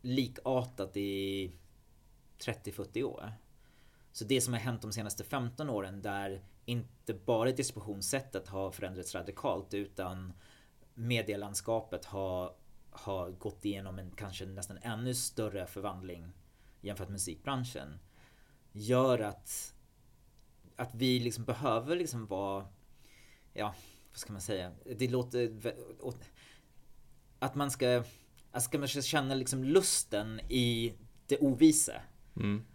likartat 0.02 0.98
i 0.98 1.52
30-40 2.40 3.04
år. 3.04 3.34
Så 4.12 4.26
det 4.26 4.42
som 4.42 4.54
har 4.54 4.60
hänt 4.60 4.82
de 4.82 4.92
senaste 4.92 5.24
15 5.24 5.70
åren 5.70 6.02
där 6.02 6.42
inte 6.66 7.14
bara 7.14 7.52
distributionssättet 7.52 8.48
har 8.48 8.72
förändrats 8.72 9.16
radikalt 9.16 9.74
utan 9.74 10.34
medielandskapet 10.94 12.06
har 12.06 12.54
har 12.92 13.32
gått 13.32 13.66
igenom 13.66 14.00
en 14.00 14.12
kanske 14.12 14.46
nästan 14.46 14.78
ännu 14.78 15.14
större 15.14 15.68
förvandling 15.68 16.34
jämfört 16.82 17.08
med 17.08 17.14
musikbranschen 17.14 18.00
gör 18.72 19.20
att 19.20 19.74
att 20.82 20.96
vi 20.96 21.20
liksom 21.20 21.46
behöver 21.46 21.96
liksom 21.96 22.26
vara, 22.26 22.66
ja, 23.54 23.76
vad 24.12 24.20
ska 24.20 24.34
man 24.34 24.42
säga? 24.42 24.72
Det 24.96 25.08
låter, 25.08 25.52
att 27.40 27.56
man 27.56 27.72
ska, 27.72 28.04
att 28.52 28.64
ska 28.64 28.80
man 28.80 28.88
känna 28.88 29.36
liksom 29.36 29.64
lusten 29.64 30.40
i 30.50 30.94
det 31.28 31.38
ovise. 31.38 32.02
Mm. 32.36 32.66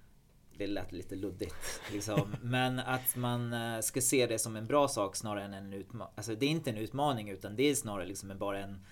Det 0.58 0.66
lät 0.66 0.92
lite 0.92 1.16
luddigt. 1.16 1.82
Liksom. 1.92 2.36
Men 2.42 2.78
att 2.78 3.16
man 3.16 3.52
eh, 3.52 3.80
ska 3.80 4.00
se 4.00 4.26
det 4.26 4.38
som 4.38 4.56
en 4.56 4.66
bra 4.66 4.88
sak 4.88 5.16
snarare 5.16 5.44
än 5.44 5.54
en 5.54 5.72
utmaning. 5.72 6.14
Alltså 6.16 6.34
det 6.34 6.46
är 6.46 6.50
inte 6.50 6.70
en 6.70 6.76
utmaning 6.76 7.30
utan 7.30 7.56
det 7.56 7.62
är 7.62 7.74
snarare 7.74 8.06
liksom 8.06 8.38
bara 8.38 8.58
en, 8.58 8.86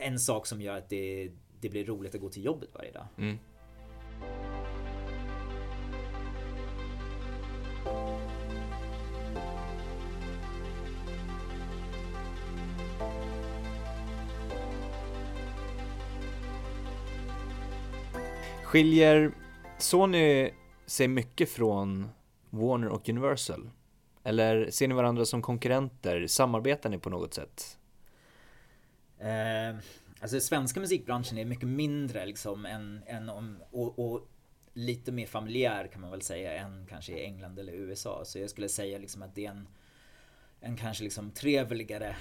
en 0.00 0.18
sak 0.18 0.46
som 0.46 0.60
gör 0.60 0.78
att 0.78 0.88
det, 0.88 1.30
det 1.60 1.68
blir 1.68 1.84
roligt 1.84 2.14
att 2.14 2.20
gå 2.20 2.28
till 2.28 2.44
jobbet 2.44 2.68
varje 2.74 2.92
dag. 2.92 3.06
Mm. 3.18 3.38
Skiljer 18.64 19.32
Sony 19.78 20.50
sig 20.86 21.08
mycket 21.08 21.50
från 21.50 22.08
Warner 22.50 22.88
och 22.88 23.08
Universal? 23.08 23.70
Eller 24.24 24.70
ser 24.70 24.88
ni 24.88 24.94
varandra 24.94 25.24
som 25.24 25.42
konkurrenter? 25.42 26.26
Samarbetar 26.26 26.90
ni 26.90 26.98
på 26.98 27.10
något 27.10 27.34
sätt? 27.34 27.78
Eh, 29.18 29.76
alltså 30.20 30.40
svenska 30.40 30.80
musikbranschen 30.80 31.38
är 31.38 31.44
mycket 31.44 31.68
mindre 31.68 32.26
liksom 32.26 32.66
än, 32.66 33.02
än 33.06 33.28
om, 33.28 33.62
och, 33.70 33.98
och, 33.98 34.28
lite 34.76 35.12
mer 35.12 35.26
familjär 35.26 35.86
kan 35.86 36.00
man 36.00 36.10
väl 36.10 36.22
säga 36.22 36.52
än 36.52 36.86
kanske 36.86 37.12
i 37.12 37.24
England 37.24 37.58
eller 37.58 37.72
USA. 37.72 38.22
Så 38.24 38.38
jag 38.38 38.50
skulle 38.50 38.68
säga 38.68 38.98
liksom 38.98 39.22
att 39.22 39.34
det 39.34 39.46
är 39.46 39.50
en, 39.50 39.68
en 40.60 40.76
kanske 40.76 41.04
liksom 41.04 41.30
trevligare 41.30 42.16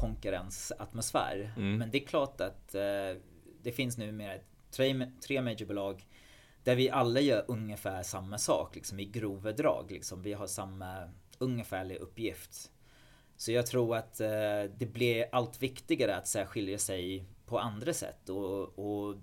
konkurrensatmosfär. 0.00 1.52
Mm. 1.56 1.76
Men 1.76 1.90
det 1.90 2.02
är 2.02 2.06
klart 2.06 2.40
att 2.40 2.74
eh, 2.74 3.20
det 3.62 3.72
finns 3.72 3.98
nu 3.98 4.12
mer 4.12 4.42
tre, 4.70 5.10
tre 5.26 5.42
majorbolag 5.42 6.06
där 6.64 6.76
vi 6.76 6.90
alla 6.90 7.20
gör 7.20 7.44
ungefär 7.48 8.02
samma 8.02 8.38
sak 8.38 8.74
liksom 8.74 9.00
i 9.00 9.04
grova 9.04 9.52
drag. 9.52 9.90
Liksom. 9.90 10.22
Vi 10.22 10.32
har 10.32 10.46
samma 10.46 11.08
ungefärlig 11.38 11.96
uppgift. 11.96 12.70
Så 13.36 13.52
jag 13.52 13.66
tror 13.66 13.96
att 13.96 14.20
eh, 14.20 14.62
det 14.76 14.92
blir 14.92 15.26
allt 15.32 15.62
viktigare 15.62 16.16
att 16.16 16.28
särskilja 16.28 16.78
sig 16.78 17.24
på 17.46 17.58
andra 17.58 17.92
sätt 17.92 18.28
och, 18.28 18.78
och 18.78 19.16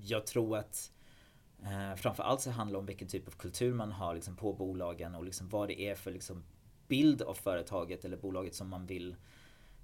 jag 0.00 0.26
tror 0.26 0.56
att 0.56 0.92
eh, 1.62 1.94
framförallt 1.96 2.40
så 2.40 2.50
handlar 2.50 2.72
det 2.72 2.78
om 2.78 2.86
vilken 2.86 3.08
typ 3.08 3.28
av 3.28 3.32
kultur 3.32 3.74
man 3.74 3.92
har 3.92 4.14
liksom, 4.14 4.36
på 4.36 4.52
bolagen 4.52 5.14
och 5.14 5.24
liksom, 5.24 5.48
vad 5.48 5.68
det 5.68 5.80
är 5.80 5.94
för 5.94 6.10
liksom, 6.10 6.44
bild 6.88 7.22
av 7.22 7.34
företaget 7.34 8.04
eller 8.04 8.16
bolaget 8.16 8.54
som 8.54 8.68
man 8.68 8.86
vill 8.86 9.16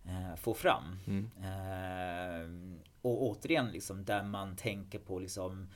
eh, 0.05 0.37
få 0.37 0.55
fram. 0.55 0.99
Mm. 1.07 1.31
Eh, 1.39 2.79
och 3.03 3.22
återigen 3.22 3.68
liksom 3.68 4.05
där 4.05 4.22
man 4.22 4.57
tänker 4.57 4.99
på 4.99 5.18
liksom 5.18 5.68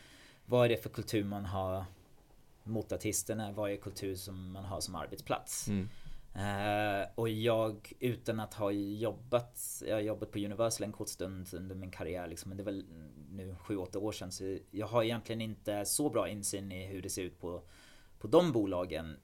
vad 0.47 0.65
är 0.65 0.69
det 0.69 0.83
för 0.83 0.91
kultur 0.91 1.25
man 1.25 1.45
har 1.45 1.85
mot 2.65 2.93
artisterna? 2.93 3.53
Vad 3.53 3.71
är 3.71 3.77
kultur 3.77 4.15
som 4.15 4.53
man 4.53 4.65
har 4.65 4.81
som 4.81 4.95
arbetsplats? 4.95 5.69
Mm. 5.69 5.89
Uh, 6.37 7.09
och 7.15 7.29
jag 7.29 7.93
utan 8.01 8.41
att 8.41 8.55
ha 8.55 8.71
jobbat, 8.71 9.83
jag 9.87 9.95
har 9.95 10.01
jobbat 10.01 10.31
på 10.31 10.39
Universal 10.39 10.85
en 10.85 10.93
kort 10.93 11.09
stund 11.09 11.49
under 11.55 11.75
min 11.75 11.91
karriär 11.91 12.27
liksom, 12.27 12.49
men 12.49 12.57
det 12.57 12.63
är 12.63 12.65
väl 12.65 12.85
nu 13.31 13.57
7-8 13.67 13.97
år 13.97 14.13
sedan 14.13 14.33
så 14.33 14.59
jag 14.71 14.87
har 14.87 15.03
egentligen 15.03 15.41
inte 15.41 15.85
så 15.85 16.11
bra 16.11 16.29
insyn 16.29 16.73
i 16.73 16.87
hur 16.87 17.03
det 17.03 17.11
ser 17.11 17.23
ut 17.23 17.41
på, 17.41 17.63
på 18.19 18.27
de 18.29 18.53
bolagen 18.53 19.17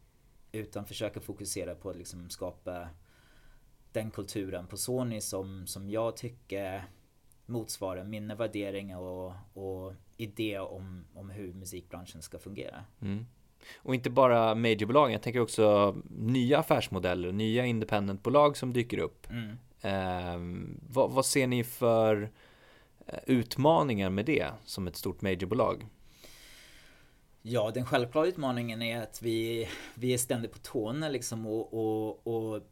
utan 0.52 0.84
försöker 0.84 1.20
fokusera 1.20 1.74
på 1.74 1.90
att 1.90 1.96
liksom 1.96 2.30
skapa 2.30 2.88
den 3.92 4.11
kulturen 4.11 4.66
på 4.66 4.76
Sony 4.76 5.20
som, 5.20 5.66
som 5.66 5.90
jag 5.90 6.16
tycker 6.16 6.84
motsvarar 7.46 8.04
mina 8.04 8.34
värderingar 8.34 8.98
och, 8.98 9.34
och 9.54 9.94
idé 10.16 10.59
om, 10.59 11.04
om 11.14 11.30
hur 11.30 11.52
musikbranschen 11.52 12.22
ska 12.22 12.38
fungera. 12.38 12.84
Mm. 13.00 13.26
Och 13.76 13.94
inte 13.94 14.11
bara 14.11 14.54
majorbolagen, 14.54 15.12
jag 15.12 15.22
tänker 15.22 15.40
också 15.40 15.96
nya 16.11 16.59
affärsmodeller, 16.59 17.32
nya 17.32 17.66
independentbolag 17.66 18.56
som 18.56 18.72
dyker 18.72 18.98
upp. 18.98 19.26
Mm. 19.30 19.59
Eh, 19.80 20.68
vad, 20.88 21.11
vad, 21.11 21.26
ser 21.26 21.46
ni 21.46 21.64
för 21.64 22.30
eh, 23.06 23.18
utmaningar 23.26 24.11
med 24.11 24.26
det 24.26 24.46
som 24.64 24.86
ett 24.86 24.96
stort 24.96 25.22
majorbolag? 25.22 25.86
Ja, 27.42 27.70
den 27.74 27.86
självklara 27.86 28.26
utmaningen 28.26 28.82
är 28.82 29.02
att 29.02 29.22
vi, 29.22 29.68
vi 29.94 30.14
är 30.14 30.18
ständigt 30.18 30.52
på 30.52 30.59
tårna 30.59 31.09
liksom 31.09 31.46
och, 31.46 31.74
och, 31.74 32.26
och 32.26 32.62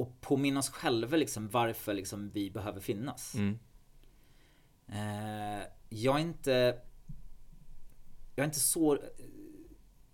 och 0.00 0.20
påminna 0.20 0.60
oss 0.60 0.70
själva 0.70 1.16
liksom 1.16 1.48
varför 1.48 1.94
liksom 1.94 2.30
vi 2.30 2.50
behöver 2.50 2.80
finnas. 2.80 3.34
Mm. 3.34 3.58
Eh, 4.88 5.66
jag 5.88 6.16
är 6.16 6.20
inte... 6.20 6.78
Jag 8.40 8.44
är 8.44 8.48
inte 8.48 8.60
så... 8.60 8.98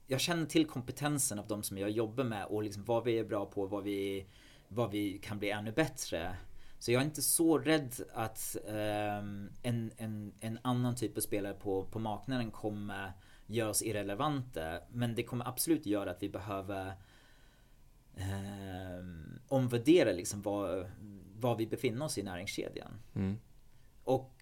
Jag 0.07 0.21
känner 0.21 0.47
till 0.47 0.67
kompetensen 0.67 1.39
av 1.39 1.47
de 1.47 1.63
som 1.63 1.79
jag 1.79 1.91
jobbar 1.91 2.25
med 2.25 2.45
och 2.45 2.63
liksom 2.63 2.85
vad 2.85 3.05
vi 3.05 3.19
är 3.19 3.25
bra 3.25 3.47
på, 3.47 3.67
vad 3.67 3.85
vi, 3.85 4.27
vad 4.69 4.91
vi 4.91 5.19
kan 5.19 5.39
bli 5.39 5.51
ännu 5.51 5.73
bättre. 5.73 6.37
Så 6.79 6.93
jag 6.93 7.01
är 7.01 7.07
inte 7.07 7.23
så 7.23 7.59
rädd 7.59 7.95
att 8.13 8.57
eh, 8.67 9.17
en, 9.63 9.91
en, 9.97 10.33
en 10.41 10.59
annan 10.63 10.97
typ 10.97 11.17
av 11.17 11.21
spelare 11.21 11.55
på, 11.55 11.85
på 11.85 11.99
marknaden 11.99 12.51
kommer 12.51 13.13
göra 13.47 13.71
oss 13.71 13.83
irrelevanta. 13.83 14.81
Men 14.93 15.15
det 15.15 15.23
kommer 15.23 15.49
absolut 15.49 15.87
göra 15.87 16.11
att 16.11 16.23
vi 16.23 16.29
behöver 16.29 16.87
eh, 18.17 19.05
omvärdera 19.49 20.13
liksom 20.13 20.43
var, 20.43 20.91
var 21.39 21.57
vi 21.57 21.67
befinner 21.67 22.05
oss 22.05 22.19
i 22.19 22.23
näringskedjan. 22.23 23.01
Mm. 23.15 23.37
Och 24.05 24.36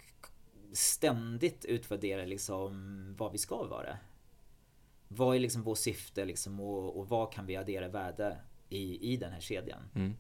ständigt 0.74 1.64
utvärdera 1.64 2.24
liksom 2.24 3.14
vad 3.18 3.32
vi 3.32 3.38
ska 3.38 3.66
vara. 3.66 3.98
Vad 5.08 5.36
är 5.36 5.40
liksom 5.40 5.62
vårt 5.62 5.78
syfte 5.78 6.24
liksom 6.24 6.60
och, 6.60 6.98
och 6.98 7.08
vad 7.08 7.32
kan 7.32 7.46
vi 7.46 7.56
addera 7.56 7.88
värde 7.88 8.40
i, 8.68 9.12
i 9.12 9.16
den 9.16 9.32
här 9.32 9.40
kedjan? 9.40 9.82
Mm. 9.94 10.14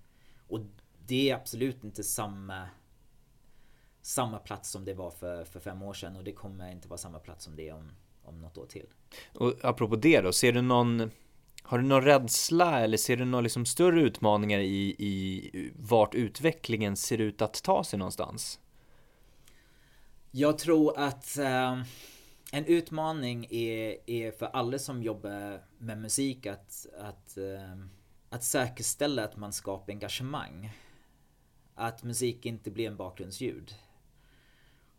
Och 0.48 0.60
det 1.06 1.30
är 1.30 1.34
absolut 1.34 1.84
inte 1.84 2.04
samma 2.04 2.68
samma 4.02 4.38
plats 4.38 4.70
som 4.70 4.84
det 4.84 4.94
var 4.94 5.10
för, 5.10 5.44
för 5.44 5.60
fem 5.60 5.82
år 5.82 5.94
sedan 5.94 6.16
och 6.16 6.24
det 6.24 6.32
kommer 6.32 6.72
inte 6.72 6.88
vara 6.88 6.98
samma 6.98 7.18
plats 7.18 7.44
som 7.44 7.56
det 7.56 7.68
är 7.68 7.74
om, 7.74 7.92
om 8.22 8.40
något 8.40 8.58
år 8.58 8.66
till. 8.66 8.86
Och 9.34 9.54
apropå 9.62 9.96
det 9.96 10.20
då, 10.20 10.32
ser 10.32 10.52
du 10.52 10.62
någon 10.62 11.10
har 11.62 11.78
du 11.78 11.84
någon 11.84 12.02
rädsla 12.02 12.80
eller 12.80 12.96
ser 12.96 13.16
du 13.16 13.24
några 13.24 13.42
liksom 13.42 13.66
större 13.66 14.00
utmaningar 14.00 14.58
i, 14.58 14.94
i 14.98 15.72
vart 15.76 16.14
utvecklingen 16.14 16.96
ser 16.96 17.18
ut 17.18 17.42
att 17.42 17.62
ta 17.62 17.84
sig 17.84 17.98
någonstans? 17.98 18.60
Jag 20.36 20.58
tror 20.58 20.98
att 20.98 21.38
eh, 21.38 21.82
en 22.52 22.66
utmaning 22.66 23.46
är, 23.50 24.10
är 24.10 24.32
för 24.32 24.46
alla 24.46 24.78
som 24.78 25.02
jobbar 25.02 25.64
med 25.78 25.98
musik 25.98 26.46
att, 26.46 26.86
att, 26.98 27.36
eh, 27.36 27.78
att 28.28 28.44
säkerställa 28.44 29.24
att 29.24 29.36
man 29.36 29.52
skapar 29.52 29.92
engagemang. 29.92 30.72
Att 31.74 32.02
musik 32.02 32.46
inte 32.46 32.70
blir 32.70 32.86
en 32.86 32.96
bakgrundsljud. 32.96 33.74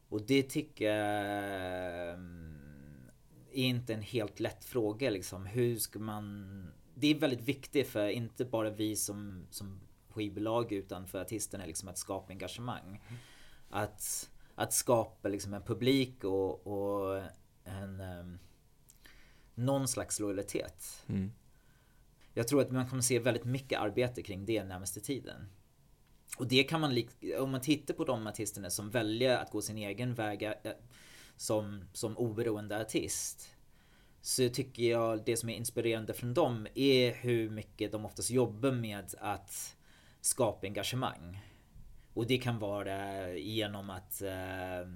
Och 0.10 0.22
det 0.22 0.44
tycker 0.44 0.86
jag 0.86 2.10
eh, 2.10 2.20
är 3.52 3.66
inte 3.66 3.94
en 3.94 4.02
helt 4.02 4.40
lätt 4.40 4.66
fråga 4.66 5.10
liksom. 5.10 5.46
Hur 5.46 5.78
ska 5.78 6.00
man... 6.00 6.72
Det 6.94 7.08
är 7.08 7.20
väldigt 7.20 7.48
viktigt 7.48 7.88
för 7.88 8.10
inte 8.10 8.46
bara 8.46 8.70
vi 8.70 8.96
som, 8.96 9.48
som 9.50 9.80
skivbolag 10.10 10.72
utan 10.72 11.08
för 11.08 11.22
artisterna 11.22 11.66
liksom 11.66 11.90
att 11.90 11.98
skapa 11.98 12.34
engagemang. 12.34 13.02
Mm. 13.08 13.20
Att, 13.70 14.30
att 14.56 14.74
skapa 14.74 15.30
liksom 15.30 15.54
en 15.54 15.62
publik 15.62 16.24
och, 16.24 16.68
och 16.68 17.24
en... 17.64 18.00
Um, 18.00 18.40
någon 19.56 19.88
slags 19.88 20.20
lojalitet. 20.20 21.04
Mm. 21.08 21.32
Jag 22.34 22.48
tror 22.48 22.62
att 22.62 22.72
man 22.72 22.90
kommer 22.90 23.02
se 23.02 23.20
väldigt 23.20 23.46
mycket 23.46 23.80
arbete 23.80 24.22
kring 24.24 24.46
det 24.46 24.64
närmaste 24.64 25.02
tiden. 25.02 25.50
Och 26.38 26.48
det 26.48 26.64
kan 26.64 26.82
man, 26.82 27.04
om 27.40 27.52
man 27.52 27.62
tittar 27.62 27.94
på 27.94 28.06
de 28.06 28.28
artisterna 28.28 28.70
som 28.70 28.90
väljer 28.90 29.38
att 29.38 29.52
gå 29.52 29.62
sin 29.62 29.78
egen 29.78 30.14
väg 30.14 30.44
eh, 30.44 30.54
som, 31.38 31.86
som 31.94 32.18
oberoende 32.18 32.82
artist 32.82 33.56
så 34.22 34.50
tycker 34.50 34.84
jag 34.84 35.26
det 35.26 35.38
som 35.38 35.50
är 35.50 35.56
inspirerande 35.56 36.14
från 36.14 36.34
dem 36.34 36.68
är 36.76 37.14
hur 37.14 37.50
mycket 37.50 37.92
de 37.92 38.06
oftast 38.06 38.30
jobbar 38.30 38.72
med 38.72 39.16
att 39.20 39.76
skapa 40.22 40.68
engagemang. 40.68 41.40
Och 42.16 42.28
det 42.28 42.38
kan 42.38 42.60
vara 42.60 43.34
genom 43.34 43.90
att 43.90 44.22
eh, 44.22 44.88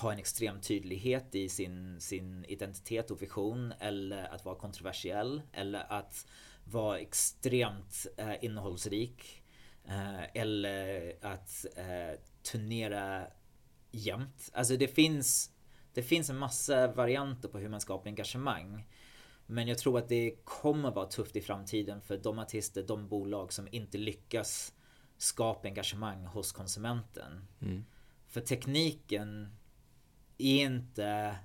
ha 0.00 0.12
en 0.12 0.18
extrem 0.18 0.60
tydlighet 0.60 1.34
i 1.34 1.48
sin, 1.48 2.00
sin 2.00 2.44
identitet 2.44 3.10
och 3.10 3.22
vision 3.22 3.72
eller 3.80 4.34
att 4.34 4.44
vara 4.44 4.56
kontroversiell 4.56 5.42
eller 5.52 5.92
att 5.92 6.26
vara 6.64 6.98
extremt 6.98 8.06
eh, 8.16 8.44
innehållsrik 8.44 9.42
eh, 9.84 10.36
eller 10.40 11.12
att 11.20 11.66
eh, 11.76 12.20
turnera 12.42 13.26
jämt. 13.90 14.50
Alltså 14.52 14.76
det 14.76 14.88
finns, 14.88 15.50
det 15.92 16.02
finns 16.02 16.30
en 16.30 16.38
massa 16.38 16.86
varianter 16.86 17.48
på 17.48 17.58
hur 17.58 17.68
man 17.68 17.80
skapar 17.80 18.10
engagemang. 18.10 18.86
Men 19.46 19.68
jag 19.68 19.78
tror 19.78 19.98
att 19.98 20.08
det 20.08 20.34
kommer 20.44 20.90
vara 20.90 21.06
tufft 21.06 21.36
i 21.36 21.40
framtiden 21.40 22.00
för 22.00 22.16
de 22.16 22.38
artister, 22.38 22.82
de 22.82 23.08
bolag 23.08 23.52
som 23.52 23.68
inte 23.70 23.98
lyckas 23.98 24.73
skapa 25.24 25.68
engagemang 25.68 26.24
hos 26.26 26.52
konsumenten. 26.52 27.46
Mm. 27.60 27.84
För 28.26 28.40
tekniken 28.40 29.56
är 30.38 30.64
inte... 30.64 31.36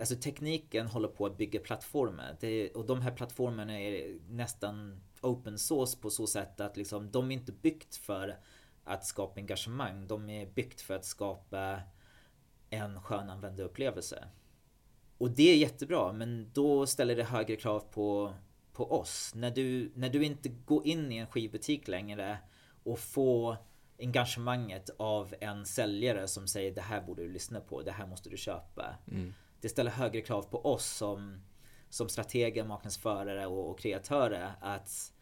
Alltså 0.00 0.16
tekniken 0.16 0.86
håller 0.86 1.08
på 1.08 1.26
att 1.26 1.36
bygga 1.36 1.60
plattformar. 1.60 2.36
Det, 2.40 2.70
och 2.70 2.86
de 2.86 3.00
här 3.00 3.10
plattformarna 3.12 3.80
är 3.80 4.18
nästan 4.28 5.00
open 5.20 5.58
source 5.58 5.98
på 5.98 6.10
så 6.10 6.26
sätt 6.26 6.60
att 6.60 6.76
liksom, 6.76 7.10
de 7.10 7.30
är 7.30 7.34
inte 7.34 7.52
byggt 7.52 7.96
för 7.96 8.38
att 8.84 9.06
skapa 9.06 9.40
engagemang. 9.40 10.06
De 10.06 10.30
är 10.30 10.46
byggt 10.46 10.80
för 10.80 10.94
att 10.96 11.04
skapa 11.04 11.80
en 12.70 13.02
skön 13.02 13.30
användarupplevelse. 13.30 14.28
Och 15.18 15.30
det 15.30 15.50
är 15.50 15.56
jättebra, 15.56 16.12
men 16.12 16.50
då 16.52 16.86
ställer 16.86 17.16
det 17.16 17.24
högre 17.24 17.56
krav 17.56 17.80
på, 17.80 18.34
på 18.80 18.92
oss. 18.92 19.32
När 19.34 19.50
du, 19.50 19.92
när 19.94 20.08
du 20.08 20.24
inte 20.24 20.48
går 20.48 20.86
in 20.86 21.12
i 21.12 21.16
en 21.16 21.26
skivbutik 21.26 21.88
längre 21.88 22.38
och 22.84 22.98
får 22.98 23.56
engagemanget 23.98 24.90
av 24.96 25.34
en 25.40 25.66
säljare 25.66 26.28
som 26.28 26.46
säger 26.46 26.74
det 26.74 26.80
här 26.80 27.00
borde 27.00 27.22
du 27.22 27.28
lyssna 27.28 27.60
på, 27.60 27.82
det 27.82 27.90
här 27.90 28.06
måste 28.06 28.30
du 28.30 28.36
köpa. 28.36 28.86
Mm. 29.10 29.34
Det 29.60 29.68
ställer 29.68 29.90
högre 29.90 30.20
krav 30.20 30.42
på 30.42 30.66
oss 30.66 30.86
som, 30.86 31.40
som 31.88 32.08
strateger, 32.08 32.64
marknadsförare 32.64 33.46
och, 33.46 33.70
och 33.70 33.78
kreatörer 33.78 34.52
att, 34.60 35.12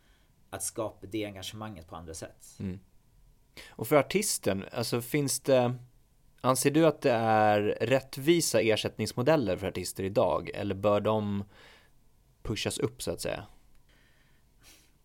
att 0.51 0.63
skapa 0.63 1.07
det 1.07 1.25
engagemanget 1.25 1.89
på 1.89 1.97
andra 1.97 2.15
sätt. 2.15 2.47
Mm. 2.61 2.81
Och 3.71 3.89
för 3.89 3.97
artisten, 3.97 4.65
alltså 4.73 5.01
finns 5.01 5.41
det 5.41 5.75
Anser 6.41 6.71
du 6.71 6.87
att 6.87 7.01
det 7.01 7.13
är 7.13 7.61
rättvisa 7.81 8.61
ersättningsmodeller 8.61 9.57
för 9.57 9.67
artister 9.67 10.05
idag 10.05 10.51
eller 10.55 10.75
bör 10.75 11.01
de 11.01 11.45
pushas 12.49 12.79
upp 12.79 13.03
så 13.03 13.11
att 13.11 13.21
säga? 13.21 13.47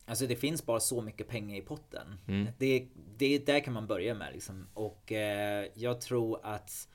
Alltså 0.05 0.27
det 0.27 0.35
finns 0.35 0.65
bara 0.65 0.79
så 0.79 1.01
mycket 1.01 1.27
pengar 1.27 1.57
i 1.57 1.61
potten. 1.61 2.19
Mm. 2.27 2.47
Det, 2.57 2.87
det, 3.17 3.39
där 3.39 3.59
kan 3.59 3.73
man 3.73 3.87
börja 3.87 4.15
med 4.15 4.33
liksom. 4.33 4.67
Och 4.73 5.11
eh, 5.11 5.67
jag 5.73 6.01
tror 6.01 6.39
att 6.43 6.89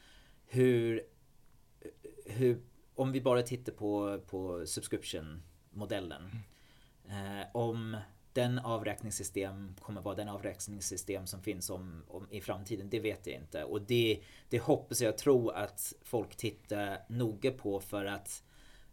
hur, 0.47 1.03
hur, 2.27 2.61
om 2.95 3.13
vi 3.13 3.21
bara 3.21 3.43
tittar 3.43 3.73
på, 3.73 4.21
på 4.27 4.67
subscription-modellen. 4.67 6.31
Eh, 7.09 7.47
om 7.55 7.97
den 8.33 8.59
avräkningssystem 8.59 9.75
kommer 9.81 10.01
vara 10.01 10.15
den 10.15 10.29
avräkningssystem 10.29 11.27
som 11.27 11.43
finns 11.43 11.71
om, 11.71 12.05
om, 12.09 12.27
i 12.31 12.41
framtiden, 12.41 12.91
det 12.91 13.01
vet 13.01 13.27
jag 13.27 13.37
inte. 13.37 13.65
Och 13.65 13.83
det, 13.83 14.21
det 14.49 14.59
hoppas 14.59 15.01
jag 15.01 15.19
tro 15.19 15.49
att 15.49 15.93
folk 16.03 16.37
tittar 16.37 16.99
noga 17.09 17.51
på 17.51 17.81
för 17.81 18.05
att 18.05 18.43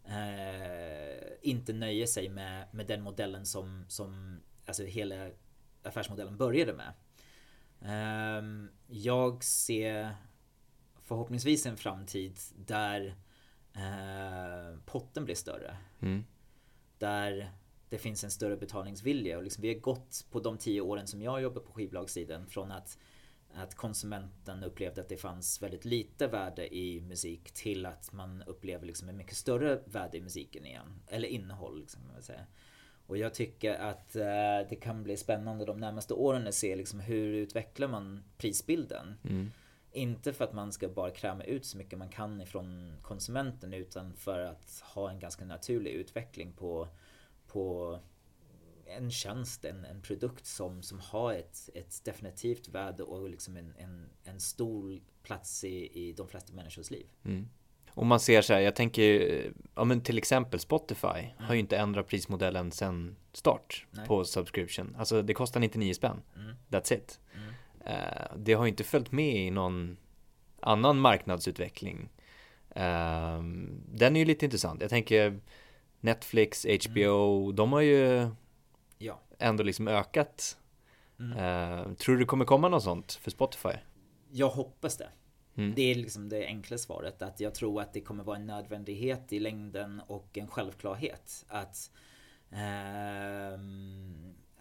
eh, 0.08 1.32
inte 1.42 1.72
nöja 1.72 2.06
sig 2.06 2.28
med, 2.28 2.66
med 2.70 2.86
den 2.86 3.02
modellen 3.02 3.46
som, 3.46 3.84
som 3.88 4.40
alltså 4.66 4.84
hela 4.84 5.30
affärsmodellen 5.82 6.36
började 6.36 6.74
med. 6.74 6.92
Eh, 7.80 8.68
jag 8.86 9.44
ser 9.44 10.14
förhoppningsvis 11.02 11.66
en 11.66 11.76
framtid 11.76 12.38
där 12.66 13.16
eh, 13.74 14.78
potten 14.84 15.24
blir 15.24 15.34
större. 15.34 15.76
Mm. 16.00 16.24
Där 16.98 17.52
det 17.88 17.98
finns 17.98 18.24
en 18.24 18.30
större 18.30 18.56
betalningsvilja 18.56 19.36
och 19.36 19.42
liksom 19.42 19.62
vi 19.62 19.74
har 19.74 19.80
gått 19.80 20.26
på 20.30 20.40
de 20.40 20.58
tio 20.58 20.80
åren 20.80 21.06
som 21.06 21.22
jag 21.22 21.42
jobbar 21.42 21.62
på 21.62 21.72
skivbolagssidan 21.72 22.46
från 22.46 22.72
att 22.72 22.98
att 23.56 23.74
konsumenten 23.74 24.64
upplevde 24.64 25.00
att 25.00 25.08
det 25.08 25.16
fanns 25.16 25.62
väldigt 25.62 25.84
lite 25.84 26.26
värde 26.26 26.74
i 26.74 27.00
musik 27.00 27.52
till 27.52 27.86
att 27.86 28.12
man 28.12 28.42
upplever 28.42 28.86
liksom 28.86 29.08
en 29.08 29.16
mycket 29.16 29.36
större 29.36 29.80
värde 29.84 30.16
i 30.16 30.20
musiken 30.20 30.66
igen. 30.66 31.00
Eller 31.06 31.28
innehåll 31.28 31.80
liksom, 31.80 32.02
kan 32.02 32.12
man 32.12 32.22
säga. 32.22 32.46
Och 33.06 33.18
jag 33.18 33.34
tycker 33.34 33.74
att 33.74 34.16
eh, 34.16 34.68
det 34.68 34.78
kan 34.80 35.02
bli 35.02 35.16
spännande 35.16 35.64
de 35.64 35.80
närmaste 35.80 36.14
åren 36.14 36.46
att 36.46 36.54
se 36.54 36.76
liksom 36.76 37.00
hur 37.00 37.32
utvecklar 37.32 37.88
man 37.88 38.24
prisbilden. 38.38 39.14
Mm. 39.24 39.50
Inte 39.92 40.32
för 40.32 40.44
att 40.44 40.52
man 40.52 40.72
ska 40.72 40.88
bara 40.88 41.10
kräma 41.10 41.44
ut 41.44 41.66
så 41.66 41.78
mycket 41.78 41.98
man 41.98 42.08
kan 42.08 42.40
ifrån 42.40 42.96
konsumenten 43.02 43.74
utan 43.74 44.14
för 44.14 44.40
att 44.40 44.82
ha 44.94 45.10
en 45.10 45.18
ganska 45.18 45.44
naturlig 45.44 45.90
utveckling 45.90 46.52
på, 46.52 46.88
på 47.46 47.98
en 48.86 49.10
tjänst, 49.10 49.64
en, 49.64 49.84
en 49.84 50.02
produkt 50.02 50.46
som, 50.46 50.82
som 50.82 51.00
har 51.00 51.32
ett, 51.32 51.70
ett 51.74 52.04
definitivt 52.04 52.68
värde 52.68 53.02
och 53.02 53.30
liksom 53.30 53.56
en, 53.56 53.74
en, 53.78 54.08
en 54.24 54.40
stor 54.40 55.00
plats 55.22 55.64
i, 55.64 56.08
i 56.08 56.12
de 56.12 56.28
flesta 56.28 56.52
människors 56.52 56.90
liv. 56.90 57.06
Mm. 57.24 57.48
Man 58.02 58.20
ser 58.20 58.42
så 58.42 58.52
här, 58.52 58.60
jag 58.60 58.76
tänker, 58.76 59.42
ja 59.74 59.84
men 59.84 60.00
till 60.00 60.18
exempel 60.18 60.60
Spotify 60.60 61.06
mm. 61.06 61.32
har 61.38 61.54
ju 61.54 61.60
inte 61.60 61.76
ändrat 61.76 62.06
prismodellen 62.06 62.72
sedan 62.72 63.16
start 63.32 63.86
Nej. 63.90 64.06
på 64.06 64.24
subscription. 64.24 64.96
Alltså 64.98 65.22
det 65.22 65.34
kostar 65.34 65.60
99 65.60 65.94
spänn. 65.94 66.22
Mm. 66.36 66.56
That's 66.68 66.94
it. 66.94 67.20
Mm. 67.34 67.48
Uh, 67.98 68.36
det 68.36 68.52
har 68.52 68.64
ju 68.64 68.68
inte 68.68 68.84
följt 68.84 69.12
med 69.12 69.36
i 69.36 69.50
någon 69.50 69.96
annan 70.60 70.98
marknadsutveckling. 70.98 72.08
Uh, 72.76 73.42
den 73.88 74.16
är 74.16 74.18
ju 74.18 74.24
lite 74.24 74.44
intressant. 74.44 74.80
Jag 74.80 74.90
tänker 74.90 75.40
Netflix, 76.00 76.66
HBO, 76.86 77.44
mm. 77.44 77.56
de 77.56 77.72
har 77.72 77.80
ju 77.80 78.28
ja. 78.98 79.20
ändå 79.38 79.62
liksom 79.62 79.88
ökat. 79.88 80.58
Mm. 81.20 81.38
Uh, 81.38 81.94
tror 81.94 82.14
du 82.14 82.20
det 82.20 82.26
kommer 82.26 82.44
komma 82.44 82.68
något 82.68 82.82
sånt 82.82 83.12
för 83.12 83.30
Spotify? 83.30 83.72
Jag 84.30 84.48
hoppas 84.48 84.96
det. 84.96 85.08
Mm. 85.56 85.74
Det 85.74 85.82
är 85.82 85.94
liksom 85.94 86.28
det 86.28 86.46
enkla 86.46 86.78
svaret. 86.78 87.22
Att 87.22 87.40
jag 87.40 87.54
tror 87.54 87.80
att 87.80 87.92
det 87.92 88.00
kommer 88.00 88.24
vara 88.24 88.36
en 88.36 88.46
nödvändighet 88.46 89.32
i 89.32 89.38
längden 89.40 90.02
och 90.06 90.38
en 90.38 90.48
självklarhet. 90.48 91.44
Att 91.48 91.90
eh, 92.50 93.60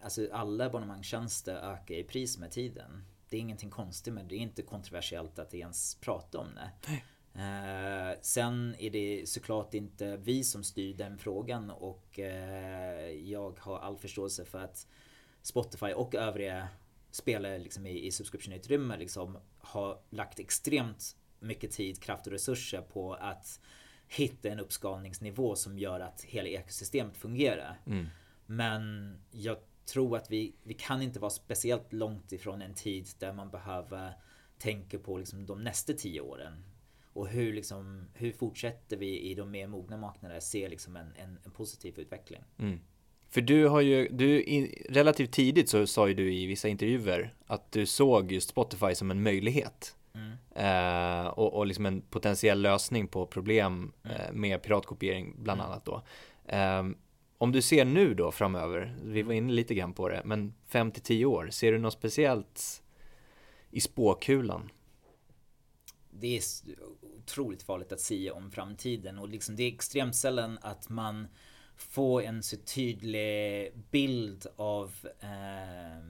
alltså 0.04 0.28
alla 0.32 0.66
abonnemangstjänster 0.66 1.56
ökar 1.56 1.96
i 1.96 2.04
pris 2.04 2.38
med 2.38 2.52
tiden. 2.52 3.06
Det 3.30 3.38
är 3.38 3.42
ingenting 3.42 3.70
konstigt 3.70 4.14
med 4.14 4.24
det. 4.26 4.30
Det 4.30 4.36
är 4.36 4.40
inte 4.40 4.62
kontroversiellt 4.62 5.40
att 5.40 5.54
ens 5.54 5.96
prata 5.96 6.40
om 6.40 6.48
det. 6.56 7.02
Eh, 7.36 8.20
sen 8.22 8.76
är 8.80 8.90
det 8.90 9.30
såklart 9.30 9.74
inte 9.74 10.18
vi 10.18 10.44
som 10.44 10.64
styr 10.64 10.94
den 10.94 11.18
frågan 11.18 11.70
och 11.70 12.20
eh, 12.20 13.10
jag 13.10 13.60
har 13.60 13.80
all 13.80 13.98
förståelse 13.98 14.46
för 14.46 14.60
att 14.60 14.88
Spotify 15.42 15.94
och 15.94 16.16
övriga 16.16 16.68
spelare 17.12 17.58
liksom 17.58 17.86
i, 17.86 18.06
i 18.06 18.12
subscription-utrymme 18.12 18.98
liksom 18.98 19.38
har 19.58 20.00
lagt 20.10 20.40
extremt 20.40 21.18
mycket 21.40 21.72
tid, 21.72 22.02
kraft 22.02 22.28
och 22.28 22.34
resurser 22.34 22.82
på 22.82 23.14
att 23.14 23.60
hitta 24.08 24.50
en 24.50 24.60
uppskalningsnivå 24.60 25.56
som 25.56 25.80
gör 25.80 26.00
att 26.00 26.24
hela 26.24 26.50
ekosystemet 26.50 27.18
fungerar. 27.18 27.82
Mm. 27.86 28.08
Men 28.46 29.16
jag 29.32 29.58
tror 29.86 30.18
att 30.18 30.32
vi, 30.32 30.56
vi 30.64 30.74
kan 30.74 31.02
inte 31.02 31.20
vara 31.20 31.30
speciellt 31.30 31.94
långt 31.94 32.32
ifrån 32.32 32.62
en 32.62 32.74
tid 32.74 33.08
där 33.20 33.34
man 33.34 33.50
behöver 33.50 34.14
tänka 34.58 35.00
på 35.00 35.18
liksom 35.18 35.46
de 35.46 35.64
nästa 35.64 35.94
tio 35.94 36.22
åren. 36.22 36.64
Och 37.16 37.28
hur, 37.28 37.53
liksom, 37.53 38.07
hur 38.13 38.32
fortsätter 38.32 38.97
vi 38.97 39.20
i 39.20 39.36
de 39.36 39.51
mer 39.51 39.68
mogna 39.68 39.97
marknaderna 39.97 40.41
se 40.41 40.70
liksom 40.70 40.95
en, 40.95 41.13
en, 41.16 41.39
en 41.45 41.51
positiv 41.51 41.99
utveckling? 41.99 42.41
Mm. 42.57 42.80
För 43.30 43.41
du 43.41 43.68
har 43.68 43.82
ju, 43.82 44.07
du, 44.07 44.43
relativt 44.89 45.32
tidigt 45.32 45.70
så 45.70 45.88
sa 45.88 46.07
ju 46.07 46.13
du 46.13 46.34
i 46.34 46.45
vissa 46.45 46.68
intervjuer 46.68 47.34
att 47.45 47.72
du 47.72 47.86
såg 47.86 48.32
just 48.32 48.49
Spotify 48.49 48.95
som 48.95 49.11
en 49.11 49.24
möjlighet. 49.24 49.95
Mm. 50.13 50.32
Eh, 50.55 51.28
och, 51.28 51.53
och 51.53 51.68
liksom 51.68 51.86
en 51.86 52.01
potentiell 52.01 52.61
lösning 52.61 53.07
på 53.07 53.26
problem 53.26 53.91
mm. 54.03 54.18
eh, 54.18 54.32
med 54.32 54.61
piratkopiering 54.61 55.36
bland 55.38 55.61
mm. 55.61 55.72
annat 55.72 55.86
då. 55.86 56.01
Eh, 56.45 56.84
om 57.38 57.51
du 57.51 57.61
ser 57.61 57.86
nu 57.86 58.13
då 58.13 58.32
framöver, 58.32 58.95
vi 59.03 59.22
var 59.22 59.34
inne 59.34 59.53
lite 59.53 59.76
grann 59.76 59.93
på 59.93 60.09
det, 60.09 60.22
men 60.26 60.53
5 60.68 60.91
till 60.91 61.03
10 61.03 61.26
år, 61.26 61.49
ser 61.51 61.72
du 61.72 61.78
något 61.78 61.93
speciellt 61.93 62.84
i 63.72 63.82
spåkulan? 63.82 64.72
Det 66.20 66.38
är 66.38 66.41
otroligt 67.26 67.64
farligt 67.64 67.92
att 67.92 68.00
säga 68.00 68.34
om 68.34 68.52
framtiden 68.52 69.20
och 69.20 69.30
liksom 69.30 69.56
det 69.56 69.64
är 69.64 69.74
extremt 69.74 70.16
sällan 70.16 70.60
att 70.62 70.90
man 70.90 71.28
få 71.76 72.22
en 72.22 72.44
så 72.44 72.58
tydlig 72.58 73.72
bild 73.92 74.48
av 74.56 74.94
eh, 75.20 76.04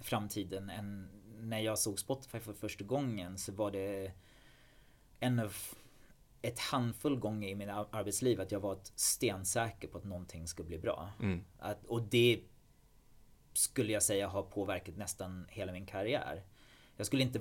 framtiden. 0.00 0.70
än 0.70 1.08
när 1.40 1.60
jag 1.60 1.78
såg 1.78 1.98
Spotify 1.98 2.38
för 2.38 2.52
första 2.52 2.84
gången 2.84 3.38
så 3.38 3.52
var 3.52 3.70
det 3.70 4.12
en 5.20 5.38
av 5.38 5.56
ett 6.42 6.58
handfull 6.58 7.16
gånger 7.16 7.48
i 7.48 7.54
min 7.54 7.70
arbetsliv 7.70 8.40
att 8.40 8.52
jag 8.52 8.60
var 8.60 8.78
stensäker 8.94 9.88
på 9.88 9.98
att 9.98 10.04
någonting 10.04 10.46
skulle 10.46 10.68
bli 10.68 10.78
bra. 10.78 11.10
Mm. 11.22 11.44
Att, 11.58 11.84
och 11.84 12.02
det 12.02 12.40
skulle 13.52 13.92
jag 13.92 14.02
säga 14.02 14.28
har 14.28 14.42
påverkat 14.42 14.96
nästan 14.96 15.46
hela 15.48 15.72
min 15.72 15.86
karriär. 15.86 16.42
Jag 16.96 17.06
skulle 17.06 17.22
inte 17.22 17.40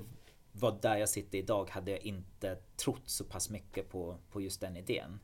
vara 0.59 0.75
där 0.81 0.97
jag 0.97 1.09
sitter 1.09 1.37
idag 1.37 1.69
hade 1.69 1.91
jag 1.91 2.01
inte 2.01 2.57
trott 2.75 3.09
så 3.09 3.23
pass 3.23 3.49
mycket 3.49 3.89
på, 3.89 4.17
på 4.29 4.41
just 4.41 4.61
den 4.61 4.77
idén 4.77 5.19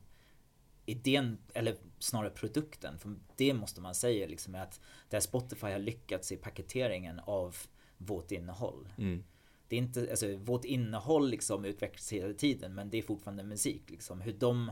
idén, 0.85 1.37
eller 1.53 1.75
snarare 1.99 2.29
produkten, 2.29 2.99
för 2.99 3.15
det 3.35 3.53
måste 3.53 3.81
man 3.81 3.95
säga 3.95 4.27
liksom 4.27 4.55
är 4.55 4.61
att 4.61 4.79
där 5.09 5.19
Spotify 5.19 5.67
har 5.67 5.79
lyckats 5.79 6.31
i 6.31 6.37
paketeringen 6.37 7.19
av 7.19 7.55
vårt 7.97 8.31
innehåll. 8.31 8.89
Mm. 8.97 9.23
Det 9.67 9.75
är 9.75 9.79
inte, 9.79 10.07
alltså 10.09 10.35
vårt 10.35 10.65
innehåll 10.65 11.29
liksom 11.29 11.65
utvecklas 11.65 12.13
hela 12.13 12.33
tiden 12.33 12.75
men 12.75 12.89
det 12.89 12.97
är 12.97 13.01
fortfarande 13.01 13.43
musik 13.43 13.89
liksom. 13.89 14.21
Hur 14.21 14.33
de 14.33 14.71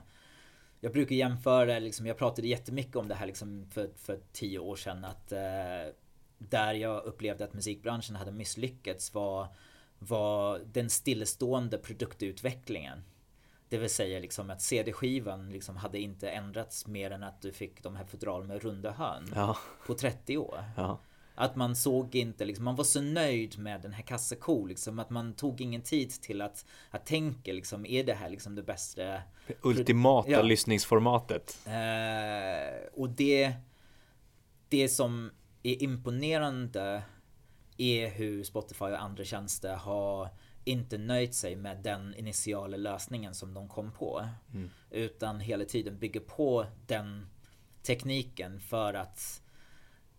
jag 0.79 0.91
brukar 0.91 1.15
jämföra, 1.15 1.79
liksom, 1.79 2.05
jag 2.05 2.17
pratade 2.17 2.47
jättemycket 2.47 2.95
om 2.95 3.07
det 3.07 3.15
här 3.15 3.27
liksom 3.27 3.65
för, 3.71 3.89
för 3.95 4.19
tio 4.31 4.59
år 4.59 4.75
sedan 4.75 5.05
att 5.05 5.31
eh, 5.31 5.93
där 6.37 6.73
jag 6.73 7.03
upplevde 7.03 7.43
att 7.43 7.53
musikbranschen 7.53 8.15
hade 8.15 8.31
misslyckats 8.31 9.13
var, 9.13 9.47
var 9.99 10.59
den 10.73 10.89
stillestående 10.89 11.77
produktutvecklingen. 11.77 13.03
Det 13.69 13.77
vill 13.77 13.89
säga 13.89 14.19
liksom 14.19 14.49
att 14.49 14.61
CD-skivan 14.61 15.49
liksom 15.49 15.77
hade 15.77 15.99
inte 15.99 16.29
ändrats 16.29 16.87
mer 16.87 17.11
än 17.11 17.23
att 17.23 17.41
du 17.41 17.51
fick 17.51 17.83
de 17.83 17.95
här 17.95 18.05
fodral 18.05 18.43
med 18.47 18.63
runda 18.63 18.91
hörn 18.91 19.31
Ja. 19.35 19.57
på 19.87 19.93
30 19.93 20.37
år. 20.37 20.63
Ja. 20.77 20.99
Att 21.35 21.55
man 21.55 21.75
såg 21.75 22.15
inte, 22.15 22.45
liksom, 22.45 22.65
man 22.65 22.75
var 22.75 22.83
så 22.83 23.01
nöjd 23.01 23.59
med 23.59 23.81
den 23.81 23.93
här 23.93 24.03
kassako 24.03 24.65
liksom, 24.65 24.99
att 24.99 25.09
man 25.09 25.33
tog 25.33 25.61
ingen 25.61 25.81
tid 25.81 26.09
till 26.21 26.41
att, 26.41 26.65
att 26.89 27.05
tänka 27.05 27.53
liksom, 27.53 27.85
är 27.85 28.03
det 28.03 28.13
här 28.13 28.29
liksom 28.29 28.55
det 28.55 28.63
bästa? 28.63 29.21
Ultimata 29.61 30.31
Ja. 30.31 30.41
lyssningsformatet. 30.41 31.59
Eh, 31.65 32.87
och 32.93 33.09
det, 33.09 33.53
det 34.69 34.89
som 34.89 35.31
är 35.63 35.83
imponerande 35.83 37.01
är 37.81 38.09
hur 38.09 38.43
Spotify 38.43 38.85
och 38.85 39.01
andra 39.01 39.23
tjänster 39.23 39.75
har 39.75 40.29
inte 40.63 40.97
nöjt 40.97 41.33
sig 41.35 41.55
med 41.55 41.77
den 41.77 42.15
initiala 42.15 42.77
lösningen 42.77 43.33
som 43.33 43.53
de 43.53 43.69
kom 43.69 43.91
på. 43.91 44.27
Utan 44.91 45.39
hela 45.39 45.65
tiden 45.65 45.99
bygger 45.99 46.19
på 46.19 46.65
den 46.87 47.27
tekniken 47.83 48.59
för 48.59 48.93
att 48.93 49.41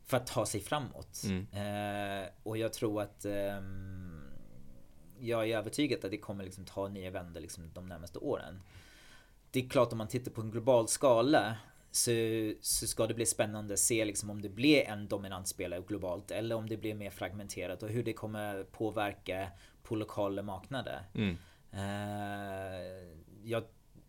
för 0.04 0.16
att 0.16 0.26
ta 0.26 0.46
sig 0.46 0.60
framåt. 0.60 1.22
Eh, 1.52 2.28
och 2.42 2.58
jag 2.58 2.72
tror 2.72 3.02
att 3.02 3.24
ehm, 3.24 4.22
jag 5.18 5.50
är 5.50 5.58
övertygad 5.58 6.04
att 6.04 6.10
det 6.10 6.18
kommer 6.18 6.44
liksom 6.44 6.64
ta 6.64 6.88
nya 6.88 7.10
vändor 7.10 7.40
liksom 7.40 7.70
de 7.74 7.86
närmaste 7.86 8.18
åren. 8.18 8.62
Det 9.50 9.64
är 9.64 9.68
klart 9.68 9.92
om 9.92 9.98
man 9.98 10.08
tittar 10.08 10.30
på 10.30 10.40
en 10.40 10.50
global 10.50 10.88
skala 10.88 11.56
så, 11.90 12.10
så 12.60 12.86
ska 12.86 13.06
det 13.06 13.14
bli 13.14 13.26
spännande 13.26 13.74
att 13.74 13.80
se 13.80 14.04
liksom 14.04 14.30
om 14.30 14.42
det 14.42 14.48
blir 14.48 14.84
en 14.84 15.08
dominant 15.08 15.48
spelare 15.48 15.80
globalt 15.88 16.30
eller 16.30 16.56
om 16.56 16.68
det 16.68 16.76
blir 16.76 16.94
mer 16.94 17.10
fragmenterat 17.10 17.82
och 17.82 17.88
hur 17.88 18.04
det 18.04 18.12
kommer 18.12 18.64
påverka 18.64 19.48
på 19.82 19.96
lokala 19.96 20.42
marknader. 20.42 21.02
Mm. 21.14 21.36
Eh, 21.72 23.08
jag 23.44 23.62
är 23.62 23.68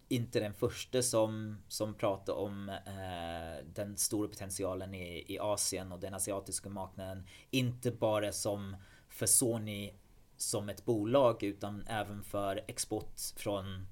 inte 0.09 0.39
den 0.39 0.53
första 0.53 1.01
som, 1.01 1.57
som 1.67 1.93
pratar 1.93 2.33
om 2.33 2.69
eh, 2.69 3.65
den 3.73 3.97
stora 3.97 4.27
potentialen 4.27 4.93
i, 4.93 5.25
i 5.27 5.39
Asien 5.39 5.91
och 5.91 5.99
den 5.99 6.13
asiatiska 6.13 6.69
marknaden. 6.69 7.27
Inte 7.49 7.91
bara 7.91 8.31
som 8.31 8.75
för 9.09 9.25
Sony 9.25 9.93
som 10.37 10.69
ett 10.69 10.85
bolag 10.85 11.43
utan 11.43 11.87
även 11.87 12.23
för 12.23 12.61
export 12.67 13.21
från 13.35 13.87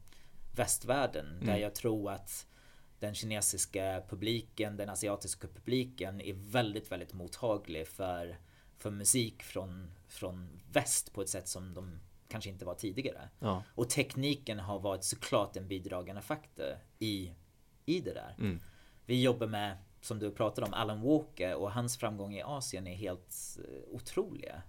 västvärlden. 0.56 1.40
Där 1.42 1.58
jag 1.58 1.76
tror 1.76 2.12
att 2.12 2.48
den 3.00 3.16
kinesiska 3.16 4.04
publiken, 4.10 4.78
den 4.78 4.90
asiatiska 4.90 5.48
publiken 5.48 6.22
är 6.22 6.34
väldigt, 6.34 6.92
väldigt 6.92 7.14
mottaglig 7.14 7.88
för, 7.88 8.38
för 8.78 8.92
musik 8.92 9.44
från, 9.44 9.92
från 10.08 10.60
väst 10.72 11.14
på 11.14 11.22
ett 11.22 11.30
sätt 11.30 11.48
som 11.48 11.74
de 11.74 12.00
kanske 12.28 12.50
inte 12.50 12.66
var 12.66 12.76
tidigare. 12.76 13.30
Ja. 13.40 13.64
Och 13.76 13.90
tekniken 13.90 14.60
har 14.60 14.80
varit 14.80 15.04
såklart 15.04 15.58
en 15.58 15.68
bidragande 15.68 16.22
faktor 16.22 16.78
i, 17.00 17.32
i 17.86 18.00
det 18.00 18.14
där. 18.14 18.36
Mm. 18.40 18.60
Vi 19.06 19.22
jobbar 19.24 19.48
med, 19.48 19.78
som 20.02 20.20
du 20.20 20.32
pratade 20.32 20.68
om, 20.68 20.74
Alan 20.74 21.02
Walker 21.02 21.56
och 21.56 21.72
hans 21.72 21.98
framgång 21.98 22.36
i 22.36 22.42
Asien 22.42 22.88
är 22.88 22.96
helt 22.96 23.58
eh, 23.58 23.96
otroliga. 23.96 24.62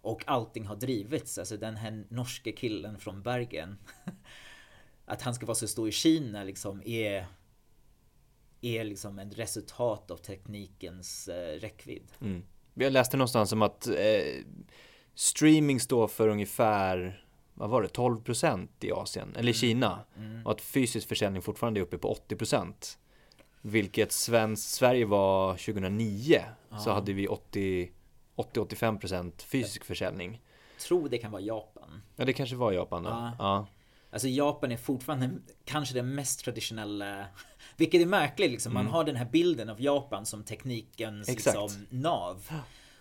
Och 0.00 0.22
allting 0.26 0.66
har 0.66 0.76
drivits, 0.76 1.38
alltså 1.38 1.56
den 1.56 1.76
här 1.76 2.04
norske 2.08 2.52
killen 2.52 2.98
från 2.98 3.22
Bergen. 3.22 3.78
Att 5.10 5.22
han 5.22 5.34
ska 5.34 5.46
vara 5.46 5.54
så 5.54 5.68
stor 5.68 5.88
i 5.88 5.92
Kina 5.92 6.44
liksom 6.44 6.82
är 6.84 7.26
är 8.60 8.84
liksom 8.84 9.18
ett 9.18 9.38
resultat 9.38 10.10
av 10.10 10.16
teknikens 10.16 11.28
eh, 11.28 11.60
räckvidd. 11.60 12.12
Mm. 12.20 12.42
Jag 12.74 12.92
läste 12.92 13.16
någonstans 13.16 13.52
om 13.52 13.62
att 13.62 13.86
eh, 13.86 14.44
streaming 15.14 15.80
står 15.80 16.08
för 16.08 16.28
ungefär 16.28 17.24
vad 17.54 17.70
var 17.70 17.82
det, 17.82 17.88
12% 17.88 18.68
i 18.80 18.92
Asien, 18.92 19.34
eller 19.36 19.50
i 19.50 19.54
Kina. 19.54 20.04
Och 20.44 20.50
att 20.50 20.60
fysisk 20.60 21.08
försäljning 21.08 21.42
fortfarande 21.42 21.80
är 21.80 21.82
uppe 21.82 21.98
på 21.98 22.14
80%. 22.28 22.96
Vilket 23.60 24.12
svensk, 24.12 24.68
Sverige 24.68 25.04
var 25.04 25.52
2009, 25.52 26.40
så 26.78 26.90
hade 26.90 27.12
vi 27.12 27.28
80 27.28 27.90
80-85% 28.36 29.42
fysisk 29.42 29.84
försäljning. 29.84 30.42
Tror 30.78 31.08
det 31.08 31.18
kan 31.18 31.32
vara 31.32 31.42
Japan. 31.42 32.02
Ja, 32.16 32.24
det 32.24 32.32
kanske 32.32 32.56
var 32.56 32.72
Japan 32.72 33.02
då. 33.02 33.10
Ja. 33.10 33.32
Ja. 33.38 33.66
Alltså 34.10 34.28
Japan 34.28 34.72
är 34.72 34.76
fortfarande 34.76 35.30
kanske 35.64 35.94
den 35.94 36.14
mest 36.14 36.40
traditionella 36.40 37.26
Vilket 37.76 38.02
är 38.02 38.06
märkligt 38.06 38.50
liksom. 38.50 38.74
Man 38.74 38.86
har 38.86 39.04
den 39.04 39.16
här 39.16 39.24
bilden 39.24 39.68
av 39.68 39.82
Japan 39.82 40.26
som 40.26 40.44
teknikens 40.44 41.28
Exakt. 41.28 41.56
liksom, 41.56 41.86
nav. 41.90 42.50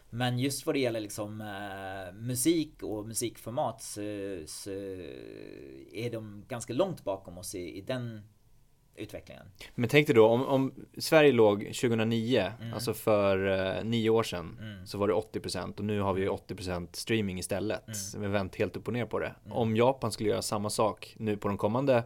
Men 0.09 0.39
just 0.39 0.65
vad 0.65 0.75
det 0.75 0.79
gäller 0.79 0.99
liksom 0.99 1.41
eh, 1.41 2.13
musik 2.13 2.83
och 2.83 3.07
musikformat 3.07 3.83
så, 3.83 4.01
så 4.45 4.71
är 5.93 6.11
de 6.11 6.45
ganska 6.47 6.73
långt 6.73 7.03
bakom 7.03 7.37
oss 7.37 7.55
i, 7.55 7.77
i 7.77 7.81
den 7.81 8.21
utvecklingen. 8.99 9.45
Men 9.75 9.89
tänk 9.89 10.07
dig 10.07 10.15
då, 10.15 10.27
om, 10.27 10.45
om 10.45 10.73
Sverige 10.97 11.31
låg 11.31 11.59
2009, 11.59 12.51
alltså 12.73 12.93
för 12.93 13.47
eh, 13.77 13.83
nio 13.83 14.09
år 14.09 14.23
sedan, 14.23 14.57
så 14.85 14.97
var 14.97 15.07
det 15.07 15.13
80% 15.13 15.77
och 15.77 15.85
nu 15.85 15.99
har 15.99 16.13
vi 16.13 16.27
80% 16.27 16.87
streaming 16.93 17.39
istället. 17.39 17.83
Vi 18.17 18.25
har 18.25 18.31
vänt 18.31 18.55
helt 18.55 18.77
upp 18.77 18.87
och 18.87 18.93
ner 18.93 19.05
på 19.05 19.19
det. 19.19 19.35
Om 19.49 19.75
Japan 19.75 20.11
skulle 20.11 20.29
göra 20.29 20.41
samma 20.41 20.69
sak 20.69 21.15
nu 21.19 21.37
på 21.37 21.47
de 21.47 21.57
kommande 21.57 22.03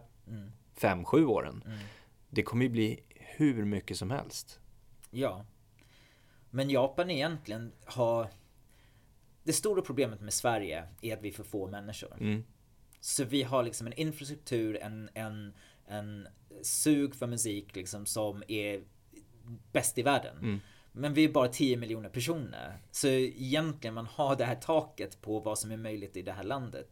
5-7 0.80 1.26
åren, 1.26 1.64
det 2.30 2.44
kommer 2.44 2.64
ju 2.64 2.70
bli 2.70 3.00
hur 3.16 3.66
mycket 3.66 3.98
som 3.98 4.12
helst. 4.12 4.60
Ja. 5.12 5.46
Men 6.50 6.70
Japan 6.70 7.10
egentligen 7.10 7.72
har 7.86 8.28
Det 9.44 9.54
stora 9.54 9.82
problemet 9.82 10.22
med 10.22 10.34
Sverige 10.34 10.84
är 11.02 11.14
att 11.14 11.22
vi 11.22 11.30
är 11.30 11.34
för 11.34 11.44
få 11.44 11.68
människor. 11.68 12.14
Mm. 12.20 12.44
Så 13.00 13.24
vi 13.24 13.44
har 13.44 13.64
liksom 13.64 13.88
en 13.88 13.94
infrastruktur, 13.94 14.78
en, 14.82 15.10
en, 15.14 15.54
en 15.86 16.28
sug 16.62 17.16
för 17.16 17.28
musik 17.28 17.76
liksom 17.76 18.06
som 18.06 18.43
är 18.47 18.82
bäst 19.72 19.97
i 19.97 20.01
världen. 20.01 20.36
Men 20.91 21.14
vi 21.14 21.24
är 21.24 21.30
bara 21.30 21.47
10 21.47 21.78
miljoner 21.78 22.10
personer. 22.10 22.78
Så 22.91 23.08
egentligen 23.08 23.93
man 23.93 24.06
har 24.06 24.36
det 24.36 24.45
här 24.45 24.56
taket 24.56 25.22
på 25.22 25.39
vad 25.39 25.60
som 25.60 25.72
är 25.72 25.78
möjligt 25.78 26.18
i 26.18 26.22
det 26.22 26.32
här 26.32 26.43
landet. 26.43 26.89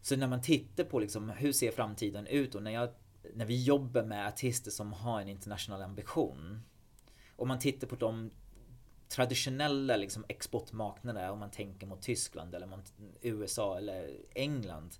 Så 0.00 0.16
när 0.16 0.26
man 0.26 0.42
tittar 0.42 0.84
på 0.84 0.98
liksom 0.98 1.30
hur 1.30 1.52
ser 1.52 1.70
framtiden 1.70 2.26
ut 2.26 2.54
och 2.54 2.62
när, 2.62 2.70
jag, 2.70 2.88
när 3.34 3.44
vi 3.44 3.64
jobbar 3.64 4.02
med 4.02 4.26
artister 4.28 4.70
som 4.70 4.92
har 4.92 5.20
en 5.20 5.28
internationell 5.28 5.82
ambition. 5.82 6.62
Om 7.36 7.48
man 7.48 7.58
tittar 7.58 7.86
på 7.86 7.96
de 7.96 8.30
traditionella 9.08 9.96
liksom 9.96 10.24
exportmarknader 10.28 11.30
om 11.30 11.38
man 11.38 11.50
tänker 11.50 11.86
mot 11.86 12.02
Tyskland 12.02 12.54
eller 12.54 12.66
mot 12.66 12.92
USA 13.22 13.78
eller 13.78 14.10
England. 14.34 14.90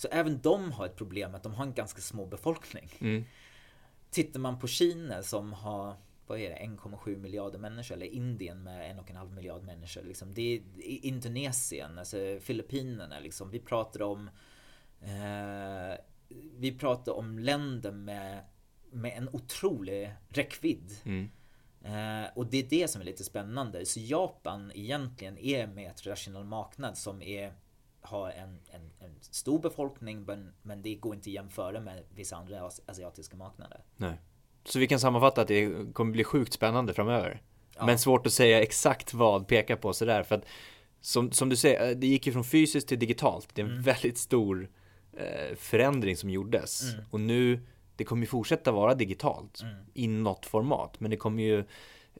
Så 0.00 0.08
även 0.08 0.40
de 0.40 0.72
har 0.72 0.86
ett 0.86 0.96
problem 0.96 1.34
att 1.34 1.42
de 1.42 1.54
har 1.54 1.64
en 1.64 1.74
ganska 1.74 2.00
små 2.00 2.26
befolkning. 2.26 2.88
Mm. 3.00 3.24
Tittar 4.10 4.40
man 4.40 4.58
på 4.58 4.66
Kina 4.66 5.22
som 5.22 5.52
har 5.52 5.96
vad 6.26 6.38
är 6.38 6.50
det, 6.50 6.56
1,7 6.56 7.16
miljarder 7.16 7.58
människor 7.58 7.94
eller 7.94 8.06
Indien 8.06 8.62
med 8.62 8.96
1,5 8.96 9.34
miljard 9.34 9.62
människor. 9.62 10.02
Liksom. 10.02 10.34
Det 10.34 10.54
är 10.54 10.62
Indonesien, 11.06 11.98
alltså 11.98 12.38
Filippinerna. 12.40 13.18
Liksom. 13.18 13.50
Vi 13.50 13.60
pratar 13.60 14.02
om 14.02 14.30
eh, 15.00 15.98
Vi 16.56 16.78
pratar 16.78 17.12
om 17.12 17.38
länder 17.38 17.92
med, 17.92 18.44
med 18.90 19.12
en 19.16 19.28
otrolig 19.28 20.12
räckvidd. 20.28 20.96
Mm. 21.04 21.30
Eh, 21.84 22.30
och 22.34 22.46
det 22.46 22.58
är 22.58 22.68
det 22.70 22.88
som 22.88 23.00
är 23.00 23.04
lite 23.04 23.24
spännande. 23.24 23.86
Så 23.86 24.00
Japan 24.00 24.72
egentligen 24.74 25.38
är 25.38 25.66
med 25.66 25.90
ett 25.90 26.06
rationell 26.06 26.44
marknad 26.44 26.98
som 26.98 27.22
är 27.22 27.52
har 28.00 28.30
en, 28.30 28.58
en, 28.70 28.90
en 28.98 29.14
stor 29.20 29.58
befolkning 29.58 30.22
men, 30.22 30.52
men 30.62 30.82
det 30.82 30.94
går 30.94 31.14
inte 31.14 31.30
att 31.30 31.34
jämföra 31.34 31.80
med 31.80 32.02
vissa 32.14 32.36
andra 32.36 32.60
as- 32.60 32.80
asiatiska 32.86 33.36
marknader. 33.36 33.80
Nej. 33.96 34.20
Så 34.64 34.78
vi 34.78 34.86
kan 34.86 35.00
sammanfatta 35.00 35.42
att 35.42 35.48
det 35.48 35.92
kommer 35.92 36.12
bli 36.12 36.24
sjukt 36.24 36.52
spännande 36.52 36.94
framöver. 36.94 37.42
Ja. 37.76 37.86
Men 37.86 37.98
svårt 37.98 38.26
att 38.26 38.32
säga 38.32 38.62
exakt 38.62 39.14
vad, 39.14 39.46
peka 39.46 39.76
på 39.76 39.92
sådär. 39.92 40.22
För 40.22 40.34
att 40.34 40.44
som, 41.00 41.32
som 41.32 41.48
du 41.48 41.56
säger, 41.56 41.94
det 41.94 42.06
gick 42.06 42.26
ju 42.26 42.32
från 42.32 42.44
fysiskt 42.44 42.88
till 42.88 42.98
digitalt. 42.98 43.48
Det 43.54 43.62
är 43.62 43.66
en 43.66 43.82
väldigt 43.82 44.18
stor 44.18 44.70
eh, 45.12 45.56
förändring 45.56 46.16
som 46.16 46.30
gjordes. 46.30 46.82
Och 47.10 47.20
nu, 47.20 47.60
det 47.96 48.04
kommer 48.04 48.22
ju 48.22 48.26
fortsätta 48.26 48.72
vara 48.72 48.94
digitalt 48.94 49.60
i 49.94 50.08
något 50.08 50.46
format. 50.46 51.00
Men 51.00 51.10
det 51.10 51.16
kommer 51.16 51.42
ju 51.42 51.58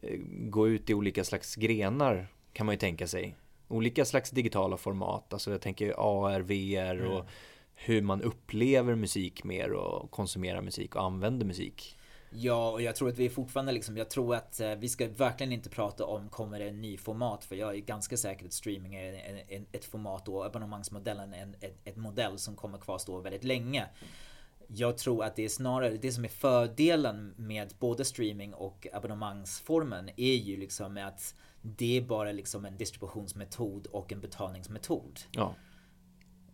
eh, 0.02 0.18
gå 0.28 0.68
ut 0.68 0.90
i 0.90 0.94
olika 0.94 1.24
slags 1.24 1.54
grenar 1.54 2.26
kan 2.52 2.66
man 2.66 2.74
ju 2.74 2.78
tänka 2.78 3.06
sig. 3.06 3.36
Olika 3.70 4.04
slags 4.04 4.30
digitala 4.30 4.76
format. 4.76 5.32
Alltså 5.32 5.50
jag 5.50 5.60
tänker 5.60 5.94
AR, 5.98 6.40
VR 6.40 7.04
och 7.04 7.26
hur 7.74 8.02
man 8.02 8.22
upplever 8.22 8.94
musik 8.94 9.44
mer 9.44 9.72
och 9.72 10.10
konsumerar 10.10 10.62
musik 10.62 10.96
och 10.96 11.02
använder 11.02 11.46
musik. 11.46 11.96
Ja, 12.32 12.70
och 12.70 12.82
jag 12.82 12.96
tror 12.96 13.08
att 13.08 13.18
vi 13.18 13.26
är 13.26 13.30
fortfarande 13.30 13.72
liksom, 13.72 13.96
jag 13.96 14.10
tror 14.10 14.34
att 14.34 14.60
eh, 14.60 14.74
vi 14.74 14.88
ska 14.88 15.08
verkligen 15.08 15.52
inte 15.52 15.70
prata 15.70 16.04
om 16.04 16.28
kommer 16.28 16.58
det 16.58 16.68
en 16.68 16.80
ny 16.80 16.96
format 16.96 17.44
för 17.44 17.56
jag 17.56 17.74
är 17.74 17.78
ganska 17.78 18.16
säker 18.16 18.46
att 18.46 18.52
streaming 18.52 18.94
är 18.94 19.12
en, 19.12 19.38
en, 19.48 19.66
ett 19.72 19.84
format 19.84 20.28
och 20.28 20.46
abonnemangsmodellen 20.46 21.34
är 21.34 21.42
en 21.42 21.54
ett, 21.60 21.76
ett 21.84 21.96
modell 21.96 22.38
som 22.38 22.56
kommer 22.56 22.78
kvarstå 22.78 23.20
väldigt 23.20 23.44
länge. 23.44 23.86
jag 24.66 24.98
tror 24.98 25.24
att 25.24 25.36
det 25.36 25.44
är 25.44 25.48
snarare 25.48 25.96
det 25.96 26.12
som 26.12 26.24
är 26.24 26.28
fördelen 26.28 27.34
med 27.36 27.74
både 27.78 28.04
streaming 28.04 28.54
och 28.54 28.86
abonnemangsformen 28.92 30.10
är 30.16 30.34
ju 30.34 30.56
liksom 30.56 30.96
att 30.96 31.34
det 31.62 31.96
är 31.96 32.02
bara 32.02 32.32
liksom 32.32 32.64
en 32.64 32.76
distributionsmetod 32.76 33.86
och 33.86 34.12
en 34.12 34.20
betalningsmetod. 34.20 35.20
Ja. 35.30 35.54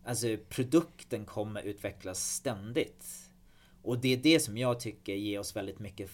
Alltså 0.05 0.27
produkten 0.49 1.25
kommer 1.25 1.63
utvecklas 1.63 2.35
ständigt. 2.35 3.31
Och 3.83 3.99
det 3.99 4.13
är 4.13 4.17
det 4.17 4.41
som 4.41 4.59
jag 4.59 4.81
tycker 4.81 5.15
ger 5.15 5.41
oss 5.41 5.57
väldigt 5.57 5.79
mycket 5.79 6.11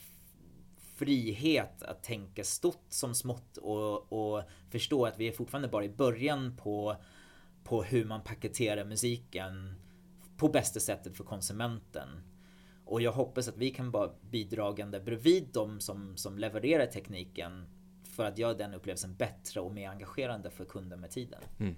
frihet 0.94 1.82
att 1.82 2.02
tänka 2.02 2.44
stort 2.44 2.86
som 2.88 3.14
smått 3.14 3.56
och, 3.56 4.12
och 4.12 4.42
förstå 4.70 5.06
att 5.06 5.18
vi 5.18 5.28
är 5.28 5.32
fortfarande 5.32 5.68
bara 5.68 5.84
i 5.84 5.88
början 5.88 6.56
på, 6.56 6.96
på 7.64 7.82
hur 7.82 8.04
man 8.04 8.24
paketerar 8.24 8.84
musiken 8.84 9.74
på 10.36 10.48
bästa 10.48 10.80
sättet 10.80 11.16
för 11.16 11.24
konsumenten. 11.24 12.08
Och 12.84 13.02
jag 13.02 13.12
hoppas 13.12 13.48
att 13.48 13.56
vi 13.56 13.70
kan 13.70 13.90
vara 13.90 14.10
bidragande 14.30 15.00
bredvid 15.00 15.48
de 15.52 15.80
som, 15.80 16.16
som 16.16 16.38
levererar 16.38 16.86
tekniken 16.86 17.66
för 18.12 18.24
att 18.24 18.38
göra 18.38 18.54
den 18.54 18.74
upplevelsen 18.74 19.14
bättre 19.14 19.60
och 19.60 19.72
mer 19.72 19.88
engagerande 19.88 20.50
för 20.50 20.64
kunden 20.64 21.00
med 21.00 21.10
tiden. 21.10 21.40
Mm. 21.60 21.74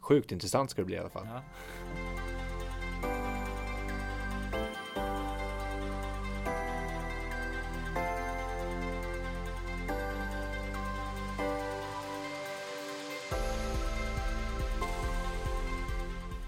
Sjukt 0.00 0.32
intressant 0.32 0.70
ska 0.70 0.82
det 0.82 0.86
bli 0.86 0.94
i 0.94 0.98
alla 0.98 1.08
fall. 1.08 1.26
Ja. 1.26 1.42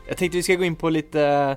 Jag 0.09 0.17
tänkte 0.17 0.37
vi 0.37 0.43
ska 0.43 0.55
gå 0.55 0.65
in 0.65 0.77
på 0.77 0.91
lite 0.91 1.57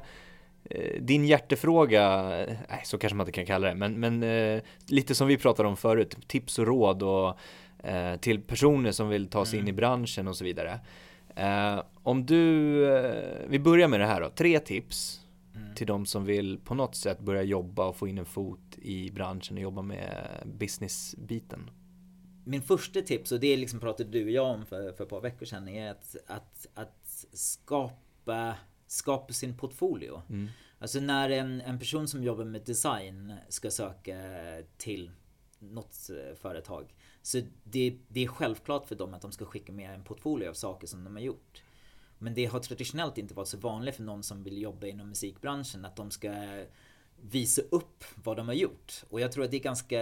din 1.00 1.26
hjärtefråga, 1.26 2.28
nej 2.70 2.82
så 2.84 2.98
kanske 2.98 3.16
man 3.16 3.24
inte 3.24 3.32
kan 3.32 3.46
kalla 3.46 3.68
det, 3.68 3.76
men, 3.76 4.00
men 4.00 4.24
eh, 4.24 4.62
lite 4.88 5.16
som 5.16 5.28
vi 5.28 5.38
pratade 5.38 5.70
om 5.70 5.78
förut, 5.78 6.18
tips 6.28 6.60
och 6.60 6.68
råd 6.68 7.04
och 7.04 7.38
eh, 7.88 8.16
till 8.16 8.42
personer 8.42 8.92
som 8.92 9.10
vill 9.10 9.28
ta 9.28 9.46
sig 9.46 9.60
mm. 9.60 9.68
in 9.68 9.74
i 9.74 9.78
branschen 9.78 10.28
och 10.28 10.38
så 10.38 10.44
vidare. 10.44 10.80
Eh, 11.36 11.82
om 12.04 12.26
du, 12.26 12.84
eh, 12.96 13.48
vi 13.48 13.60
börjar 13.60 13.88
med 13.88 14.00
det 14.00 14.06
här 14.06 14.22
då, 14.22 14.30
tre 14.30 14.60
tips 14.60 15.22
mm. 15.56 15.76
till 15.76 15.88
de 15.88 16.06
som 16.06 16.26
vill 16.26 16.60
på 16.60 16.74
något 16.74 16.96
sätt 16.96 17.20
börja 17.20 17.44
jobba 17.44 17.86
och 17.86 17.96
få 17.96 18.08
in 18.08 18.18
en 18.18 18.26
fot 18.26 18.78
i 18.82 19.12
branschen 19.12 19.58
och 19.58 19.64
jobba 19.64 19.82
med 19.82 20.28
businessbiten. 20.46 21.70
Min 22.44 22.62
första 22.62 23.02
tips, 23.02 23.32
och 23.32 23.40
det 23.40 23.58
liksom 23.58 23.80
pratade 23.80 24.10
du 24.10 24.24
och 24.24 24.32
jag 24.32 24.46
om 24.46 24.66
för, 24.66 24.92
för 24.92 25.04
ett 25.04 25.10
par 25.10 25.22
veckor 25.22 25.46
sedan, 25.46 25.68
är 25.68 25.92
att, 25.92 26.16
att, 26.28 26.68
att 26.74 27.26
skapa, 27.34 28.56
skapa 28.92 29.34
sin 29.34 29.58
portfolio. 29.58 30.22
Mm. 30.30 30.48
Alltså 30.80 31.00
när 31.00 31.30
en, 31.30 31.62
en 31.62 31.80
person 31.80 32.08
som 32.08 32.24
jobbar 32.24 32.46
med 32.46 32.62
design 32.62 33.34
ska 33.50 33.72
söka 33.72 34.18
till 34.78 35.12
något 35.60 36.10
eh, 36.10 36.36
företag 36.36 36.94
så 37.22 37.42
det, 37.64 37.98
det 38.08 38.24
är 38.24 38.28
självklart 38.28 38.88
för 38.88 38.96
dem 38.96 39.14
att 39.14 39.22
de 39.22 39.32
ska 39.32 39.46
skicka 39.46 39.72
med 39.72 39.94
en 39.94 40.04
portfolio 40.04 40.50
av 40.50 40.54
saker 40.54 40.88
som 40.88 41.04
de 41.04 41.16
har 41.16 41.24
gjort. 41.24 41.64
Men 42.18 42.34
det 42.34 42.46
har 42.46 42.60
traditionellt 42.60 43.18
inte 43.18 43.34
varit 43.34 43.48
så 43.48 43.58
vanligt 43.58 43.96
för 43.96 44.04
någon 44.04 44.24
som 44.24 44.44
vill 44.44 44.62
jobba 44.62 44.88
inom 44.88 45.10
musikbranschen 45.10 45.86
att 45.86 45.96
de 45.96 46.12
ska 46.12 46.34
visa 47.22 47.62
upp 47.62 48.04
vad 48.16 48.38
de 48.38 48.48
har 48.48 48.56
gjort. 48.56 49.04
Och 49.10 49.22
jag 49.22 49.32
tror 49.32 49.44
att 49.46 49.52
det 49.52 49.58
är 49.58 49.62
ganska, 49.62 50.00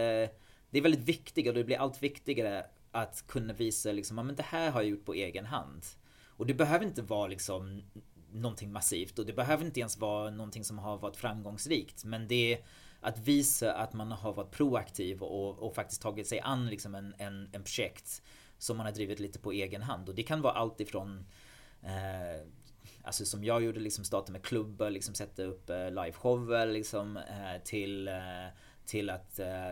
det 0.69 0.77
är 0.77 0.81
väldigt 0.81 1.07
viktigt 1.09 1.47
och 1.47 1.53
det 1.53 1.63
blir 1.63 1.77
allt 1.77 2.03
viktigare 2.03 2.65
att 2.91 3.27
kunna 3.27 3.53
visa 3.53 3.91
liksom, 3.91 4.17
ja 4.17 4.23
men 4.23 4.35
det 4.35 4.43
här 4.43 4.71
har 4.71 4.81
jag 4.81 4.89
gjort 4.89 5.05
på 5.05 5.13
egen 5.13 5.45
hand. 5.45 5.85
Och 6.25 6.45
det 6.45 6.53
behöver 6.53 6.85
inte 6.85 7.01
vara 7.01 7.27
liksom 7.27 7.81
någonting 8.41 8.71
massivt 8.71 9.19
och 9.19 9.25
det 9.25 9.33
behöver 9.33 9.65
inte 9.65 9.79
ens 9.79 9.97
vara 9.97 10.29
någonting 10.29 10.63
som 10.63 10.79
har 10.79 10.97
varit 10.97 11.15
framgångsrikt. 11.15 12.03
Men 12.03 12.27
det 12.27 12.53
är 12.53 12.59
att 13.01 13.19
visa 13.19 13.73
att 13.73 13.93
man 13.93 14.11
har 14.11 14.33
varit 14.33 14.51
proaktiv 14.51 15.21
och, 15.23 15.59
och 15.59 15.75
faktiskt 15.75 16.01
tagit 16.01 16.27
sig 16.27 16.39
an 16.39 16.67
liksom 16.67 16.95
en, 16.95 17.15
en, 17.17 17.49
en 17.53 17.63
projekt 17.63 18.21
som 18.57 18.77
man 18.77 18.85
har 18.85 18.93
drivit 18.93 19.19
lite 19.19 19.39
på 19.39 19.51
egen 19.51 19.81
hand. 19.81 20.09
Och 20.09 20.15
det 20.15 20.23
kan 20.23 20.41
vara 20.41 20.53
allt 20.53 20.79
ifrån 20.79 21.25
eh, 21.81 22.47
Alltså 23.03 23.25
som 23.25 23.43
jag 23.43 23.63
gjorde, 23.63 23.79
liksom 23.79 24.05
starta 24.05 24.31
med 24.31 24.43
klubbar, 24.43 24.89
liksom 24.89 25.15
sätta 25.15 25.43
upp 25.43 25.69
eh, 25.69 25.91
liveshower 25.91 26.67
liksom 26.67 27.17
eh, 27.17 27.61
till, 27.63 28.07
eh, 28.07 28.47
till 28.85 29.09
att 29.09 29.39
eh, 29.39 29.71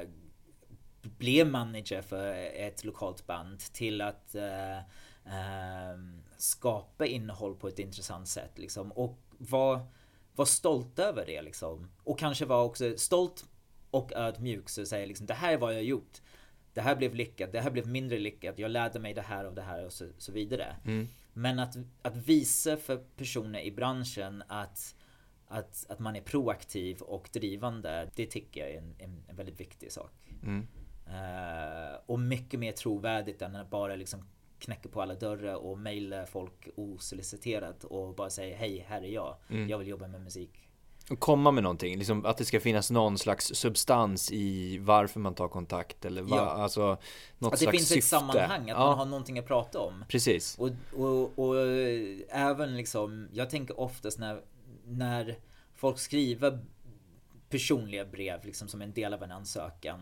bli 1.01 1.45
manager 1.45 2.01
för 2.01 2.33
ett 2.53 2.83
lokalt 2.83 3.27
band 3.27 3.59
till 3.59 4.01
att 4.01 4.35
eh, 4.35 4.77
eh, 5.25 5.97
skapa 6.37 7.05
innehåll 7.05 7.55
på 7.55 7.67
ett 7.67 7.79
intressant 7.79 8.27
sätt 8.27 8.57
liksom 8.57 8.91
och 8.91 9.19
vara 9.37 9.87
var 10.35 10.45
stolt 10.45 10.99
över 10.99 11.25
det 11.25 11.41
liksom. 11.41 11.91
Och 12.03 12.19
kanske 12.19 12.45
var 12.45 12.63
också 12.63 12.97
stolt 12.97 13.45
och 13.91 14.13
ödmjuk 14.13 14.69
så 14.69 14.85
säger 14.85 15.07
liksom 15.07 15.25
det 15.25 15.33
här 15.33 15.53
är 15.53 15.57
vad 15.57 15.73
jag 15.73 15.77
har 15.77 15.83
gjort. 15.83 16.21
Det 16.73 16.81
här 16.81 16.95
blev 16.95 17.15
lyckat, 17.15 17.51
det 17.51 17.61
här 17.61 17.71
blev 17.71 17.87
mindre 17.87 18.19
lyckat, 18.19 18.59
jag 18.59 18.71
lärde 18.71 18.99
mig 18.99 19.13
det 19.13 19.21
här 19.21 19.45
och 19.45 19.53
det 19.53 19.61
här 19.61 19.85
och 19.85 19.93
så, 19.93 20.07
så 20.17 20.31
vidare. 20.31 20.75
Mm. 20.85 21.07
Men 21.33 21.59
att, 21.59 21.75
att 22.01 22.15
visa 22.15 22.77
för 22.77 22.97
personer 22.97 23.59
i 23.59 23.71
branschen 23.71 24.43
att, 24.47 24.95
att, 25.47 25.85
att 25.89 25.99
man 25.99 26.15
är 26.15 26.21
proaktiv 26.21 27.01
och 27.01 27.29
drivande, 27.33 28.09
det 28.15 28.25
tycker 28.25 28.61
jag 28.61 28.69
är 28.69 28.77
en, 28.77 28.95
en, 28.97 29.23
en 29.27 29.35
väldigt 29.35 29.59
viktig 29.59 29.91
sak. 29.91 30.33
Mm. 30.43 30.67
Uh, 31.07 31.99
och 32.05 32.19
mycket 32.19 32.59
mer 32.59 32.71
trovärdigt 32.71 33.41
än 33.41 33.55
att 33.55 33.69
bara 33.69 33.95
liksom 33.95 34.27
knäcker 34.65 34.89
på 34.89 35.01
alla 35.01 35.13
dörrar 35.13 35.55
och 35.55 35.77
mejlar 35.77 36.25
folk 36.25 36.69
osoliciterat 36.75 37.83
och 37.83 38.15
bara 38.15 38.29
säger 38.29 38.57
hej, 38.57 38.85
här 38.87 39.01
är 39.01 39.07
jag. 39.07 39.35
Mm. 39.49 39.69
Jag 39.69 39.77
vill 39.77 39.87
jobba 39.87 40.07
med 40.07 40.21
musik. 40.21 40.65
Och 41.09 41.19
komma 41.19 41.51
med 41.51 41.63
någonting, 41.63 41.97
liksom 41.97 42.25
att 42.25 42.37
det 42.37 42.45
ska 42.45 42.59
finnas 42.59 42.91
någon 42.91 43.17
slags 43.17 43.45
substans 43.45 44.31
i 44.31 44.77
varför 44.77 45.19
man 45.19 45.35
tar 45.35 45.47
kontakt 45.47 46.05
eller 46.05 46.21
va, 46.21 46.35
ja. 46.35 46.41
alltså 46.41 46.97
något 47.37 47.53
Att 47.53 47.59
det 47.59 47.71
finns 47.71 47.87
syfte. 47.87 47.97
ett 47.97 48.03
sammanhang, 48.03 48.61
att 48.61 48.77
ja. 48.77 48.85
man 48.85 48.97
har 48.97 49.05
någonting 49.05 49.39
att 49.39 49.47
prata 49.47 49.79
om. 49.79 50.05
Precis. 50.09 50.57
Och, 50.59 50.69
och, 50.93 51.39
och 51.39 51.55
även 52.29 52.77
liksom, 52.77 53.29
jag 53.33 53.49
tänker 53.49 53.79
oftast 53.79 54.19
när, 54.19 54.41
när 54.85 55.35
folk 55.75 55.99
skriver 55.99 56.59
personliga 57.49 58.05
brev 58.05 58.45
liksom 58.45 58.67
som 58.67 58.81
en 58.81 58.93
del 58.93 59.13
av 59.13 59.23
en 59.23 59.31
ansökan 59.31 60.01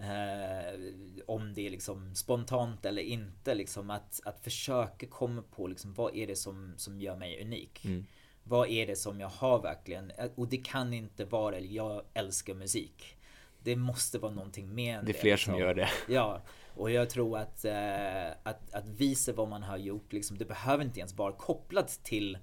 Eh, 0.00 0.80
om 1.26 1.54
det 1.54 1.66
är 1.66 1.70
liksom 1.70 2.14
spontant 2.14 2.84
eller 2.84 3.02
inte. 3.02 3.54
Liksom 3.54 3.90
att, 3.90 4.20
att 4.24 4.40
försöka 4.44 5.06
komma 5.06 5.42
på 5.50 5.66
liksom, 5.66 5.94
vad 5.94 6.16
är 6.16 6.26
det 6.26 6.36
som, 6.36 6.74
som 6.76 7.00
gör 7.00 7.16
mig 7.16 7.42
unik. 7.42 7.84
Mm. 7.84 8.06
Vad 8.44 8.68
är 8.68 8.86
det 8.86 8.96
som 8.96 9.20
jag 9.20 9.28
har 9.28 9.62
verkligen? 9.62 10.12
Och 10.34 10.48
det 10.48 10.56
kan 10.56 10.92
inte 10.92 11.24
vara 11.24 11.60
jag 11.60 12.02
älskar 12.14 12.54
musik. 12.54 13.16
Det 13.62 13.76
måste 13.76 14.18
vara 14.18 14.32
någonting 14.32 14.74
mer 14.74 15.02
det. 15.02 15.10
är 15.10 15.20
fler 15.20 15.30
liksom. 15.30 15.52
som 15.52 15.60
gör 15.60 15.74
det. 15.74 15.88
Ja, 16.08 16.42
och 16.76 16.90
jag 16.90 17.10
tror 17.10 17.38
att, 17.38 17.64
eh, 17.64 18.30
att, 18.42 18.74
att 18.74 18.88
visa 18.88 19.32
vad 19.32 19.48
man 19.48 19.62
har 19.62 19.76
gjort, 19.76 20.12
liksom, 20.12 20.38
det 20.38 20.44
behöver 20.44 20.84
inte 20.84 20.98
ens 20.98 21.14
vara 21.14 21.32
kopplat 21.32 21.88
till, 22.02 22.38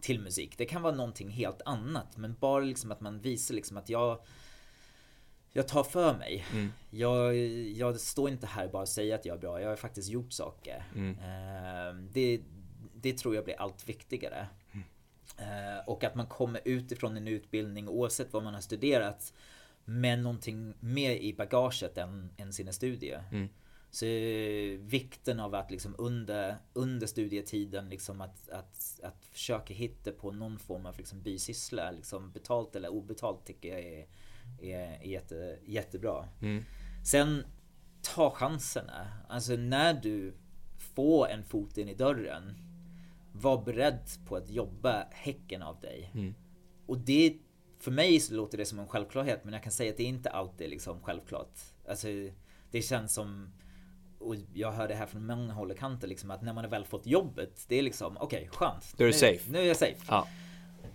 till 0.00 0.20
musik. 0.20 0.58
Det 0.58 0.64
kan 0.64 0.82
vara 0.82 0.94
någonting 0.94 1.30
helt 1.30 1.62
annat. 1.64 2.16
Men 2.16 2.36
bara 2.40 2.60
liksom 2.60 2.92
att 2.92 3.00
man 3.00 3.20
visar 3.20 3.54
liksom 3.54 3.76
att 3.76 3.88
jag 3.88 4.18
jag 5.56 5.68
tar 5.68 5.84
för 5.84 6.18
mig. 6.18 6.44
Mm. 6.52 6.72
Jag, 6.90 7.36
jag 7.76 8.00
står 8.00 8.30
inte 8.30 8.46
här 8.46 8.68
bara 8.68 8.82
och 8.82 8.88
säger 8.88 9.14
att 9.14 9.24
jag 9.24 9.36
är 9.36 9.40
bra. 9.40 9.60
Jag 9.60 9.68
har 9.68 9.76
faktiskt 9.76 10.08
gjort 10.08 10.32
saker. 10.32 10.84
Mm. 10.94 11.18
Ehm, 11.18 12.08
det, 12.12 12.40
det 12.94 13.12
tror 13.12 13.34
jag 13.34 13.44
blir 13.44 13.60
allt 13.60 13.88
viktigare. 13.88 14.46
Mm. 14.72 14.86
Ehm, 15.38 15.80
och 15.86 16.04
att 16.04 16.14
man 16.14 16.26
kommer 16.26 16.60
utifrån 16.64 17.16
en 17.16 17.28
utbildning 17.28 17.88
oavsett 17.88 18.32
vad 18.32 18.42
man 18.42 18.54
har 18.54 18.60
studerat 18.60 19.32
med 19.84 20.18
någonting 20.18 20.74
mer 20.80 21.10
i 21.10 21.34
bagaget 21.34 21.98
än, 21.98 22.30
än 22.36 22.52
sina 22.52 22.72
studier. 22.72 23.24
Mm. 23.32 23.48
Så 23.90 24.06
vikten 24.80 25.40
av 25.40 25.54
att 25.54 25.70
liksom 25.70 25.94
under, 25.98 26.56
under 26.72 27.06
studietiden 27.06 27.88
liksom 27.88 28.20
att, 28.20 28.50
att, 28.50 29.00
att 29.02 29.26
försöka 29.32 29.74
hitta 29.74 30.12
på 30.12 30.32
någon 30.32 30.58
form 30.58 30.86
av 30.86 30.96
liksom 30.96 31.22
bisyssla, 31.22 31.90
liksom 31.90 32.32
betalt 32.32 32.76
eller 32.76 32.88
obetalt 32.88 33.46
tycker 33.46 33.68
jag 33.68 33.80
är 33.80 34.06
är, 34.60 35.02
jätte, 35.04 35.58
jättebra. 35.64 36.28
Mm. 36.42 36.64
Sen 37.04 37.44
ta 38.02 38.30
chanserna. 38.30 39.08
Alltså 39.28 39.52
när 39.52 39.94
du 39.94 40.34
får 40.78 41.28
en 41.28 41.44
fot 41.44 41.78
in 41.78 41.88
i 41.88 41.94
dörren. 41.94 42.54
Var 43.32 43.64
beredd 43.64 44.08
på 44.26 44.36
att 44.36 44.50
jobba 44.50 45.06
häcken 45.10 45.62
av 45.62 45.80
dig. 45.80 46.10
Mm. 46.14 46.34
Och 46.86 46.98
det 46.98 47.36
för 47.78 47.90
mig 47.90 48.20
så 48.20 48.34
låter 48.34 48.58
det 48.58 48.64
som 48.64 48.78
en 48.78 48.88
självklarhet 48.88 49.44
men 49.44 49.52
jag 49.52 49.62
kan 49.62 49.72
säga 49.72 49.90
att 49.90 49.96
det 49.96 50.02
är 50.02 50.08
inte 50.08 50.30
alltid 50.30 50.70
liksom 50.70 51.00
självklart. 51.02 51.58
Alltså 51.88 52.08
det 52.70 52.82
känns 52.82 53.14
som 53.14 53.52
och 54.18 54.36
jag 54.54 54.72
hör 54.72 54.88
det 54.88 54.94
här 54.94 55.06
från 55.06 55.26
många 55.26 55.52
håll 55.52 55.70
och 55.70 55.78
kanter 55.78 56.08
liksom 56.08 56.30
att 56.30 56.42
när 56.42 56.52
man 56.52 56.64
har 56.64 56.70
väl 56.70 56.84
fått 56.84 57.06
jobbet 57.06 57.64
det 57.68 57.76
är 57.76 57.82
liksom 57.82 58.16
okej 58.16 58.36
okay, 58.36 58.48
skönt. 58.48 58.94
Då 58.96 59.04
är 59.04 59.08
du 59.08 59.12
safe. 59.12 59.52
Nu 59.52 59.58
är 59.58 59.64
jag 59.64 59.76
safe. 59.76 60.04
Ja. 60.08 60.28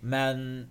Men 0.00 0.66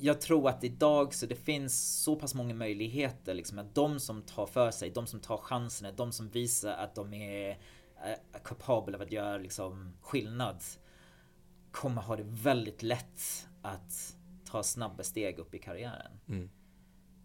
jag 0.00 0.20
tror 0.20 0.48
att 0.48 0.64
idag 0.64 1.14
så 1.14 1.26
det 1.26 1.34
finns 1.34 2.02
så 2.02 2.16
pass 2.16 2.34
många 2.34 2.54
möjligheter 2.54 3.34
liksom 3.34 3.58
att 3.58 3.74
de 3.74 4.00
som 4.00 4.22
tar 4.22 4.46
för 4.46 4.70
sig, 4.70 4.90
de 4.90 5.06
som 5.06 5.20
tar 5.20 5.36
chanserna, 5.36 5.92
de 5.92 6.12
som 6.12 6.28
visar 6.28 6.72
att 6.72 6.94
de 6.94 7.14
är 7.14 7.58
kapabla 8.44 8.96
av 8.96 9.02
att 9.02 9.12
göra 9.12 9.38
liksom 9.38 9.92
skillnad 10.00 10.62
kommer 11.70 12.02
ha 12.02 12.16
det 12.16 12.26
väldigt 12.26 12.82
lätt 12.82 13.48
att 13.62 14.16
ta 14.44 14.62
snabba 14.62 15.02
steg 15.02 15.38
upp 15.38 15.54
i 15.54 15.58
karriären. 15.58 16.12
Mm. 16.28 16.50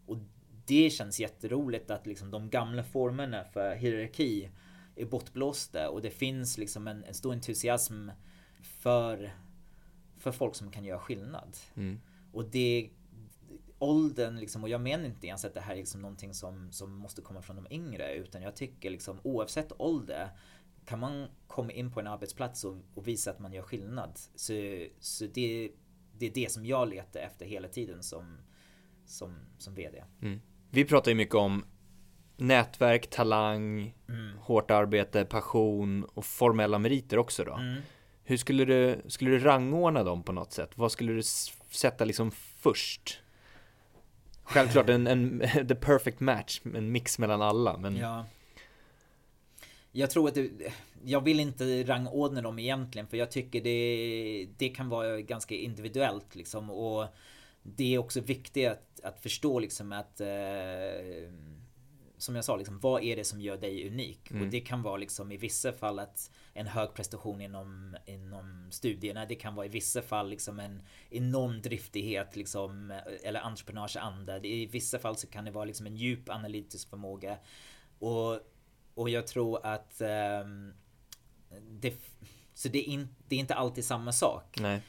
Och 0.06 0.18
det 0.66 0.90
känns 0.90 1.20
jätteroligt 1.20 1.92
att 1.92 2.08
liksom 2.08 2.32
de 2.32 2.50
gamla 2.50 2.84
formerna 2.84 3.44
för 3.44 3.76
hierarki 3.76 4.50
är 4.96 5.06
bortblåsta 5.06 5.90
och 5.90 6.02
det 6.02 6.10
finns 6.10 6.58
liksom 6.58 6.88
en, 6.88 7.04
en 7.04 7.14
stor 7.14 7.34
entusiasm 7.34 8.10
för, 8.62 9.34
för 10.18 10.32
folk 10.32 10.56
som 10.56 10.72
kan 10.72 10.86
göra 10.86 11.00
skillnad. 11.00 11.58
Mm. 11.76 12.00
Och 12.36 12.46
det 12.46 12.90
åldern 13.80 14.40
liksom, 14.40 14.64
och 14.64 14.70
jag 14.70 14.82
menar 14.82 15.06
inte 15.06 15.28
ens 15.28 15.46
att 15.46 15.54
det 15.54 15.62
här 15.62 15.74
är 15.74 15.78
liksom 15.78 16.02
någonting 16.02 16.34
som, 16.34 16.72
som 16.72 16.98
måste 16.98 17.22
komma 17.22 17.42
från 17.42 17.56
de 17.56 17.68
yngre 17.76 18.14
utan 18.14 18.42
jag 18.42 18.56
tycker 18.56 18.90
liksom 18.90 19.20
oavsett 19.24 19.72
ålder 19.78 20.30
kan 20.86 21.00
man 21.00 21.28
komma 21.48 21.72
in 21.72 21.92
på 21.92 22.00
en 22.00 22.08
arbetsplats 22.08 22.64
och, 22.64 22.78
och 22.94 23.08
visa 23.08 23.32
att 23.32 23.40
man 23.40 23.54
gör 23.54 23.62
skillnad. 23.62 24.12
Så, 24.36 24.54
så 25.00 25.26
det, 25.26 25.72
det 26.18 26.26
är 26.26 26.32
det 26.34 26.52
som 26.52 26.66
jag 26.66 26.90
letar 26.90 27.20
efter 27.20 27.46
hela 27.46 27.68
tiden 27.68 28.04
som, 28.04 28.38
som, 29.06 29.36
som 29.58 29.76
VD. 29.76 30.04
Mm. 30.22 30.42
Vi 30.70 30.86
pratar 30.86 31.12
ju 31.12 31.16
mycket 31.16 31.36
om 31.36 31.66
nätverk, 32.38 33.10
talang, 33.10 33.96
Mm. 34.10 34.38
hårt 34.38 34.72
arbete, 34.72 35.26
passion 35.26 36.04
och 36.04 36.26
formella 36.26 36.80
meriter 36.80 37.18
också 37.18 37.44
då. 37.44 37.54
Mm. 37.54 37.82
Hur 38.24 38.38
skulle 38.38 38.66
du, 38.66 39.02
skulle 39.08 39.32
du 39.32 39.40
rangordna 39.40 40.04
dem 40.04 40.24
på 40.24 40.32
något 40.32 40.52
sätt? 40.52 40.72
Vad 40.76 40.92
skulle 40.92 41.14
du 41.14 41.24
sätta 41.76 42.06
liksom 42.06 42.32
först? 42.32 43.20
Självklart 44.44 44.90
en, 44.90 45.08
en 45.08 45.40
the 45.68 45.76
perfect 45.76 46.20
match, 46.20 46.62
en 46.76 46.92
mix 46.92 47.20
mellan 47.20 47.42
alla, 47.42 47.78
men 47.78 47.98
Ja. 47.98 48.26
Jag 49.92 50.10
tror 50.10 50.28
att 50.28 50.36
det, 50.36 50.50
jag 51.04 51.22
vill 51.22 51.40
inte 51.40 51.84
rangordna 51.84 52.42
dem 52.42 52.60
egentligen 52.60 53.08
för 53.08 53.18
jag 53.18 53.32
tycker 53.32 53.62
det, 53.62 54.48
det 54.58 54.70
kan 54.70 54.90
vara 54.90 55.22
ganska 55.22 55.56
individuellt 55.56 56.36
liksom 56.36 56.70
och 56.72 57.08
det 57.64 57.96
är 57.96 57.98
också 57.98 58.22
viktigt 58.22 58.68
att, 58.68 59.00
att 59.04 59.20
förstå 59.20 59.60
liksom 59.60 59.92
att 59.92 60.22
eh, 60.22 60.28
som 62.18 62.36
jag 62.36 62.46
sa, 62.46 62.56
liksom, 62.58 62.80
vad 62.80 63.04
är 63.04 63.16
det 63.16 63.24
som 63.24 63.42
gör 63.42 63.58
dig 63.58 63.88
unik? 63.88 64.32
Mm. 64.32 64.44
Och 64.44 64.48
det 64.50 64.60
kan 64.60 64.82
vara 64.82 64.98
liksom 64.98 65.32
i 65.32 65.38
vissa 65.38 65.74
fall 65.74 66.00
att 66.00 66.32
en 66.54 66.68
hög 66.68 66.94
prestation 66.94 67.42
inom, 67.42 67.98
inom 68.06 68.68
studierna. 68.72 69.26
Det 69.26 69.36
kan 69.36 69.56
vara 69.56 69.66
i 69.66 69.70
vissa 69.70 70.02
fall 70.02 70.30
liksom 70.30 70.60
en 70.60 70.82
enorm 71.10 71.62
driftighet 71.62 72.36
liksom, 72.36 73.00
eller 73.24 73.40
entreprenörsanda. 73.40 74.40
I 74.40 74.66
vissa 74.66 75.00
fall 75.00 75.18
så 75.18 75.28
kan 75.28 75.46
det 75.46 75.52
vara 75.52 75.66
liksom 75.66 75.86
en 75.86 75.96
djup 75.96 76.30
analytisk 76.30 76.90
förmåga. 76.90 77.38
Och, 78.00 78.40
och 78.94 79.10
jag 79.10 79.28
tror 79.28 79.66
att 79.66 80.02
ehm, 80.02 80.74
det, 81.70 81.94
så 82.54 82.70
det 82.70 82.80
är, 82.80 82.94
in, 82.94 83.16
det 83.28 83.36
är 83.36 83.40
inte 83.40 83.56
alltid 83.56 83.86
samma 83.86 84.12
sak. 84.12 84.60
nej. 84.60 84.82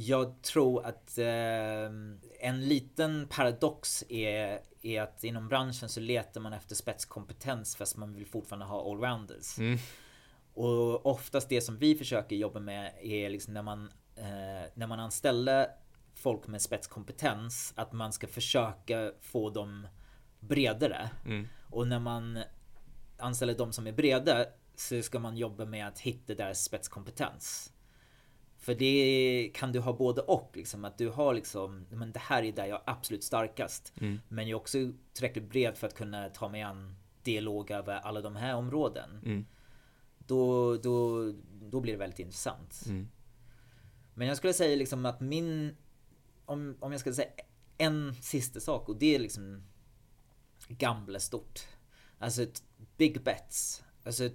Jag 0.00 0.42
tror 0.42 0.86
att 0.86 1.18
eh, 1.18 1.84
en 2.40 2.68
liten 2.68 3.26
paradox 3.30 4.04
är, 4.08 4.60
är 4.82 5.02
att 5.02 5.24
inom 5.24 5.48
branschen 5.48 5.88
så 5.88 6.00
letar 6.00 6.40
man 6.40 6.52
efter 6.52 6.74
spetskompetens 6.74 7.76
fast 7.76 7.96
man 7.96 8.14
vill 8.14 8.26
fortfarande 8.26 8.66
ha 8.66 8.90
allrounders. 8.90 9.58
Mm. 9.58 9.78
Och 10.54 11.06
oftast 11.06 11.48
det 11.48 11.60
som 11.60 11.78
vi 11.78 11.94
försöker 11.94 12.36
jobba 12.36 12.60
med 12.60 12.92
är 13.02 13.30
liksom 13.30 13.54
när 13.54 13.62
man, 13.62 13.92
eh, 14.16 14.70
när 14.74 14.86
man 14.86 15.00
anställer 15.00 15.66
folk 16.14 16.46
med 16.46 16.62
spetskompetens 16.62 17.72
att 17.76 17.92
man 17.92 18.12
ska 18.12 18.26
försöka 18.26 19.12
få 19.20 19.50
dem 19.50 19.88
bredare. 20.40 21.10
Mm. 21.24 21.48
Och 21.70 21.88
när 21.88 22.00
man 22.00 22.38
anställer 23.18 23.54
de 23.54 23.72
som 23.72 23.86
är 23.86 23.92
breda 23.92 24.44
så 24.74 25.02
ska 25.02 25.18
man 25.18 25.36
jobba 25.36 25.64
med 25.64 25.88
att 25.88 25.98
hitta 25.98 26.34
deras 26.34 26.64
spetskompetens. 26.64 27.72
För 28.58 28.74
det 28.74 29.50
kan 29.54 29.72
du 29.72 29.80
ha 29.80 29.92
både 29.92 30.20
och 30.20 30.50
liksom 30.54 30.84
att 30.84 30.98
du 30.98 31.08
har 31.08 31.34
liksom, 31.34 31.86
men 31.90 32.12
det 32.12 32.18
här 32.18 32.42
är 32.42 32.52
där 32.52 32.66
jag 32.66 32.76
är 32.76 32.90
absolut 32.90 33.24
starkast. 33.24 33.92
Mm. 34.00 34.20
Men 34.28 34.48
jag 34.48 34.56
är 34.56 34.60
också 34.60 34.78
tillräckligt 35.12 35.50
bred 35.50 35.76
för 35.76 35.86
att 35.86 35.94
kunna 35.94 36.28
ta 36.28 36.48
mig 36.48 36.62
an 36.62 36.94
dialog 37.22 37.70
över 37.70 37.96
alla 37.96 38.20
de 38.20 38.36
här 38.36 38.54
områden. 38.54 39.10
Mm. 39.24 39.46
Då, 40.18 40.76
då, 40.76 41.24
då 41.60 41.80
blir 41.80 41.92
det 41.92 41.98
väldigt 41.98 42.18
intressant. 42.18 42.82
Mm. 42.86 43.08
Men 44.14 44.28
jag 44.28 44.36
skulle 44.36 44.52
säga 44.52 44.76
liksom 44.76 45.06
att 45.06 45.20
min, 45.20 45.76
om, 46.44 46.76
om 46.80 46.92
jag 46.92 47.00
skulle 47.00 47.14
säga 47.14 47.30
en 47.78 48.14
sista 48.14 48.60
sak 48.60 48.88
och 48.88 48.96
det 48.96 49.14
är 49.14 49.18
liksom 49.18 49.62
gamla 50.68 51.20
stort. 51.20 51.60
Alltså 52.18 52.42
ett 52.42 52.62
big 52.96 53.22
bets. 53.22 53.84
Alltså 54.04 54.28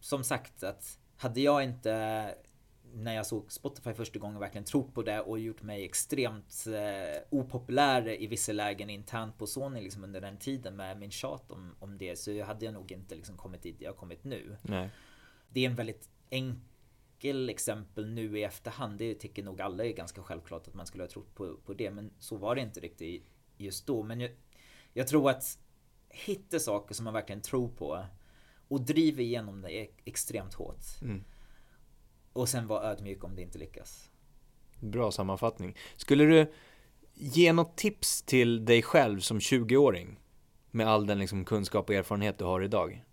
som 0.00 0.24
sagt 0.24 0.62
att 0.62 0.98
hade 1.16 1.40
jag 1.40 1.64
inte 1.64 2.34
när 2.94 3.14
jag 3.14 3.26
såg 3.26 3.52
Spotify 3.52 3.92
första 3.92 4.18
gången 4.18 4.40
verkligen 4.40 4.64
trott 4.64 4.94
på 4.94 5.02
det 5.02 5.20
och 5.20 5.38
gjort 5.38 5.62
mig 5.62 5.84
extremt 5.84 6.64
eh, 6.66 7.22
opopulär 7.30 8.22
i 8.22 8.26
vissa 8.26 8.52
lägen 8.52 8.90
internt 8.90 9.38
på 9.38 9.46
Sony 9.46 9.80
liksom 9.80 10.04
under 10.04 10.20
den 10.20 10.36
tiden 10.38 10.76
med 10.76 10.98
min 10.98 11.10
tjat 11.10 11.52
om, 11.52 11.74
om 11.78 11.98
det 11.98 12.18
så 12.18 12.42
hade 12.42 12.64
jag 12.64 12.74
nog 12.74 12.92
inte 12.92 13.14
liksom 13.14 13.36
kommit 13.36 13.62
dit 13.62 13.80
jag 13.80 13.96
kommit 13.96 14.24
nu. 14.24 14.56
Nej. 14.62 14.90
Det 15.48 15.64
är 15.64 15.70
en 15.70 15.76
väldigt 15.76 16.08
enkel 16.30 17.48
exempel 17.48 18.06
nu 18.06 18.38
i 18.38 18.44
efterhand. 18.44 18.98
Det 18.98 19.14
tycker 19.14 19.42
nog 19.42 19.60
alla 19.60 19.84
är 19.84 19.92
ganska 19.92 20.22
självklart 20.22 20.68
att 20.68 20.74
man 20.74 20.86
skulle 20.86 21.04
ha 21.04 21.08
trott 21.08 21.34
på, 21.34 21.56
på 21.64 21.74
det. 21.74 21.90
Men 21.90 22.10
så 22.18 22.36
var 22.36 22.54
det 22.54 22.60
inte 22.60 22.80
riktigt 22.80 23.24
just 23.56 23.86
då. 23.86 24.02
Men 24.02 24.20
jag, 24.20 24.30
jag 24.92 25.08
tror 25.08 25.30
att 25.30 25.58
hitta 26.08 26.58
saker 26.58 26.94
som 26.94 27.04
man 27.04 27.14
verkligen 27.14 27.42
tror 27.42 27.68
på 27.68 28.04
och 28.68 28.80
driva 28.80 29.22
igenom 29.22 29.62
det 29.62 29.72
e- 29.72 29.90
extremt 30.04 30.54
hårt. 30.54 30.84
Mm. 31.02 31.24
Och 32.38 32.48
sen 32.48 32.66
vara 32.66 32.82
ödmjuk 32.82 33.24
om 33.24 33.36
det 33.36 33.42
inte 33.42 33.58
lyckas. 33.58 34.10
Bra 34.80 35.10
sammanfattning. 35.10 35.76
Skulle 35.96 36.24
du 36.24 36.52
ge 37.14 37.52
något 37.52 37.76
tips 37.76 38.22
till 38.22 38.64
dig 38.64 38.82
själv 38.82 39.20
som 39.20 39.38
20-åring? 39.38 40.20
Med 40.70 40.88
all 40.88 41.06
den 41.06 41.18
liksom 41.18 41.44
kunskap 41.44 41.88
och 41.88 41.94
erfarenhet 41.94 42.38
du 42.38 42.44
har 42.44 42.60
idag. 42.60 43.04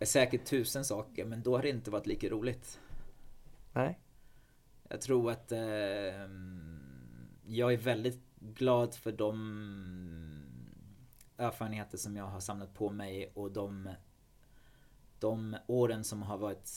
Säkert 0.00 0.44
tusen 0.44 0.84
saker, 0.84 1.24
men 1.24 1.42
då 1.42 1.56
har 1.56 1.62
det 1.62 1.68
inte 1.68 1.90
varit 1.90 2.06
lika 2.06 2.28
roligt. 2.28 2.80
Nej. 3.72 3.98
Jag 4.88 5.00
tror 5.00 5.30
att 5.30 5.52
eh, 5.52 5.58
jag 7.46 7.72
är 7.72 7.76
väldigt 7.76 8.20
glad 8.40 8.94
för 8.94 9.12
de 9.12 9.34
erfarenheter 11.36 11.98
som 11.98 12.16
jag 12.16 12.24
har 12.24 12.40
samlat 12.40 12.74
på 12.74 12.90
mig 12.90 13.32
och 13.34 13.52
de, 13.52 13.90
de 15.20 15.56
åren 15.66 16.04
som 16.04 16.22
har 16.22 16.38
varit 16.38 16.70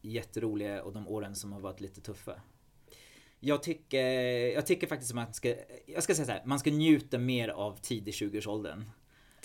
jätteroliga 0.00 0.82
och 0.82 0.92
de 0.92 1.08
åren 1.08 1.34
som 1.34 1.52
har 1.52 1.60
varit 1.60 1.80
lite 1.80 2.00
tuffa. 2.00 2.40
Jag 3.40 3.62
tycker, 3.62 4.06
jag 4.54 4.66
tycker 4.66 4.86
faktiskt 4.86 5.10
att 5.10 5.16
man 5.16 5.34
ska, 5.34 5.54
jag 5.86 6.02
ska 6.02 6.14
säga 6.14 6.26
så 6.26 6.32
här, 6.32 6.42
man 6.44 6.58
ska 6.58 6.70
njuta 6.70 7.18
mer 7.18 7.48
av 7.48 7.76
tidig 7.76 8.14
20-årsåldern. 8.14 8.84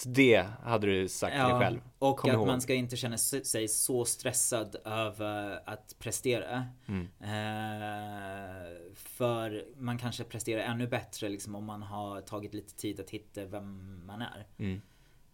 Det 0.06 0.48
hade 0.64 0.88
du 0.88 1.08
sagt 1.08 1.34
till 1.34 1.44
dig 1.44 1.60
själv. 1.60 1.82
och 2.00 2.18
Kom 2.18 2.30
att 2.30 2.36
ihåg. 2.36 2.48
man 2.48 2.62
ska 2.62 2.74
inte 2.74 2.98
känna 2.98 3.18
sig 3.18 3.68
så 3.68 4.06
stressad 4.06 4.76
över 4.86 5.70
att 5.70 5.96
prestera. 6.00 6.66
Mm. 6.88 7.08
Eh, 7.22 8.94
för 8.94 9.66
man 9.78 9.98
kanske 9.98 10.24
presterar 10.24 10.62
ännu 10.62 10.88
bättre 10.88 11.30
liksom 11.30 11.56
om 11.56 11.66
man 11.66 11.82
har 11.82 12.22
tagit 12.22 12.54
lite 12.54 12.76
tid 12.76 13.00
att 13.00 13.10
hitta 13.10 13.46
vem 13.46 14.02
man 14.06 14.22
är. 14.22 14.48
Mm. 14.58 14.82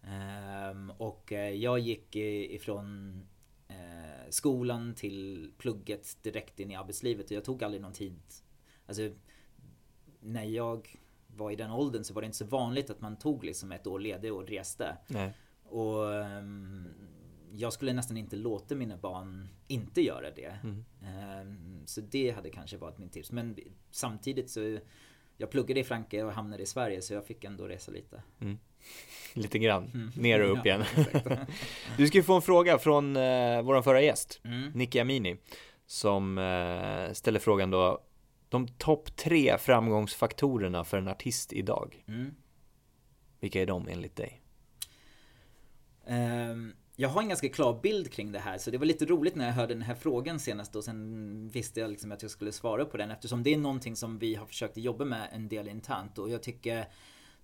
Ehm, 0.06 0.90
och 0.90 1.32
eh, 1.32 1.50
jag 1.50 1.78
gick 1.78 2.16
ifrån 2.16 3.20
eh, 3.68 4.30
skolan 4.30 4.94
till 4.94 5.50
plugget 5.58 6.22
direkt 6.22 6.60
in 6.60 6.70
i 6.70 6.74
arbetslivet 6.74 7.26
och 7.26 7.32
jag 7.32 7.44
tog 7.44 7.64
aldrig 7.64 7.82
någon 7.82 7.92
tid. 7.92 8.22
Alltså 8.86 9.10
när 10.20 10.44
jag 10.44 10.98
var 11.26 11.50
i 11.50 11.56
den 11.56 11.70
åldern 11.70 12.04
så 12.04 12.14
var 12.14 12.22
det 12.22 12.26
inte 12.26 12.38
så 12.38 12.44
vanligt 12.44 12.90
att 12.90 13.00
man 13.00 13.18
tog 13.18 13.44
liksom 13.44 13.72
ett 13.72 13.86
år 13.86 13.98
ledig 13.98 14.32
och 14.32 14.48
reste. 14.48 14.96
Nej. 15.08 15.32
Och 15.64 16.14
ehm, 16.14 16.88
jag 17.52 17.72
skulle 17.72 17.92
nästan 17.92 18.16
inte 18.16 18.36
låta 18.36 18.74
mina 18.74 18.96
barn 18.96 19.48
inte 19.68 20.00
göra 20.00 20.30
det. 20.30 20.58
Mm. 20.62 20.84
Ehm, 21.02 21.86
så 21.86 22.00
det 22.00 22.30
hade 22.30 22.50
kanske 22.50 22.76
varit 22.76 22.98
min 22.98 23.08
tips. 23.08 23.32
Men 23.32 23.56
samtidigt 23.90 24.50
så 24.50 24.78
jag 25.36 25.50
pluggade 25.50 25.80
i 25.80 25.84
Frankrike 25.84 26.24
och 26.24 26.32
hamnade 26.32 26.62
i 26.62 26.66
Sverige 26.66 27.02
så 27.02 27.14
jag 27.14 27.26
fick 27.26 27.44
ändå 27.44 27.68
resa 27.68 27.92
lite. 27.92 28.22
Lite 29.34 29.58
grann. 29.58 29.90
Mm. 29.94 30.10
Ner 30.16 30.40
och 30.40 30.58
upp 30.58 30.66
igen. 30.66 30.84
Du 31.98 32.06
ska 32.06 32.18
ju 32.18 32.24
få 32.24 32.34
en 32.34 32.42
fråga 32.42 32.78
från 32.78 33.16
eh, 33.16 33.62
vår 33.62 33.82
förra 33.82 34.02
gäst, 34.02 34.40
Mm. 34.44 34.70
Nicky 34.74 34.98
Amini, 34.98 35.36
som 35.86 36.38
eh, 36.38 37.12
ställer 37.12 37.38
frågan 37.40 37.70
då, 37.70 38.02
de 38.48 38.68
topp 38.68 39.16
tre 39.16 39.58
framgångsfaktorerna 39.58 40.84
för 40.84 40.98
en 40.98 41.08
artist 41.08 41.52
idag, 41.52 42.04
Mm. 42.08 42.34
vilka 43.40 43.62
är 43.62 43.66
de 43.66 43.88
enligt 43.88 44.16
dig? 44.16 44.40
Ehm, 46.06 46.72
jag 46.96 47.08
har 47.08 47.22
en 47.22 47.28
ganska 47.28 47.48
klar 47.48 47.80
bild 47.82 48.12
kring 48.12 48.32
det 48.32 48.38
här 48.38 48.58
så 48.58 48.70
det 48.70 48.78
var 48.78 48.86
lite 48.86 49.06
roligt 49.06 49.34
när 49.34 49.46
jag 49.46 49.52
hörde 49.52 49.74
den 49.74 49.82
här 49.82 49.94
frågan 49.94 50.40
senast 50.40 50.76
och 50.76 50.84
sen 50.84 51.48
visste 51.48 51.80
jag 51.80 51.90
liksom 51.90 52.12
att 52.12 52.22
jag 52.22 52.30
skulle 52.30 52.52
svara 52.52 52.84
på 52.84 52.96
den 52.96 53.10
eftersom 53.10 53.42
det 53.42 53.54
är 53.54 53.58
någonting 53.58 53.96
som 53.96 54.18
vi 54.18 54.34
har 54.34 54.46
försökt 54.46 54.76
jobba 54.76 55.04
med 55.04 55.28
en 55.32 55.48
del 55.48 55.68
internt 55.68 56.18
och 56.18 56.30
jag 56.30 56.42
tycker 56.42 56.88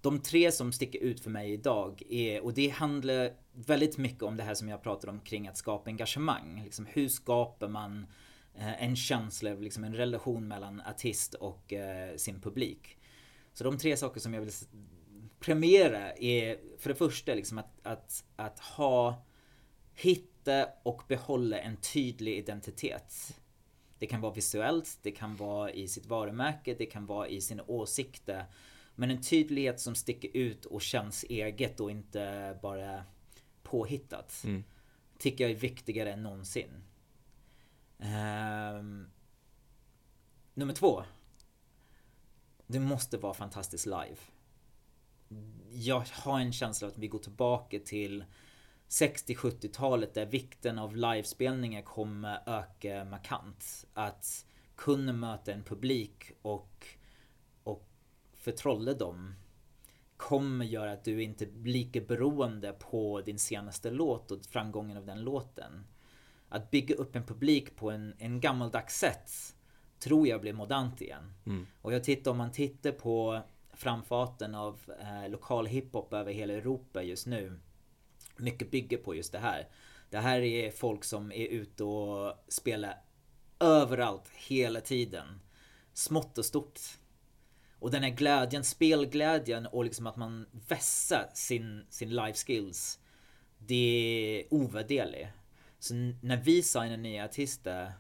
de 0.01 0.23
tre 0.23 0.53
som 0.53 0.73
sticker 0.73 0.99
ut 0.99 1.21
för 1.21 1.31
mig 1.31 1.53
idag 1.53 2.03
är, 2.09 2.45
och 2.45 2.55
det 2.55 2.69
handlar 2.69 3.33
väldigt 3.53 3.99
mycket 3.99 4.23
om 4.23 4.37
det 4.37 4.43
här 4.43 4.55
som 4.55 4.69
jag 4.69 4.83
pratade 4.83 5.13
om 5.13 5.21
kring 5.21 5.49
att 5.49 5.57
skapa 5.57 5.91
engagemang. 5.91 6.63
Liksom 6.65 6.87
hur 6.87 7.09
skapar 7.09 7.69
man 7.69 8.07
eh, 8.55 8.83
en 8.83 8.97
känsla, 8.97 9.55
liksom 9.55 9.85
en 9.85 9.95
relation 9.95 10.49
mellan 10.49 10.81
artist 10.81 11.35
och 11.35 11.73
eh, 11.73 12.17
sin 12.17 12.41
publik. 12.41 12.97
Så 13.53 13.65
de 13.65 13.79
tre 13.79 13.97
saker 13.97 14.21
som 14.21 14.35
jag 14.35 14.41
vill 14.41 14.53
premiera 15.41 16.13
är 16.13 16.59
för 16.79 16.89
det 16.89 16.95
första 16.95 17.35
liksom 17.35 17.59
att, 17.59 17.87
att, 17.87 18.25
att 18.37 18.59
ha, 18.59 19.25
hitta 19.95 20.69
och 20.83 21.03
behålla 21.09 21.59
en 21.59 21.77
tydlig 21.77 22.39
identitet. 22.39 23.41
Det 23.99 24.07
kan 24.07 24.21
vara 24.21 24.33
visuellt, 24.33 24.99
det 25.03 25.11
kan 25.11 25.37
vara 25.37 25.71
i 25.71 25.89
sitt 25.89 26.07
varumärke, 26.07 26.75
det 26.75 26.87
kan 26.87 27.07
vara 27.07 27.29
i 27.29 27.41
sina 27.41 27.63
åsikter. 27.67 28.45
Men 29.01 29.11
en 29.11 29.23
tydlighet 29.23 29.81
som 29.81 29.95
sticker 29.95 30.31
ut 30.35 30.65
och 30.65 30.83
känns 30.83 31.25
eget 31.29 31.81
och 31.81 31.91
inte 31.91 32.59
bara 32.63 33.05
påhittat. 33.63 34.43
Mm. 34.45 34.65
Tycker 35.19 35.45
jag 35.45 35.51
är 35.51 35.57
viktigare 35.57 36.13
än 36.13 36.23
någonsin. 36.23 36.71
Um, 37.99 39.11
nummer 40.55 40.73
två. 40.75 41.05
Det 42.67 42.81
måste 42.81 43.19
vara 43.19 43.35
fantastiskt 43.35 43.87
live. 43.87 44.17
Jag 45.71 46.05
har 46.13 46.41
en 46.41 46.53
känsla 46.53 46.89
att 46.89 46.99
vi 46.99 47.09
går 47.09 47.19
tillbaka 47.19 47.79
till 47.79 48.25
60-70-talet 48.89 50.15
där 50.15 50.27
vikten 50.27 50.79
av 50.79 50.97
livespelningar 50.97 51.83
kommer 51.83 52.43
öka 52.47 53.05
markant. 53.05 53.87
Att 53.95 54.47
kunna 54.77 55.13
möta 55.13 55.53
en 55.53 55.63
publik 55.63 56.33
och 56.43 56.87
förtrolla 58.41 58.95
dem 58.95 59.35
kommer 60.17 60.65
göra 60.65 60.93
att 60.93 61.05
du 61.05 61.23
inte 61.23 61.47
blir 61.47 61.73
lika 61.73 62.01
beroende 62.01 62.73
på 62.73 63.21
din 63.21 63.39
senaste 63.39 63.91
låt 63.91 64.31
och 64.31 64.45
framgången 64.45 64.97
av 64.97 65.07
den 65.07 65.21
låten. 65.21 65.87
Att 66.49 66.71
bygga 66.71 66.95
upp 66.95 67.17
en 67.17 67.27
publik 67.27 67.77
på 67.77 67.91
en, 67.91 68.15
en 68.19 68.41
gammaldags 68.41 68.99
sätt 68.99 69.31
tror 69.99 70.29
jag 70.29 70.41
blir 70.41 70.53
modernt 70.53 71.01
igen. 71.01 71.33
Mm. 71.47 71.67
Och 71.83 71.93
jag 71.93 72.05
tittar, 72.05 72.31
om 72.31 72.37
man 72.37 72.53
tittar 72.53 72.93
på 72.93 73.41
framfarten 73.73 74.55
av 74.55 74.81
eh, 75.01 75.31
lokal 75.31 75.67
hiphop 75.67 76.13
över 76.13 76.33
hela 76.33 76.53
Europa 76.53 77.03
just 77.03 77.27
nu 77.27 77.61
mycket 78.41 78.71
bygger 78.71 78.97
på 78.97 79.15
just 79.15 79.33
det 79.33 79.39
här. 79.39 79.69
Det 80.11 80.19
här 80.19 80.41
är 80.41 80.71
folk 80.71 81.05
som 81.05 81.33
är 81.33 81.47
ute 81.47 81.85
och 81.85 82.35
spelar 82.49 83.03
överallt 83.61 84.29
hela 84.35 84.81
tiden. 84.81 85.41
Smått 85.93 86.39
och 86.39 86.45
stort. 86.45 86.81
Och 87.81 87.91
den 87.91 88.03
här 88.03 88.11
glädjen, 88.11 88.65
spelglädjen 88.65 89.67
och 89.67 89.85
liksom 89.85 90.07
att 90.07 90.17
man 90.17 90.47
vässar 90.69 91.31
sin, 91.35 91.87
sin 91.89 92.11
life 92.11 92.39
skills. 92.47 92.99
Det 93.59 93.75
är 94.41 94.55
ovärderligt. 94.55 95.29
Så 95.79 95.95
när 96.23 96.37
vi 96.37 96.63
signar 96.63 96.97
nya 96.97 97.25
artister 97.25 97.93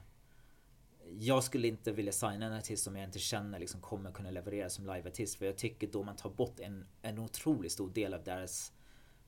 jag 1.18 1.45
skulle 1.45 1.68
inte 1.68 1.93
vilja 1.93 2.12
signa 2.12 2.47
en 2.47 2.53
artist 2.53 2.85
som 2.85 2.97
jag 2.97 3.05
inte 3.05 3.18
känner 3.18 3.59
liksom 3.59 3.81
kommer 3.81 4.12
kunna 4.12 4.31
leverera 4.31 4.70
som 4.70 4.87
liveartist. 4.87 5.39
För 5.39 5.47
jag 5.47 5.57
tycker 5.57 5.87
då 5.87 6.03
man 6.03 6.16
tar 6.16 6.31
bort 6.31 6.61
en, 6.61 6.87
en 7.03 7.18
otroligt 7.18 7.72
stor 7.72 7.91
del 7.91 8.14
av 8.14 8.24
deras 8.24 8.72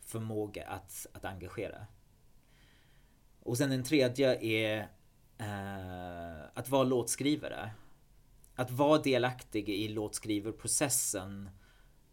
förmåga 0.01 0.67
att, 0.67 1.07
att 1.13 1.25
engagera. 1.25 1.87
Och 3.41 3.59
sen 3.59 3.71
den 3.71 3.85
tredje 3.85 4.43
är 4.43 4.89
eh, 5.39 6.45
att 6.55 6.69
vara 6.69 6.85
låtskrivare. 6.85 7.71
Att 8.63 8.71
vara 8.71 8.99
delaktig 8.99 9.69
i 9.69 9.89
låtskrivarprocessen 9.89 11.51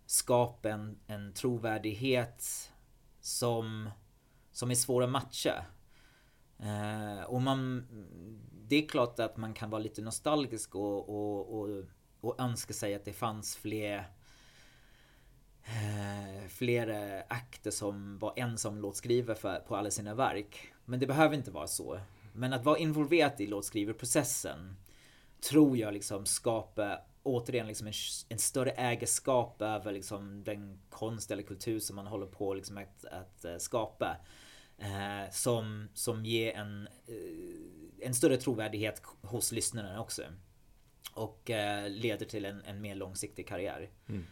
skapar 0.06 0.70
en, 0.70 1.00
en 1.08 1.34
trovärdighet 1.34 2.72
som, 3.22 3.90
som 4.52 4.72
är 4.72 4.76
svår 4.76 5.04
att 5.04 5.10
matcha. 5.10 5.66
Eh, 6.60 7.24
och 7.24 7.42
man, 7.42 7.88
det 8.68 8.76
är 8.76 8.88
klart 8.88 9.20
att 9.20 9.38
man 9.38 9.54
kan 9.54 9.70
vara 9.70 9.82
lite 9.82 10.02
nostalgisk 10.02 10.76
och, 10.76 11.10
och, 11.10 11.60
och, 11.60 11.84
och 12.22 12.40
önska 12.42 12.74
sig 12.74 12.96
att 12.96 13.06
det 13.06 13.14
fanns 13.14 13.56
fler 13.56 14.10
eh, 15.64 16.48
flera 16.48 17.22
akter 17.22 17.72
som 17.72 18.20
var 18.20 18.34
ensam 18.36 18.78
låtskrivare 18.78 19.38
för, 19.38 19.60
på 19.60 19.76
alla 19.76 19.92
sina 19.92 20.16
verk. 20.16 20.74
Men 20.86 21.00
det 21.00 21.08
behöver 21.08 21.36
inte 21.36 21.52
vara 21.52 21.68
så. 21.68 22.00
Men 22.34 22.54
att 22.54 22.66
vara 22.66 22.78
involverad 22.78 23.42
i 23.42 23.48
låtskrivarprocessen 23.48 24.76
tror 25.42 25.78
jag 25.78 25.94
liksom 25.94 26.26
skapar 26.26 27.04
återigen 27.24 27.68
liksom 27.68 27.88
en, 27.88 27.94
en, 28.30 28.40
större 28.40 28.72
ägarskap 28.72 29.62
över 29.62 29.92
liksom 29.92 30.44
den 30.44 30.80
konst 30.90 31.32
eller 31.32 31.44
kultur 31.44 31.80
som 31.80 31.96
man 31.96 32.08
håller 32.08 32.26
på 32.26 32.54
liksom 32.54 32.78
att, 32.78 33.06
att 33.06 33.46
uh, 33.46 33.58
skapa. 33.58 34.18
Uh, 34.82 35.32
som, 35.32 35.88
som 35.94 36.26
ger 36.26 36.54
en, 36.54 36.88
uh, 37.10 37.90
en 38.02 38.16
större 38.16 38.38
trovärdighet 38.38 39.02
hos 39.22 39.52
lyssnarna 39.52 40.02
också. 40.02 40.22
Och 41.14 41.50
leder 41.88 42.26
till 42.26 42.46
en, 42.46 42.62
en 42.62 42.82
mer 42.82 42.96
långsiktig 42.96 43.48
karriär. 43.48 43.90
Mm. 44.10 44.26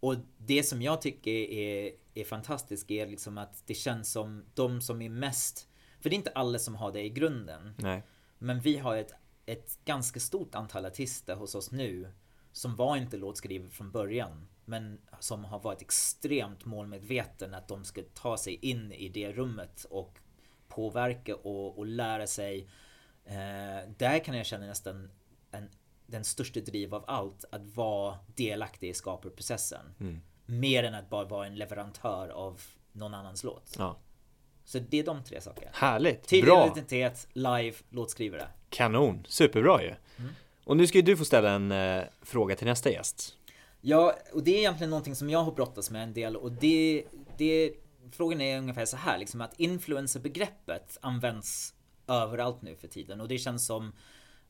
Och 0.00 0.16
det 0.38 0.62
som 0.62 0.82
jag 0.82 1.02
tycker 1.02 1.30
är, 1.30 1.92
är 2.14 2.24
fantastiskt 2.24 2.90
är 2.90 3.06
liksom 3.06 3.38
att 3.38 3.66
det 3.66 3.74
känns 3.74 4.12
som 4.12 4.44
de 4.54 4.80
som 4.80 5.02
är 5.02 5.08
mest 5.08 5.68
För 6.00 6.10
det 6.10 6.14
är 6.14 6.18
inte 6.18 6.30
alla 6.30 6.58
som 6.58 6.74
har 6.74 6.92
det 6.92 7.02
i 7.02 7.08
grunden. 7.08 7.74
Nej. 7.78 8.02
Men 8.38 8.60
vi 8.60 8.78
har 8.78 8.96
ett, 8.96 9.12
ett 9.46 9.78
ganska 9.84 10.20
stort 10.20 10.54
antal 10.54 10.86
artister 10.86 11.36
hos 11.36 11.54
oss 11.54 11.70
nu 11.70 12.12
Som 12.52 12.76
var 12.76 12.96
inte 12.96 13.16
låtskrivare 13.16 13.70
från 13.70 13.90
början 13.90 14.48
Men 14.64 15.00
som 15.20 15.44
har 15.44 15.58
varit 15.58 15.82
extremt 15.82 16.64
målmedveten 16.64 17.54
att 17.54 17.68
de 17.68 17.84
ska 17.84 18.02
ta 18.14 18.36
sig 18.36 18.54
in 18.54 18.92
i 18.92 19.08
det 19.08 19.32
rummet 19.32 19.86
och 19.90 20.18
påverka 20.68 21.36
och, 21.36 21.78
och 21.78 21.86
lära 21.86 22.26
sig 22.26 22.68
eh, 23.24 23.90
Där 23.98 24.24
kan 24.24 24.36
jag 24.36 24.46
känna 24.46 24.66
nästan 24.66 25.10
en 25.50 25.68
den 26.12 26.24
största 26.24 26.60
driv 26.60 26.94
av 26.94 27.04
allt 27.06 27.44
att 27.50 27.76
vara 27.76 28.18
delaktig 28.26 28.88
i 28.88 28.94
skaparprocessen. 28.94 29.94
Mm. 30.00 30.20
Mer 30.46 30.84
än 30.84 30.94
att 30.94 31.10
bara 31.10 31.24
vara 31.24 31.46
en 31.46 31.54
leverantör 31.54 32.28
av 32.28 32.60
någon 32.92 33.14
annans 33.14 33.44
låt. 33.44 33.74
Ja. 33.78 33.96
Så 34.64 34.78
det 34.78 34.98
är 34.98 35.04
de 35.04 35.24
tre 35.24 35.40
sakerna. 35.40 35.70
Härligt! 35.74 36.28
Tydlig 36.28 36.44
Bra! 36.44 36.66
identitet, 36.66 37.28
live, 37.32 37.76
låtskrivare. 37.88 38.48
Kanon! 38.72 39.24
Superbra 39.28 39.82
ju! 39.82 39.88
Mm. 39.88 40.30
Och 40.64 40.76
nu 40.76 40.86
ska 40.86 40.98
ju 40.98 41.02
du 41.02 41.16
få 41.16 41.24
ställa 41.24 41.50
en 41.50 41.72
eh, 41.72 42.04
fråga 42.22 42.56
till 42.56 42.66
nästa 42.66 42.90
gäst. 42.90 43.36
Ja, 43.80 44.14
och 44.32 44.42
det 44.42 44.50
är 44.50 44.58
egentligen 44.58 44.90
någonting 44.90 45.16
som 45.16 45.30
jag 45.30 45.42
har 45.42 45.52
brottats 45.52 45.90
med 45.90 46.02
en 46.02 46.12
del 46.12 46.36
och 46.36 46.52
det, 46.52 47.04
det 47.38 47.72
Frågan 48.12 48.40
är 48.40 48.58
ungefär 48.58 48.84
så 48.84 48.96
här 48.96 49.18
liksom 49.18 49.40
att 49.40 49.60
influencerbegreppet 49.60 50.98
används 51.02 51.74
överallt 52.08 52.62
nu 52.62 52.76
för 52.76 52.88
tiden 52.88 53.20
och 53.20 53.28
det 53.28 53.38
känns 53.38 53.66
som 53.66 53.92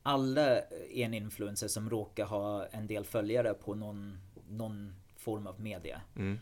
alla 0.03 0.59
är 0.59 1.05
en 1.05 1.15
influencer 1.15 1.69
som 1.69 1.91
råkar 1.91 2.25
ha 2.25 2.67
en 2.67 2.87
del 2.87 3.05
följare 3.05 3.55
på 3.55 3.75
någon, 3.75 4.19
någon 4.49 4.95
form 5.17 5.47
av 5.47 5.61
media. 5.61 6.01
Mm. 6.17 6.41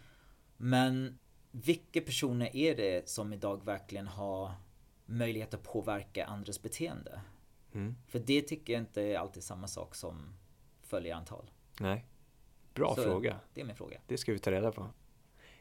Men 0.56 1.18
vilka 1.50 2.00
personer 2.00 2.56
är 2.56 2.76
det 2.76 3.08
som 3.08 3.32
idag 3.32 3.64
verkligen 3.64 4.06
har 4.06 4.52
möjlighet 5.06 5.54
att 5.54 5.62
påverka 5.62 6.26
andras 6.26 6.62
beteende? 6.62 7.20
Mm. 7.74 7.96
För 8.06 8.18
det 8.18 8.42
tycker 8.42 8.72
jag 8.72 8.82
inte 8.82 9.02
är 9.02 9.18
alltid 9.18 9.42
samma 9.42 9.66
sak 9.66 9.94
som 9.94 10.34
följarantal. 10.82 11.50
Nej. 11.80 12.04
Bra 12.74 12.94
Så 12.94 13.02
fråga. 13.02 13.36
Det 13.54 13.60
är 13.60 13.64
min 13.64 13.76
fråga. 13.76 14.00
Det 14.06 14.18
ska 14.18 14.32
vi 14.32 14.38
ta 14.38 14.50
reda 14.50 14.72
på. 14.72 14.86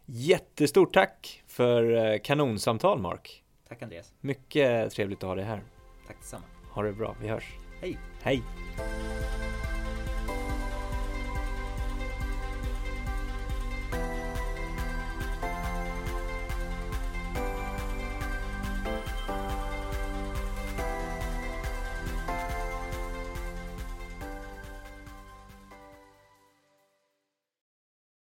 Jättestort 0.05 0.93
tack 0.93 1.43
för 1.47 2.11
eh, 2.13 2.19
kanonsamtal 2.19 2.99
Mark. 2.99 3.43
Tack 3.67 3.81
Andreas. 3.81 4.13
Mycket 4.19 4.91
trevligt 4.91 5.23
att 5.23 5.27
ha 5.27 5.35
dig 5.35 5.45
här. 5.45 5.63
Tack 6.07 6.17
detsamma. 6.19 6.45
Ha 6.71 6.83
det 6.83 6.93
bra, 6.93 7.15
vi 7.21 7.27
hörs. 7.27 7.55
Hej! 7.81 7.97
Hej! 8.21 8.43